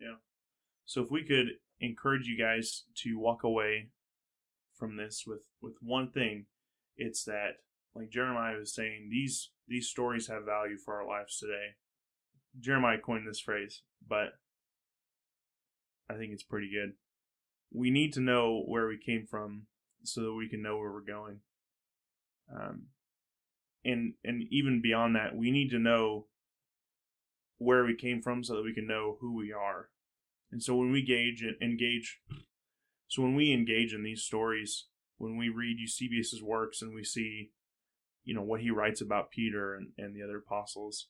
Yeah. 0.00 0.16
So 0.84 1.02
if 1.02 1.10
we 1.10 1.24
could 1.24 1.48
encourage 1.80 2.26
you 2.26 2.38
guys 2.38 2.84
to 3.02 3.18
walk 3.18 3.44
away 3.44 3.90
from 4.76 4.96
this 4.96 5.24
with 5.26 5.42
with 5.60 5.74
one 5.80 6.10
thing, 6.10 6.46
it's 6.96 7.24
that 7.24 7.58
like 7.94 8.10
Jeremiah 8.10 8.58
was 8.58 8.74
saying, 8.74 9.08
these 9.10 9.50
these 9.66 9.88
stories 9.88 10.28
have 10.28 10.44
value 10.44 10.76
for 10.76 11.00
our 11.00 11.06
lives 11.06 11.38
today. 11.38 11.74
Jeremiah 12.58 12.98
coined 12.98 13.26
this 13.28 13.40
phrase, 13.40 13.82
but 14.06 14.38
I 16.10 16.14
think 16.14 16.32
it's 16.32 16.42
pretty 16.42 16.70
good. 16.70 16.94
We 17.72 17.90
need 17.90 18.14
to 18.14 18.20
know 18.20 18.62
where 18.66 18.86
we 18.86 18.98
came 18.98 19.26
from 19.26 19.66
so 20.04 20.22
that 20.22 20.32
we 20.32 20.48
can 20.48 20.62
know 20.62 20.78
where 20.78 20.90
we're 20.90 21.00
going. 21.00 21.40
Um, 22.54 22.84
and 23.84 24.14
and 24.24 24.44
even 24.50 24.80
beyond 24.80 25.16
that, 25.16 25.36
we 25.36 25.50
need 25.50 25.70
to 25.70 25.78
know 25.78 26.26
where 27.58 27.84
we 27.84 27.94
came 27.94 28.22
from 28.22 28.42
so 28.42 28.54
that 28.54 28.64
we 28.64 28.74
can 28.74 28.86
know 28.86 29.18
who 29.20 29.36
we 29.36 29.52
are. 29.52 29.90
And 30.50 30.62
so 30.62 30.76
when 30.76 30.90
we 30.90 31.02
gauge 31.02 31.42
and 31.42 31.56
engage, 31.60 32.20
so 33.06 33.22
when 33.22 33.34
we 33.34 33.52
engage 33.52 33.92
in 33.92 34.02
these 34.02 34.22
stories, 34.22 34.86
when 35.18 35.36
we 35.36 35.48
read 35.48 35.78
Eusebius's 35.78 36.42
works 36.42 36.80
and 36.80 36.94
we 36.94 37.04
see, 37.04 37.50
you 38.24 38.34
know, 38.34 38.42
what 38.42 38.60
he 38.60 38.70
writes 38.70 39.00
about 39.00 39.30
Peter 39.30 39.74
and, 39.74 39.88
and 39.98 40.14
the 40.14 40.22
other 40.22 40.38
apostles, 40.38 41.08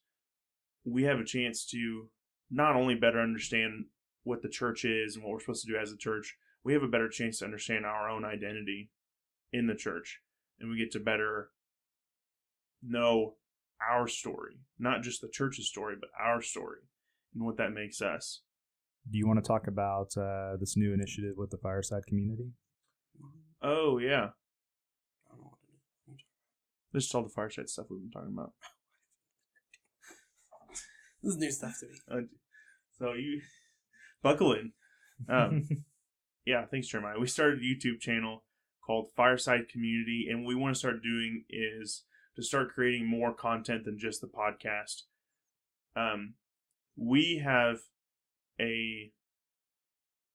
we 0.84 1.04
have 1.04 1.18
a 1.18 1.24
chance 1.24 1.64
to 1.66 2.08
not 2.50 2.74
only 2.74 2.94
better 2.94 3.20
understand 3.20 3.86
what 4.24 4.42
the 4.42 4.48
church 4.48 4.84
is 4.84 5.14
and 5.14 5.24
what 5.24 5.32
we're 5.32 5.40
supposed 5.40 5.64
to 5.66 5.72
do 5.72 5.78
as 5.78 5.92
a 5.92 5.96
church, 5.96 6.36
we 6.64 6.72
have 6.72 6.82
a 6.82 6.88
better 6.88 7.08
chance 7.08 7.38
to 7.38 7.44
understand 7.44 7.84
our 7.84 8.08
own 8.08 8.24
identity 8.24 8.90
in 9.52 9.66
the 9.66 9.74
church. 9.74 10.20
And 10.58 10.70
we 10.70 10.78
get 10.78 10.90
to 10.92 11.00
better 11.00 11.50
know 12.82 13.34
our 13.86 14.06
story, 14.08 14.60
not 14.78 15.02
just 15.02 15.20
the 15.20 15.28
church's 15.28 15.68
story, 15.68 15.96
but 15.98 16.10
our 16.20 16.42
story 16.42 16.80
and 17.34 17.44
what 17.44 17.56
that 17.58 17.72
makes 17.72 18.00
us. 18.00 18.42
Do 19.10 19.18
you 19.18 19.26
want 19.26 19.42
to 19.42 19.46
talk 19.46 19.66
about 19.66 20.16
uh, 20.16 20.56
this 20.58 20.76
new 20.76 20.92
initiative 20.92 21.34
with 21.36 21.50
the 21.50 21.56
Fireside 21.58 22.06
community? 22.06 22.50
Oh, 23.62 23.98
yeah. 23.98 24.28
This 26.92 27.06
is 27.06 27.14
all 27.14 27.22
the 27.22 27.28
Fireside 27.28 27.68
stuff 27.68 27.86
we've 27.90 28.00
been 28.00 28.10
talking 28.10 28.34
about. 28.36 28.52
This 31.20 31.32
is 31.34 31.38
new 31.40 31.50
stuff 31.50 31.74
to 31.80 31.86
me. 31.86 31.98
Uh, 32.08 32.26
so 32.96 33.12
you 33.14 33.40
buckle 34.22 34.52
in. 34.52 34.72
Um, 35.28 35.68
yeah, 36.46 36.64
thanks, 36.70 36.86
Jeremiah. 36.86 37.18
We 37.18 37.26
started 37.26 37.58
a 37.58 37.62
YouTube 37.62 37.98
channel 38.00 38.44
called 38.86 39.10
Fireside 39.16 39.68
Community, 39.68 40.28
and 40.30 40.44
what 40.44 40.48
we 40.48 40.54
want 40.54 40.76
to 40.76 40.78
start 40.78 41.02
doing 41.02 41.44
is 41.50 42.04
to 42.38 42.44
start 42.44 42.72
creating 42.72 43.04
more 43.04 43.34
content 43.34 43.84
than 43.84 43.98
just 43.98 44.20
the 44.20 44.28
podcast. 44.28 45.02
Um, 45.96 46.34
we 46.96 47.42
have 47.44 47.78
a 48.60 49.10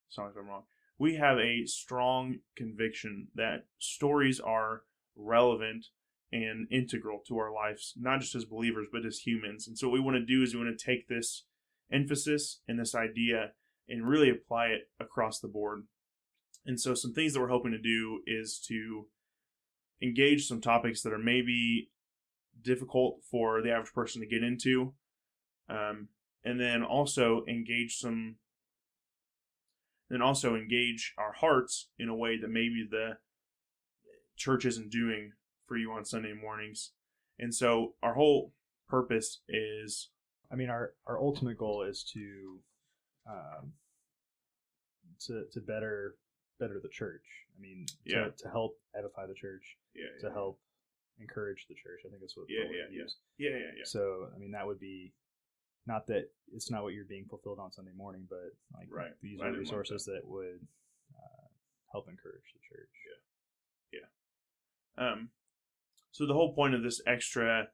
sorry 0.09 0.31
if 0.31 0.37
I'm 0.37 0.49
wrong. 0.49 0.63
We 0.99 1.15
have 1.15 1.37
a 1.37 1.65
strong 1.65 2.39
conviction 2.57 3.29
that 3.35 3.67
stories 3.79 4.41
are 4.41 4.81
relevant 5.15 5.85
and 6.33 6.67
integral 6.69 7.21
to 7.29 7.37
our 7.37 7.53
lives, 7.53 7.93
not 7.97 8.19
just 8.19 8.35
as 8.35 8.43
believers, 8.43 8.87
but 8.91 9.05
as 9.05 9.19
humans. 9.19 9.65
And 9.65 9.77
so, 9.77 9.87
what 9.87 9.93
we 9.93 9.99
want 10.01 10.17
to 10.17 10.25
do 10.25 10.43
is 10.43 10.53
we 10.53 10.61
want 10.61 10.77
to 10.77 10.85
take 10.85 11.07
this 11.07 11.45
emphasis 11.89 12.59
and 12.67 12.77
this 12.77 12.93
idea 12.93 13.51
and 13.87 14.09
really 14.09 14.29
apply 14.29 14.67
it 14.67 14.89
across 14.99 15.39
the 15.39 15.47
board. 15.47 15.83
And 16.65 16.81
so, 16.81 16.95
some 16.95 17.13
things 17.13 17.33
that 17.33 17.39
we're 17.39 17.47
hoping 17.47 17.71
to 17.71 17.77
do 17.77 18.19
is 18.27 18.59
to 18.67 19.05
engage 20.01 20.47
some 20.47 20.59
topics 20.59 21.01
that 21.01 21.13
are 21.13 21.17
maybe 21.17 21.91
difficult 22.63 23.21
for 23.29 23.61
the 23.61 23.71
average 23.71 23.93
person 23.93 24.21
to 24.21 24.27
get 24.27 24.43
into, 24.43 24.93
um, 25.69 26.09
and 26.43 26.59
then 26.59 26.83
also 26.83 27.43
engage 27.47 27.97
some, 27.97 28.35
then 30.09 30.21
also 30.21 30.55
engage 30.55 31.13
our 31.17 31.33
hearts 31.33 31.89
in 31.97 32.09
a 32.09 32.15
way 32.15 32.37
that 32.37 32.49
maybe 32.49 32.87
the 32.89 33.17
church 34.35 34.65
isn't 34.65 34.91
doing 34.91 35.33
for 35.67 35.77
you 35.77 35.91
on 35.91 36.05
Sunday 36.05 36.33
mornings. 36.33 36.91
And 37.39 37.53
so, 37.53 37.95
our 38.03 38.13
whole 38.13 38.53
purpose 38.87 39.41
is 39.47 40.09
I 40.51 40.55
mean, 40.55 40.69
our, 40.69 40.93
our 41.07 41.19
ultimate 41.19 41.57
goal 41.57 41.81
is 41.83 42.03
to 42.13 42.59
um, 43.27 43.73
to 45.21 45.45
to 45.51 45.59
better 45.61 46.15
better 46.59 46.79
the 46.81 46.89
church. 46.89 47.23
I 47.57 47.61
mean, 47.61 47.85
to, 47.87 47.95
Yeah. 48.05 48.27
to 48.37 48.49
help 48.49 48.79
edify 48.97 49.25
the 49.25 49.33
church, 49.33 49.77
yeah, 49.95 50.05
to 50.21 50.31
help 50.31 50.59
encourage 51.19 51.65
the 51.69 51.75
church. 51.75 52.01
I 52.05 52.09
think 52.09 52.21
that's 52.21 52.35
what 52.37 52.47
Yeah, 52.49 52.63
yeah, 52.65 52.87
yeah. 52.91 53.03
use. 53.03 53.17
yeah, 53.37 53.49
yeah, 53.51 53.57
yeah. 53.77 53.83
So, 53.85 54.27
I 54.35 54.37
mean, 54.37 54.51
that 54.51 54.65
would 54.65 54.79
be 54.79 55.13
not 55.85 56.07
that 56.07 56.31
it's 56.53 56.71
not 56.71 56.83
what 56.83 56.93
you're 56.93 57.05
being 57.05 57.25
fulfilled 57.25 57.59
on 57.59 57.71
Sunday 57.71 57.91
morning, 57.95 58.25
but 58.29 58.55
like 58.73 58.87
Right. 58.89 59.11
these 59.21 59.39
are 59.41 59.51
resources 59.51 60.05
that. 60.05 60.21
would 60.25 60.65
uh, 61.15 61.47
help 61.91 62.07
encourage 62.09 62.53
the 62.53 62.59
church. 62.61 62.89
Yeah, 63.91 63.99
yeah. 64.99 65.11
Um, 65.11 65.29
so 66.11 66.25
the 66.25 66.33
whole 66.33 66.53
point 66.53 66.73
of 66.75 66.83
this 66.83 67.01
extra, 67.05 67.67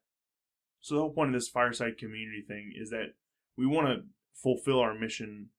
so 0.82 0.96
the 0.96 1.02
whole 1.02 1.14
point 1.14 1.30
of 1.30 1.34
this 1.36 1.50
fireside 1.50 1.98
community 1.98 2.42
thing 2.48 2.74
is 2.76 2.90
that 2.90 3.14
we 3.58 3.66
want 3.68 3.88
to 3.88 4.06
fulfill 4.34 4.80
our 4.80 4.96
mission 4.96 5.50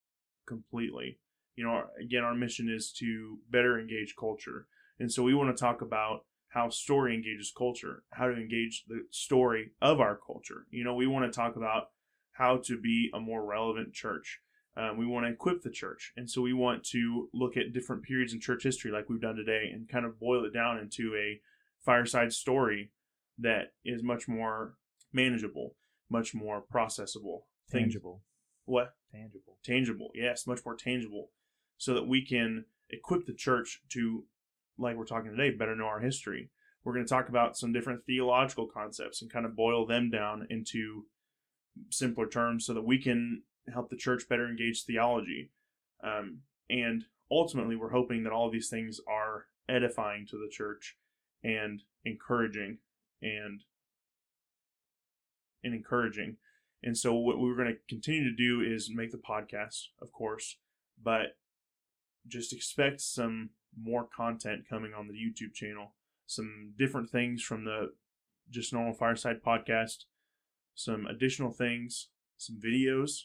completely. 0.47 1.19
You 1.57 1.65
know, 1.65 1.71
our, 1.71 1.91
again, 2.01 2.25
our 2.25 2.35
mission 2.35 2.69
is 2.69 2.91
to 2.99 3.39
better 3.51 3.79
engage 3.79 4.15
culture, 4.19 4.67
and 4.99 5.13
so 5.13 5.23
we 5.23 5.35
want 5.35 5.55
to 5.55 5.61
talk 5.61 5.83
about 5.83 6.25
how 6.51 6.69
story 6.69 7.15
engages 7.15 7.53
culture, 7.57 8.03
how 8.13 8.27
to 8.27 8.35
engage 8.35 8.85
the 8.87 9.07
story 9.11 9.73
of 9.81 10.01
our 10.01 10.17
culture. 10.17 10.67
You 10.71 10.85
know, 10.85 10.95
we 10.95 11.07
want 11.07 11.31
to 11.31 11.37
talk 11.37 11.57
about 11.57 11.91
how 12.33 12.59
to 12.65 12.81
be 12.81 13.11
a 13.15 13.21
more 13.21 13.45
relevant 13.45 13.93
church. 13.93 14.41
Um, 14.77 14.97
we 14.97 15.07
want 15.07 15.27
to 15.27 15.33
equip 15.33 15.63
the 15.63 15.71
church, 15.71 16.13
and 16.17 16.31
so 16.31 16.41
we 16.43 16.53
want 16.53 16.85
to 16.85 17.29
look 17.33 17.57
at 17.57 17.73
different 17.73 18.03
periods 18.03 18.33
in 18.33 18.41
church 18.41 18.63
history, 18.63 18.91
like 18.91 19.09
we've 19.09 19.21
done 19.21 19.37
today, 19.37 19.71
and 19.73 19.89
kind 19.89 20.07
of 20.07 20.21
boil 20.21 20.45
it 20.45 20.53
down 20.55 20.79
into 20.79 21.15
a 21.17 21.41
fireside 21.85 22.33
story 22.33 22.91
that 23.39 23.73
is 23.85 24.03
much 24.03 24.29
more 24.29 24.75
manageable, 25.13 25.75
much 26.09 26.35
more 26.35 26.63
processable, 26.73 27.43
Tangible. 27.71 28.23
What 28.65 28.95
Tangible. 29.13 29.59
tangible? 29.65 30.11
Yes, 30.15 30.47
much 30.47 30.61
more 30.65 30.77
tangible, 30.77 31.31
so 31.79 31.95
that 31.95 32.07
we 32.07 32.25
can 32.25 32.65
equip 32.91 33.27
the 33.27 33.35
church 33.35 33.81
to, 33.91 34.25
like 34.81 34.97
we're 34.97 35.05
talking 35.05 35.31
today, 35.31 35.51
better 35.57 35.77
know 35.77 35.85
our 35.85 36.01
history. 36.01 36.51
We're 36.83 36.95
going 36.95 37.05
to 37.05 37.11
talk 37.11 37.29
about 37.29 37.57
some 37.57 37.73
different 37.73 38.05
theological 38.07 38.67
concepts 38.67 39.21
and 39.21 39.31
kind 39.31 39.45
of 39.45 39.55
boil 39.55 39.87
them 39.87 40.11
down 40.11 40.47
into 40.49 41.05
simpler 41.91 42.27
terms, 42.27 42.65
so 42.65 42.75
that 42.75 42.85
we 42.85 42.99
can 42.99 43.43
help 43.73 43.91
the 43.91 43.97
church 43.97 44.29
better 44.29 44.49
engage 44.49 44.85
theology. 44.85 45.51
Um, 46.03 46.39
and 46.69 47.05
ultimately, 47.31 47.77
we're 47.77 47.91
hoping 47.91 48.25
that 48.25 48.33
all 48.33 48.47
of 48.47 48.53
these 48.53 48.69
things 48.69 49.01
are 49.07 49.47
edifying 49.69 50.27
to 50.31 50.37
the 50.37 50.51
church 50.51 50.97
and 51.45 51.83
encouraging 52.05 52.79
and 53.23 53.63
and 55.63 55.75
encouraging. 55.75 56.37
And 56.83 56.97
so 56.97 57.15
what 57.15 57.39
we're 57.39 57.57
going 57.57 57.69
to 57.69 57.95
continue 57.95 58.25
to 58.25 58.35
do 58.35 58.63
is 58.63 58.91
make 58.93 59.13
the 59.13 59.19
podcast, 59.19 59.89
of 60.01 60.11
course, 60.13 60.57
but 61.03 61.37
just 62.27 62.55
expect 62.55 63.03
some 63.03 63.51
more 63.79 64.07
content 64.15 64.63
coming 64.69 64.93
on 64.95 65.09
the 65.09 65.15
YouTube 65.15 65.55
channel. 65.55 65.95
Some 66.27 66.75
different 66.79 67.11
things 67.11 67.43
from 67.43 67.65
the 67.65 67.93
just 68.51 68.73
normal 68.73 68.95
fireside 68.95 69.43
podcast, 69.47 70.05
some 70.75 71.07
additional 71.07 71.51
things, 71.51 72.09
some 72.37 72.59
videos. 72.65 73.23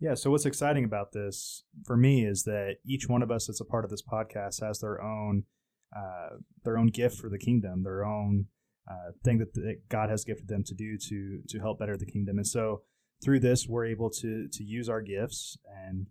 Yeah, 0.00 0.14
so 0.14 0.30
what's 0.30 0.46
exciting 0.46 0.84
about 0.84 1.12
this 1.12 1.62
for 1.84 1.96
me 1.96 2.24
is 2.24 2.42
that 2.44 2.76
each 2.84 3.08
one 3.08 3.22
of 3.22 3.30
us 3.30 3.46
that's 3.46 3.60
a 3.60 3.64
part 3.64 3.84
of 3.84 3.90
this 3.90 4.02
podcast 4.02 4.60
has 4.60 4.80
their 4.80 5.00
own 5.00 5.44
uh, 5.96 6.36
their 6.64 6.78
own 6.78 6.86
gift 6.86 7.18
for 7.18 7.28
the 7.28 7.38
kingdom, 7.38 7.82
their 7.82 8.04
own 8.04 8.46
uh, 8.90 9.12
thing 9.22 9.38
that, 9.38 9.54
that 9.54 9.88
God 9.88 10.08
has 10.08 10.24
gifted 10.24 10.48
them 10.48 10.64
to 10.64 10.74
do 10.74 10.98
to 10.98 11.42
to 11.48 11.58
help 11.60 11.78
better 11.78 11.96
the 11.96 12.06
kingdom. 12.06 12.38
And 12.38 12.46
so 12.46 12.82
through 13.22 13.40
this, 13.40 13.68
we're 13.68 13.86
able 13.86 14.10
to 14.10 14.48
to 14.48 14.64
use 14.64 14.88
our 14.88 15.02
gifts 15.02 15.56
and 15.66 16.08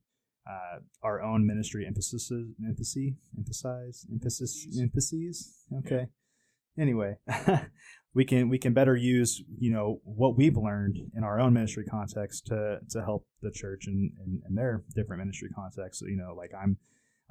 uh, 0.50 0.80
our 1.04 1.22
own 1.22 1.46
ministry 1.46 1.86
emphasis, 1.86 2.32
emphasis, 2.66 3.14
emphasize, 3.38 4.06
emphasis, 4.12 4.68
emphases. 4.80 5.54
Okay. 5.80 6.08
Anyway, 6.80 7.18
we 8.14 8.26
can 8.26 8.50
we 8.50 8.58
can 8.58 8.74
better 8.74 8.96
use 8.96 9.42
you 9.58 9.72
know 9.72 10.02
what 10.04 10.38
we've 10.38 10.58
learned 10.58 10.98
in 11.16 11.24
our 11.24 11.40
own 11.40 11.54
ministry 11.54 11.86
context 11.86 12.48
to 12.48 12.80
to 12.90 13.04
help 13.04 13.26
the 13.42 13.52
church 13.52 13.88
in, 13.88 14.12
in, 14.26 14.42
in 14.48 14.56
their 14.56 14.84
different 14.96 15.20
ministry 15.20 15.50
contexts. 15.54 16.00
So, 16.00 16.08
you 16.08 16.18
know, 16.18 16.34
like 16.36 16.52
I'm 16.60 16.78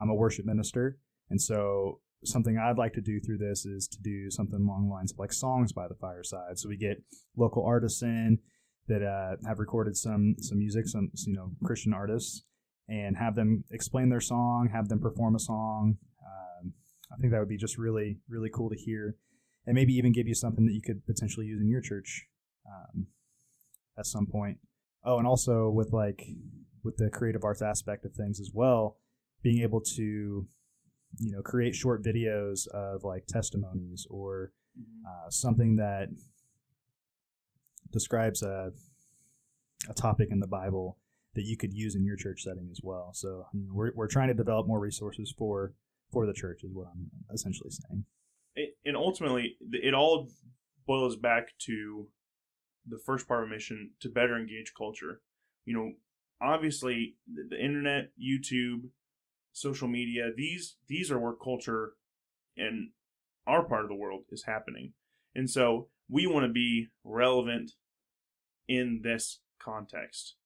I'm 0.00 0.10
a 0.10 0.14
worship 0.14 0.44
minister, 0.44 0.98
and 1.30 1.40
so 1.40 2.00
something 2.24 2.58
I'd 2.58 2.78
like 2.78 2.92
to 2.94 3.00
do 3.00 3.18
through 3.20 3.38
this 3.38 3.64
is 3.64 3.88
to 3.88 3.98
do 4.02 4.30
something 4.30 4.60
along 4.60 4.86
the 4.86 4.92
lines 4.92 5.12
of 5.12 5.18
like 5.18 5.32
songs 5.32 5.72
by 5.72 5.88
the 5.88 5.94
fireside. 5.94 6.58
So 6.58 6.68
we 6.68 6.76
get 6.76 7.02
local 7.36 7.64
artists 7.64 8.02
in 8.02 8.38
that 8.88 9.02
uh, 9.02 9.36
have 9.46 9.58
recorded 9.58 9.96
some 9.96 10.34
some 10.38 10.58
music, 10.58 10.86
some 10.86 11.10
you 11.26 11.34
know 11.34 11.50
Christian 11.64 11.94
artists, 11.94 12.44
and 12.90 13.16
have 13.16 13.36
them 13.36 13.64
explain 13.70 14.08
their 14.10 14.20
song, 14.20 14.68
have 14.72 14.88
them 14.88 14.98
perform 14.98 15.36
a 15.36 15.38
song. 15.38 15.96
Um, 16.20 16.72
I 17.12 17.16
think 17.16 17.32
that 17.32 17.38
would 17.38 17.48
be 17.48 17.56
just 17.56 17.78
really 17.78 18.18
really 18.28 18.50
cool 18.52 18.68
to 18.68 18.76
hear, 18.76 19.16
and 19.64 19.74
maybe 19.74 19.94
even 19.94 20.12
give 20.12 20.26
you 20.26 20.34
something 20.34 20.66
that 20.66 20.74
you 20.74 20.82
could 20.82 21.06
potentially 21.06 21.46
use 21.46 21.62
in 21.62 21.70
your 21.70 21.80
church 21.80 22.26
um, 22.66 23.06
at 23.96 24.06
some 24.06 24.26
point. 24.26 24.58
Oh, 25.04 25.18
and 25.18 25.26
also 25.26 25.70
with 25.70 25.92
like 25.92 26.22
with 26.82 26.96
the 26.96 27.10
creative 27.10 27.44
arts 27.44 27.62
aspect 27.62 28.04
of 28.04 28.12
things 28.12 28.40
as 28.40 28.50
well, 28.52 28.96
being 29.42 29.62
able 29.62 29.80
to 29.80 30.46
you 31.18 31.32
know 31.32 31.42
create 31.42 31.74
short 31.74 32.02
videos 32.02 32.66
of 32.68 33.04
like 33.04 33.26
testimonies 33.26 34.06
or 34.10 34.52
uh, 35.06 35.30
something 35.30 35.76
that 35.76 36.08
describes 37.92 38.42
a 38.42 38.72
a 39.88 39.94
topic 39.94 40.28
in 40.30 40.40
the 40.40 40.46
Bible 40.46 40.98
that 41.34 41.44
you 41.44 41.56
could 41.56 41.72
use 41.72 41.94
in 41.94 42.04
your 42.04 42.16
church 42.16 42.42
setting 42.42 42.68
as 42.70 42.80
well. 42.82 43.10
So 43.14 43.46
you 43.52 43.66
know, 43.66 43.72
we're 43.72 43.92
we're 43.94 44.08
trying 44.08 44.28
to 44.28 44.34
develop 44.34 44.66
more 44.66 44.80
resources 44.80 45.32
for 45.36 45.74
for 46.12 46.26
the 46.26 46.32
church 46.32 46.64
is 46.64 46.72
what 46.72 46.88
I'm 46.92 47.10
essentially 47.32 47.70
saying. 47.70 48.04
And 48.84 48.96
ultimately, 48.96 49.56
it 49.72 49.94
all 49.94 50.28
boils 50.86 51.16
back 51.16 51.56
to 51.66 52.08
the 52.86 52.98
first 52.98 53.28
part 53.28 53.44
of 53.44 53.50
mission 53.50 53.92
to 54.00 54.08
better 54.08 54.36
engage 54.36 54.72
culture. 54.76 55.20
You 55.64 55.74
know, 55.74 55.92
obviously, 56.42 57.14
the, 57.32 57.44
the 57.50 57.64
internet, 57.64 58.10
YouTube, 58.20 58.88
social 59.52 59.88
media 59.88 60.30
these 60.36 60.76
these 60.88 61.10
are 61.10 61.18
where 61.18 61.32
culture 61.32 61.94
in 62.56 62.90
our 63.46 63.64
part 63.64 63.82
of 63.82 63.88
the 63.88 63.96
world 63.96 64.22
is 64.30 64.44
happening, 64.44 64.92
and 65.34 65.48
so 65.48 65.88
we 66.08 66.26
want 66.26 66.44
to 66.44 66.52
be 66.52 66.88
relevant 67.04 67.72
in 68.68 69.00
this 69.02 69.40
context, 69.62 70.36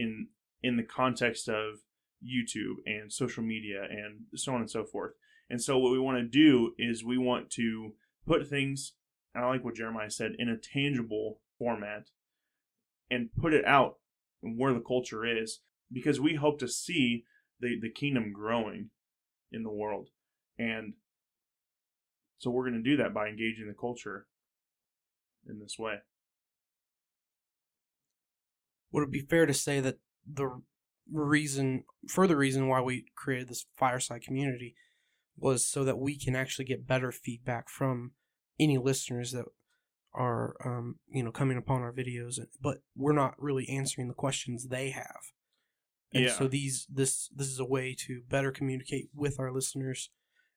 in 0.00 0.28
in 0.62 0.76
the 0.76 0.82
context 0.82 1.48
of 1.48 1.80
YouTube 2.22 2.76
and 2.86 3.12
social 3.12 3.42
media 3.42 3.82
and 3.88 4.20
so 4.34 4.52
on 4.52 4.60
and 4.60 4.70
so 4.70 4.84
forth. 4.84 5.12
And 5.48 5.60
so 5.60 5.78
what 5.78 5.92
we 5.92 5.98
want 5.98 6.18
to 6.18 6.24
do 6.24 6.74
is 6.78 7.04
we 7.04 7.18
want 7.18 7.50
to 7.52 7.92
put 8.26 8.46
things, 8.46 8.92
I 9.34 9.46
like 9.46 9.64
what 9.64 9.74
Jeremiah 9.74 10.10
said, 10.10 10.32
in 10.38 10.48
a 10.48 10.56
tangible 10.56 11.40
format 11.58 12.10
and 13.10 13.30
put 13.40 13.54
it 13.54 13.64
out 13.64 13.96
where 14.42 14.72
the 14.72 14.80
culture 14.80 15.24
is 15.24 15.60
because 15.92 16.20
we 16.20 16.34
hope 16.34 16.58
to 16.60 16.68
see 16.68 17.24
the, 17.58 17.78
the 17.80 17.90
kingdom 17.90 18.32
growing 18.32 18.90
in 19.50 19.62
the 19.62 19.72
world. 19.72 20.08
And 20.58 20.94
so 22.38 22.50
we're 22.50 22.68
going 22.68 22.82
to 22.82 22.90
do 22.90 22.96
that 22.98 23.12
by 23.12 23.28
engaging 23.28 23.66
the 23.66 23.74
culture 23.78 24.26
in 25.48 25.58
this 25.58 25.76
way. 25.78 25.96
Would 28.92 29.04
it 29.04 29.10
be 29.10 29.20
fair 29.20 29.46
to 29.46 29.54
say 29.54 29.80
that 29.80 29.98
the 30.26 30.62
reason, 31.10 31.84
further 32.08 32.36
reason 32.36 32.68
why 32.68 32.80
we 32.80 33.06
created 33.16 33.48
this 33.48 33.66
fireside 33.76 34.22
community 34.22 34.74
was 35.36 35.66
so 35.66 35.84
that 35.84 35.98
we 35.98 36.18
can 36.18 36.36
actually 36.36 36.64
get 36.64 36.86
better 36.86 37.10
feedback 37.10 37.68
from 37.68 38.12
any 38.58 38.78
listeners 38.78 39.32
that 39.32 39.46
are, 40.12 40.56
um, 40.64 40.96
you 41.08 41.22
know, 41.22 41.30
coming 41.30 41.56
upon 41.56 41.82
our 41.82 41.92
videos, 41.92 42.38
but 42.60 42.78
we're 42.96 43.12
not 43.12 43.34
really 43.38 43.68
answering 43.68 44.08
the 44.08 44.14
questions 44.14 44.66
they 44.68 44.90
have. 44.90 45.32
And 46.12 46.24
Yeah. 46.24 46.32
so 46.32 46.48
these 46.48 46.86
this 46.90 47.28
this 47.28 47.46
is 47.46 47.60
a 47.60 47.64
way 47.64 47.94
to 48.06 48.22
better 48.28 48.50
communicate 48.50 49.10
with 49.14 49.38
our 49.38 49.52
listeners 49.52 50.10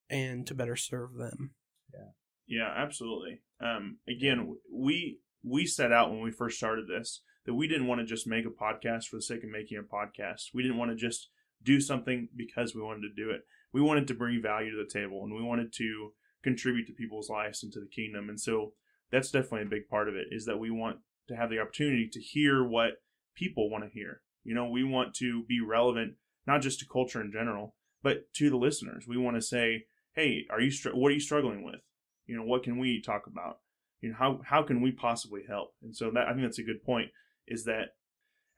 and 0.10 0.46
to 0.48 0.56
better 0.56 0.76
serve 0.76 1.14
them. 1.14 1.54
Yeah, 1.94 2.10
Yeah, 2.48 2.74
absolutely. 2.76 3.42
Um, 3.60 4.00
again, 4.08 4.58
we 4.72 5.20
we 5.44 5.66
set 5.68 5.92
out 5.92 6.10
when 6.10 6.22
we 6.22 6.32
first 6.32 6.58
started 6.58 6.88
this 6.88 7.22
that 7.46 7.54
we 7.54 7.68
didn't 7.68 7.88
want 7.88 8.00
to 8.00 8.06
just 8.06 8.28
make 8.28 8.46
a 8.46 8.50
podcast 8.50 9.06
for 9.06 9.18
the 9.18 9.22
sake 9.22 9.44
of 9.44 9.50
making 9.50 9.78
a 9.78 9.82
podcast. 9.82 10.54
We 10.54 10.64
didn't 10.64 10.78
want 10.78 10.92
to 10.92 10.96
just 10.96 11.30
do 11.64 11.80
something 11.80 12.30
because 12.36 12.76
we 12.76 12.82
wanted 12.82 13.02
to 13.02 13.24
do 13.24 13.30
it. 13.32 13.42
We 13.74 13.82
wanted 13.82 14.08
to 14.08 14.14
bring 14.14 14.42
value 14.42 14.72
to 14.72 14.78
the 14.78 15.00
table, 15.00 15.24
and 15.24 15.34
we 15.34 15.44
wanted 15.44 15.74
to 15.74 16.14
contribute 16.44 16.88
to 16.88 16.94
people's 16.94 17.30
lives 17.30 17.64
and 17.64 17.72
to 17.74 17.80
the 17.80 17.88
kingdom. 17.88 18.30
And 18.30 18.40
so 18.40 18.74
that's 19.12 19.32
definitely 19.32 19.64
a 19.64 19.70
big 19.70 19.88
part 19.90 20.10
of 20.10 20.16
it 20.16 20.28
is 20.32 20.46
that 20.46 20.60
we 20.60 20.70
want 20.70 20.98
to 21.28 21.36
have 21.36 21.50
the 21.50 21.60
opportunity 21.60 22.10
to 22.12 22.20
hear 22.20 22.64
what 22.64 23.02
people 23.36 23.70
want 23.70 23.84
to 23.84 23.90
hear. 23.90 24.22
You 24.44 24.54
know, 24.54 24.68
we 24.68 24.84
want 24.84 25.14
to 25.16 25.44
be 25.48 25.62
relevant 25.62 26.16
not 26.46 26.62
just 26.62 26.80
to 26.80 26.86
culture 26.86 27.22
in 27.22 27.32
general, 27.32 27.76
but 28.02 28.34
to 28.34 28.50
the 28.50 28.58
listeners. 28.58 29.06
We 29.08 29.18
want 29.18 29.38
to 29.38 29.42
say, 29.42 29.86
"Hey, 30.14 30.46
are 30.50 30.60
you 30.60 30.70
str- 30.70 30.90
what 30.90 31.12
are 31.12 31.16
you 31.16 31.22
struggling 31.22 31.64
with? 31.64 31.82
You 32.26 32.36
know, 32.36 32.44
what 32.44 32.64
can 32.64 32.78
we 32.78 33.02
talk 33.02 33.28
about? 33.28 33.60
You 34.02 34.10
know, 34.10 34.16
how 34.16 34.42
how 34.46 34.64
can 34.64 34.82
we 34.82 34.92
possibly 34.92 35.44
help?" 35.48 35.76
And 35.82 35.96
so 35.96 36.12
that 36.12 36.28
I 36.28 36.32
think 36.32 36.44
that's 36.44 36.60
a 36.60 36.64
good 36.64 36.84
point 36.84 37.12
is 37.48 37.64
that 37.66 37.90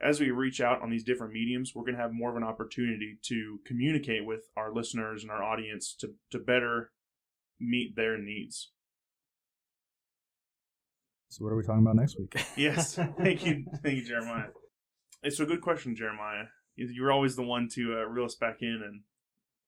as 0.01 0.19
we 0.19 0.29
reach 0.31 0.59
out 0.61 0.81
on 0.81 0.89
these 0.89 1.03
different 1.03 1.31
mediums, 1.33 1.71
we're 1.73 1.83
going 1.83 1.95
to 1.95 2.01
have 2.01 2.11
more 2.13 2.29
of 2.29 2.35
an 2.35 2.43
opportunity 2.43 3.17
to 3.23 3.59
communicate 3.65 4.25
with 4.25 4.41
our 4.57 4.73
listeners 4.73 5.23
and 5.23 5.31
our 5.31 5.41
audience 5.43 5.95
to 5.99 6.13
to 6.31 6.39
better 6.39 6.91
meet 7.59 7.95
their 7.95 8.17
needs. 8.17 8.71
So 11.29 11.43
what 11.43 11.51
are 11.51 11.57
we 11.57 11.63
talking 11.63 11.81
about 11.81 11.95
next 11.95 12.17
week? 12.19 12.33
Yes, 12.57 12.95
thank 12.95 13.45
you, 13.45 13.65
thank 13.83 13.97
you, 13.97 14.05
Jeremiah. 14.05 14.47
It's 15.23 15.39
a 15.39 15.45
good 15.45 15.61
question, 15.61 15.95
Jeremiah. 15.95 16.43
You- 16.75 16.89
You're 16.93 17.11
always 17.11 17.35
the 17.35 17.43
one 17.43 17.67
to 17.73 17.99
uh, 17.99 18.03
reel 18.05 18.25
us 18.25 18.35
back 18.35 18.57
in 18.61 18.81
and 18.85 19.01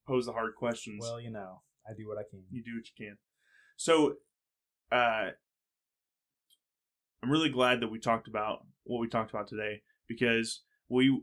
pose 0.08 0.26
the 0.26 0.34
hard 0.34 0.56
questions. 0.56 1.00
well, 1.02 1.20
you 1.20 1.32
know, 1.32 1.62
I 1.88 1.92
do 1.98 2.08
what 2.08 2.18
I 2.18 2.24
can. 2.30 2.44
you 2.52 2.64
do 2.64 2.72
what 2.78 2.86
you 2.88 3.06
can. 3.08 3.18
So, 3.76 4.14
uh, 4.92 5.32
I'm 7.24 7.32
really 7.32 7.50
glad 7.50 7.82
that 7.82 7.90
we 7.90 8.00
talked 8.00 8.28
about 8.28 8.60
what 8.88 9.00
we 9.00 9.08
talked 9.08 9.32
about 9.32 9.48
today 9.48 9.82
because 10.08 10.64
we 10.90 11.22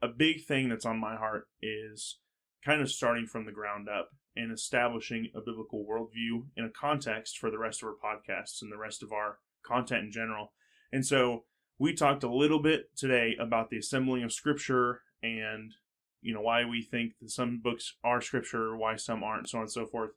a 0.00 0.08
big 0.08 0.44
thing 0.44 0.68
that's 0.68 0.86
on 0.86 0.98
my 0.98 1.14
heart 1.16 1.46
is 1.60 2.18
kind 2.64 2.82
of 2.82 2.90
starting 2.90 3.26
from 3.26 3.46
the 3.46 3.52
ground 3.52 3.88
up 3.88 4.10
and 4.36 4.52
establishing 4.52 5.28
a 5.34 5.40
biblical 5.40 5.86
worldview 5.88 6.44
in 6.56 6.64
a 6.64 6.70
context 6.70 7.38
for 7.38 7.50
the 7.50 7.58
rest 7.58 7.82
of 7.82 7.88
our 7.88 7.94
podcasts 7.94 8.62
and 8.62 8.72
the 8.72 8.78
rest 8.78 9.02
of 9.02 9.12
our 9.12 9.38
content 9.64 10.04
in 10.04 10.10
general. 10.10 10.52
And 10.92 11.06
so 11.06 11.44
we 11.78 11.94
talked 11.94 12.24
a 12.24 12.32
little 12.32 12.60
bit 12.60 12.96
today 12.96 13.36
about 13.38 13.70
the 13.70 13.78
assembling 13.78 14.24
of 14.24 14.32
scripture 14.32 15.02
and 15.22 15.72
you 16.20 16.32
know 16.32 16.40
why 16.40 16.64
we 16.64 16.82
think 16.82 17.14
that 17.20 17.30
some 17.30 17.60
books 17.62 17.96
are 18.04 18.20
scripture, 18.20 18.76
why 18.76 18.96
some 18.96 19.22
aren't, 19.22 19.48
so 19.48 19.58
on 19.58 19.62
and 19.62 19.72
so 19.72 19.86
forth. 19.86 20.10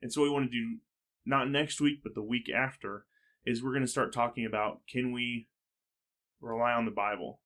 And 0.00 0.12
so 0.12 0.22
we 0.22 0.30
want 0.30 0.50
to 0.50 0.50
do 0.50 0.78
not 1.26 1.50
next 1.50 1.80
week, 1.80 2.00
but 2.02 2.14
the 2.14 2.22
week 2.22 2.48
after, 2.48 3.04
is 3.44 3.62
we're 3.62 3.72
going 3.72 3.82
to 3.82 3.88
start 3.88 4.12
talking 4.12 4.46
about 4.46 4.80
can 4.90 5.12
we 5.12 5.48
rely 6.40 6.72
on 6.72 6.84
the 6.84 6.90
Bible? 6.90 7.40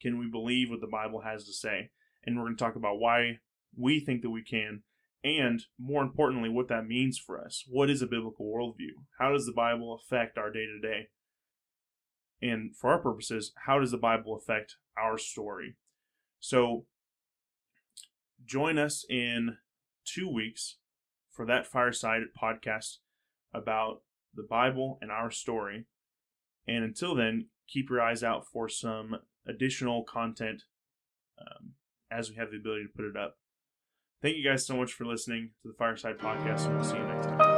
Can 0.00 0.18
we 0.18 0.28
believe 0.30 0.70
what 0.70 0.80
the 0.80 0.86
Bible 0.86 1.22
has 1.22 1.44
to 1.44 1.52
say? 1.52 1.90
And 2.24 2.36
we're 2.36 2.44
going 2.44 2.56
to 2.56 2.64
talk 2.64 2.76
about 2.76 2.98
why 2.98 3.38
we 3.76 4.00
think 4.00 4.22
that 4.22 4.30
we 4.30 4.42
can, 4.42 4.82
and 5.22 5.62
more 5.78 6.02
importantly, 6.02 6.48
what 6.48 6.68
that 6.68 6.86
means 6.86 7.18
for 7.18 7.42
us. 7.42 7.64
What 7.68 7.90
is 7.90 8.02
a 8.02 8.06
biblical 8.06 8.46
worldview? 8.46 9.04
How 9.18 9.32
does 9.32 9.46
the 9.46 9.52
Bible 9.52 9.94
affect 9.94 10.38
our 10.38 10.50
day 10.50 10.66
to 10.66 10.80
day? 10.80 11.08
And 12.42 12.74
for 12.74 12.90
our 12.90 12.98
purposes, 12.98 13.52
how 13.66 13.78
does 13.78 13.90
the 13.90 13.98
Bible 13.98 14.34
affect 14.34 14.76
our 14.98 15.18
story? 15.18 15.76
So 16.38 16.86
join 18.44 18.78
us 18.78 19.04
in 19.08 19.58
two 20.04 20.28
weeks 20.28 20.78
for 21.30 21.44
that 21.46 21.66
fireside 21.66 22.22
podcast 22.40 22.98
about 23.52 24.02
the 24.34 24.46
Bible 24.48 24.98
and 25.02 25.10
our 25.10 25.30
story. 25.30 25.86
And 26.66 26.82
until 26.82 27.14
then, 27.14 27.46
keep 27.70 27.90
your 27.90 28.00
eyes 28.00 28.22
out 28.22 28.46
for 28.46 28.68
some 28.68 29.16
additional 29.46 30.04
content 30.04 30.64
um, 31.40 31.72
as 32.10 32.30
we 32.30 32.36
have 32.36 32.50
the 32.50 32.56
ability 32.56 32.84
to 32.84 32.92
put 32.94 33.04
it 33.04 33.16
up. 33.16 33.36
Thank 34.22 34.36
you 34.36 34.44
guys 34.44 34.66
so 34.66 34.76
much 34.76 34.92
for 34.92 35.06
listening 35.06 35.50
to 35.62 35.68
the 35.68 35.74
Fireside 35.74 36.18
Podcast, 36.18 36.72
we'll 36.72 36.84
see 36.84 36.96
you 36.96 37.04
next 37.04 37.26
time. 37.26 37.49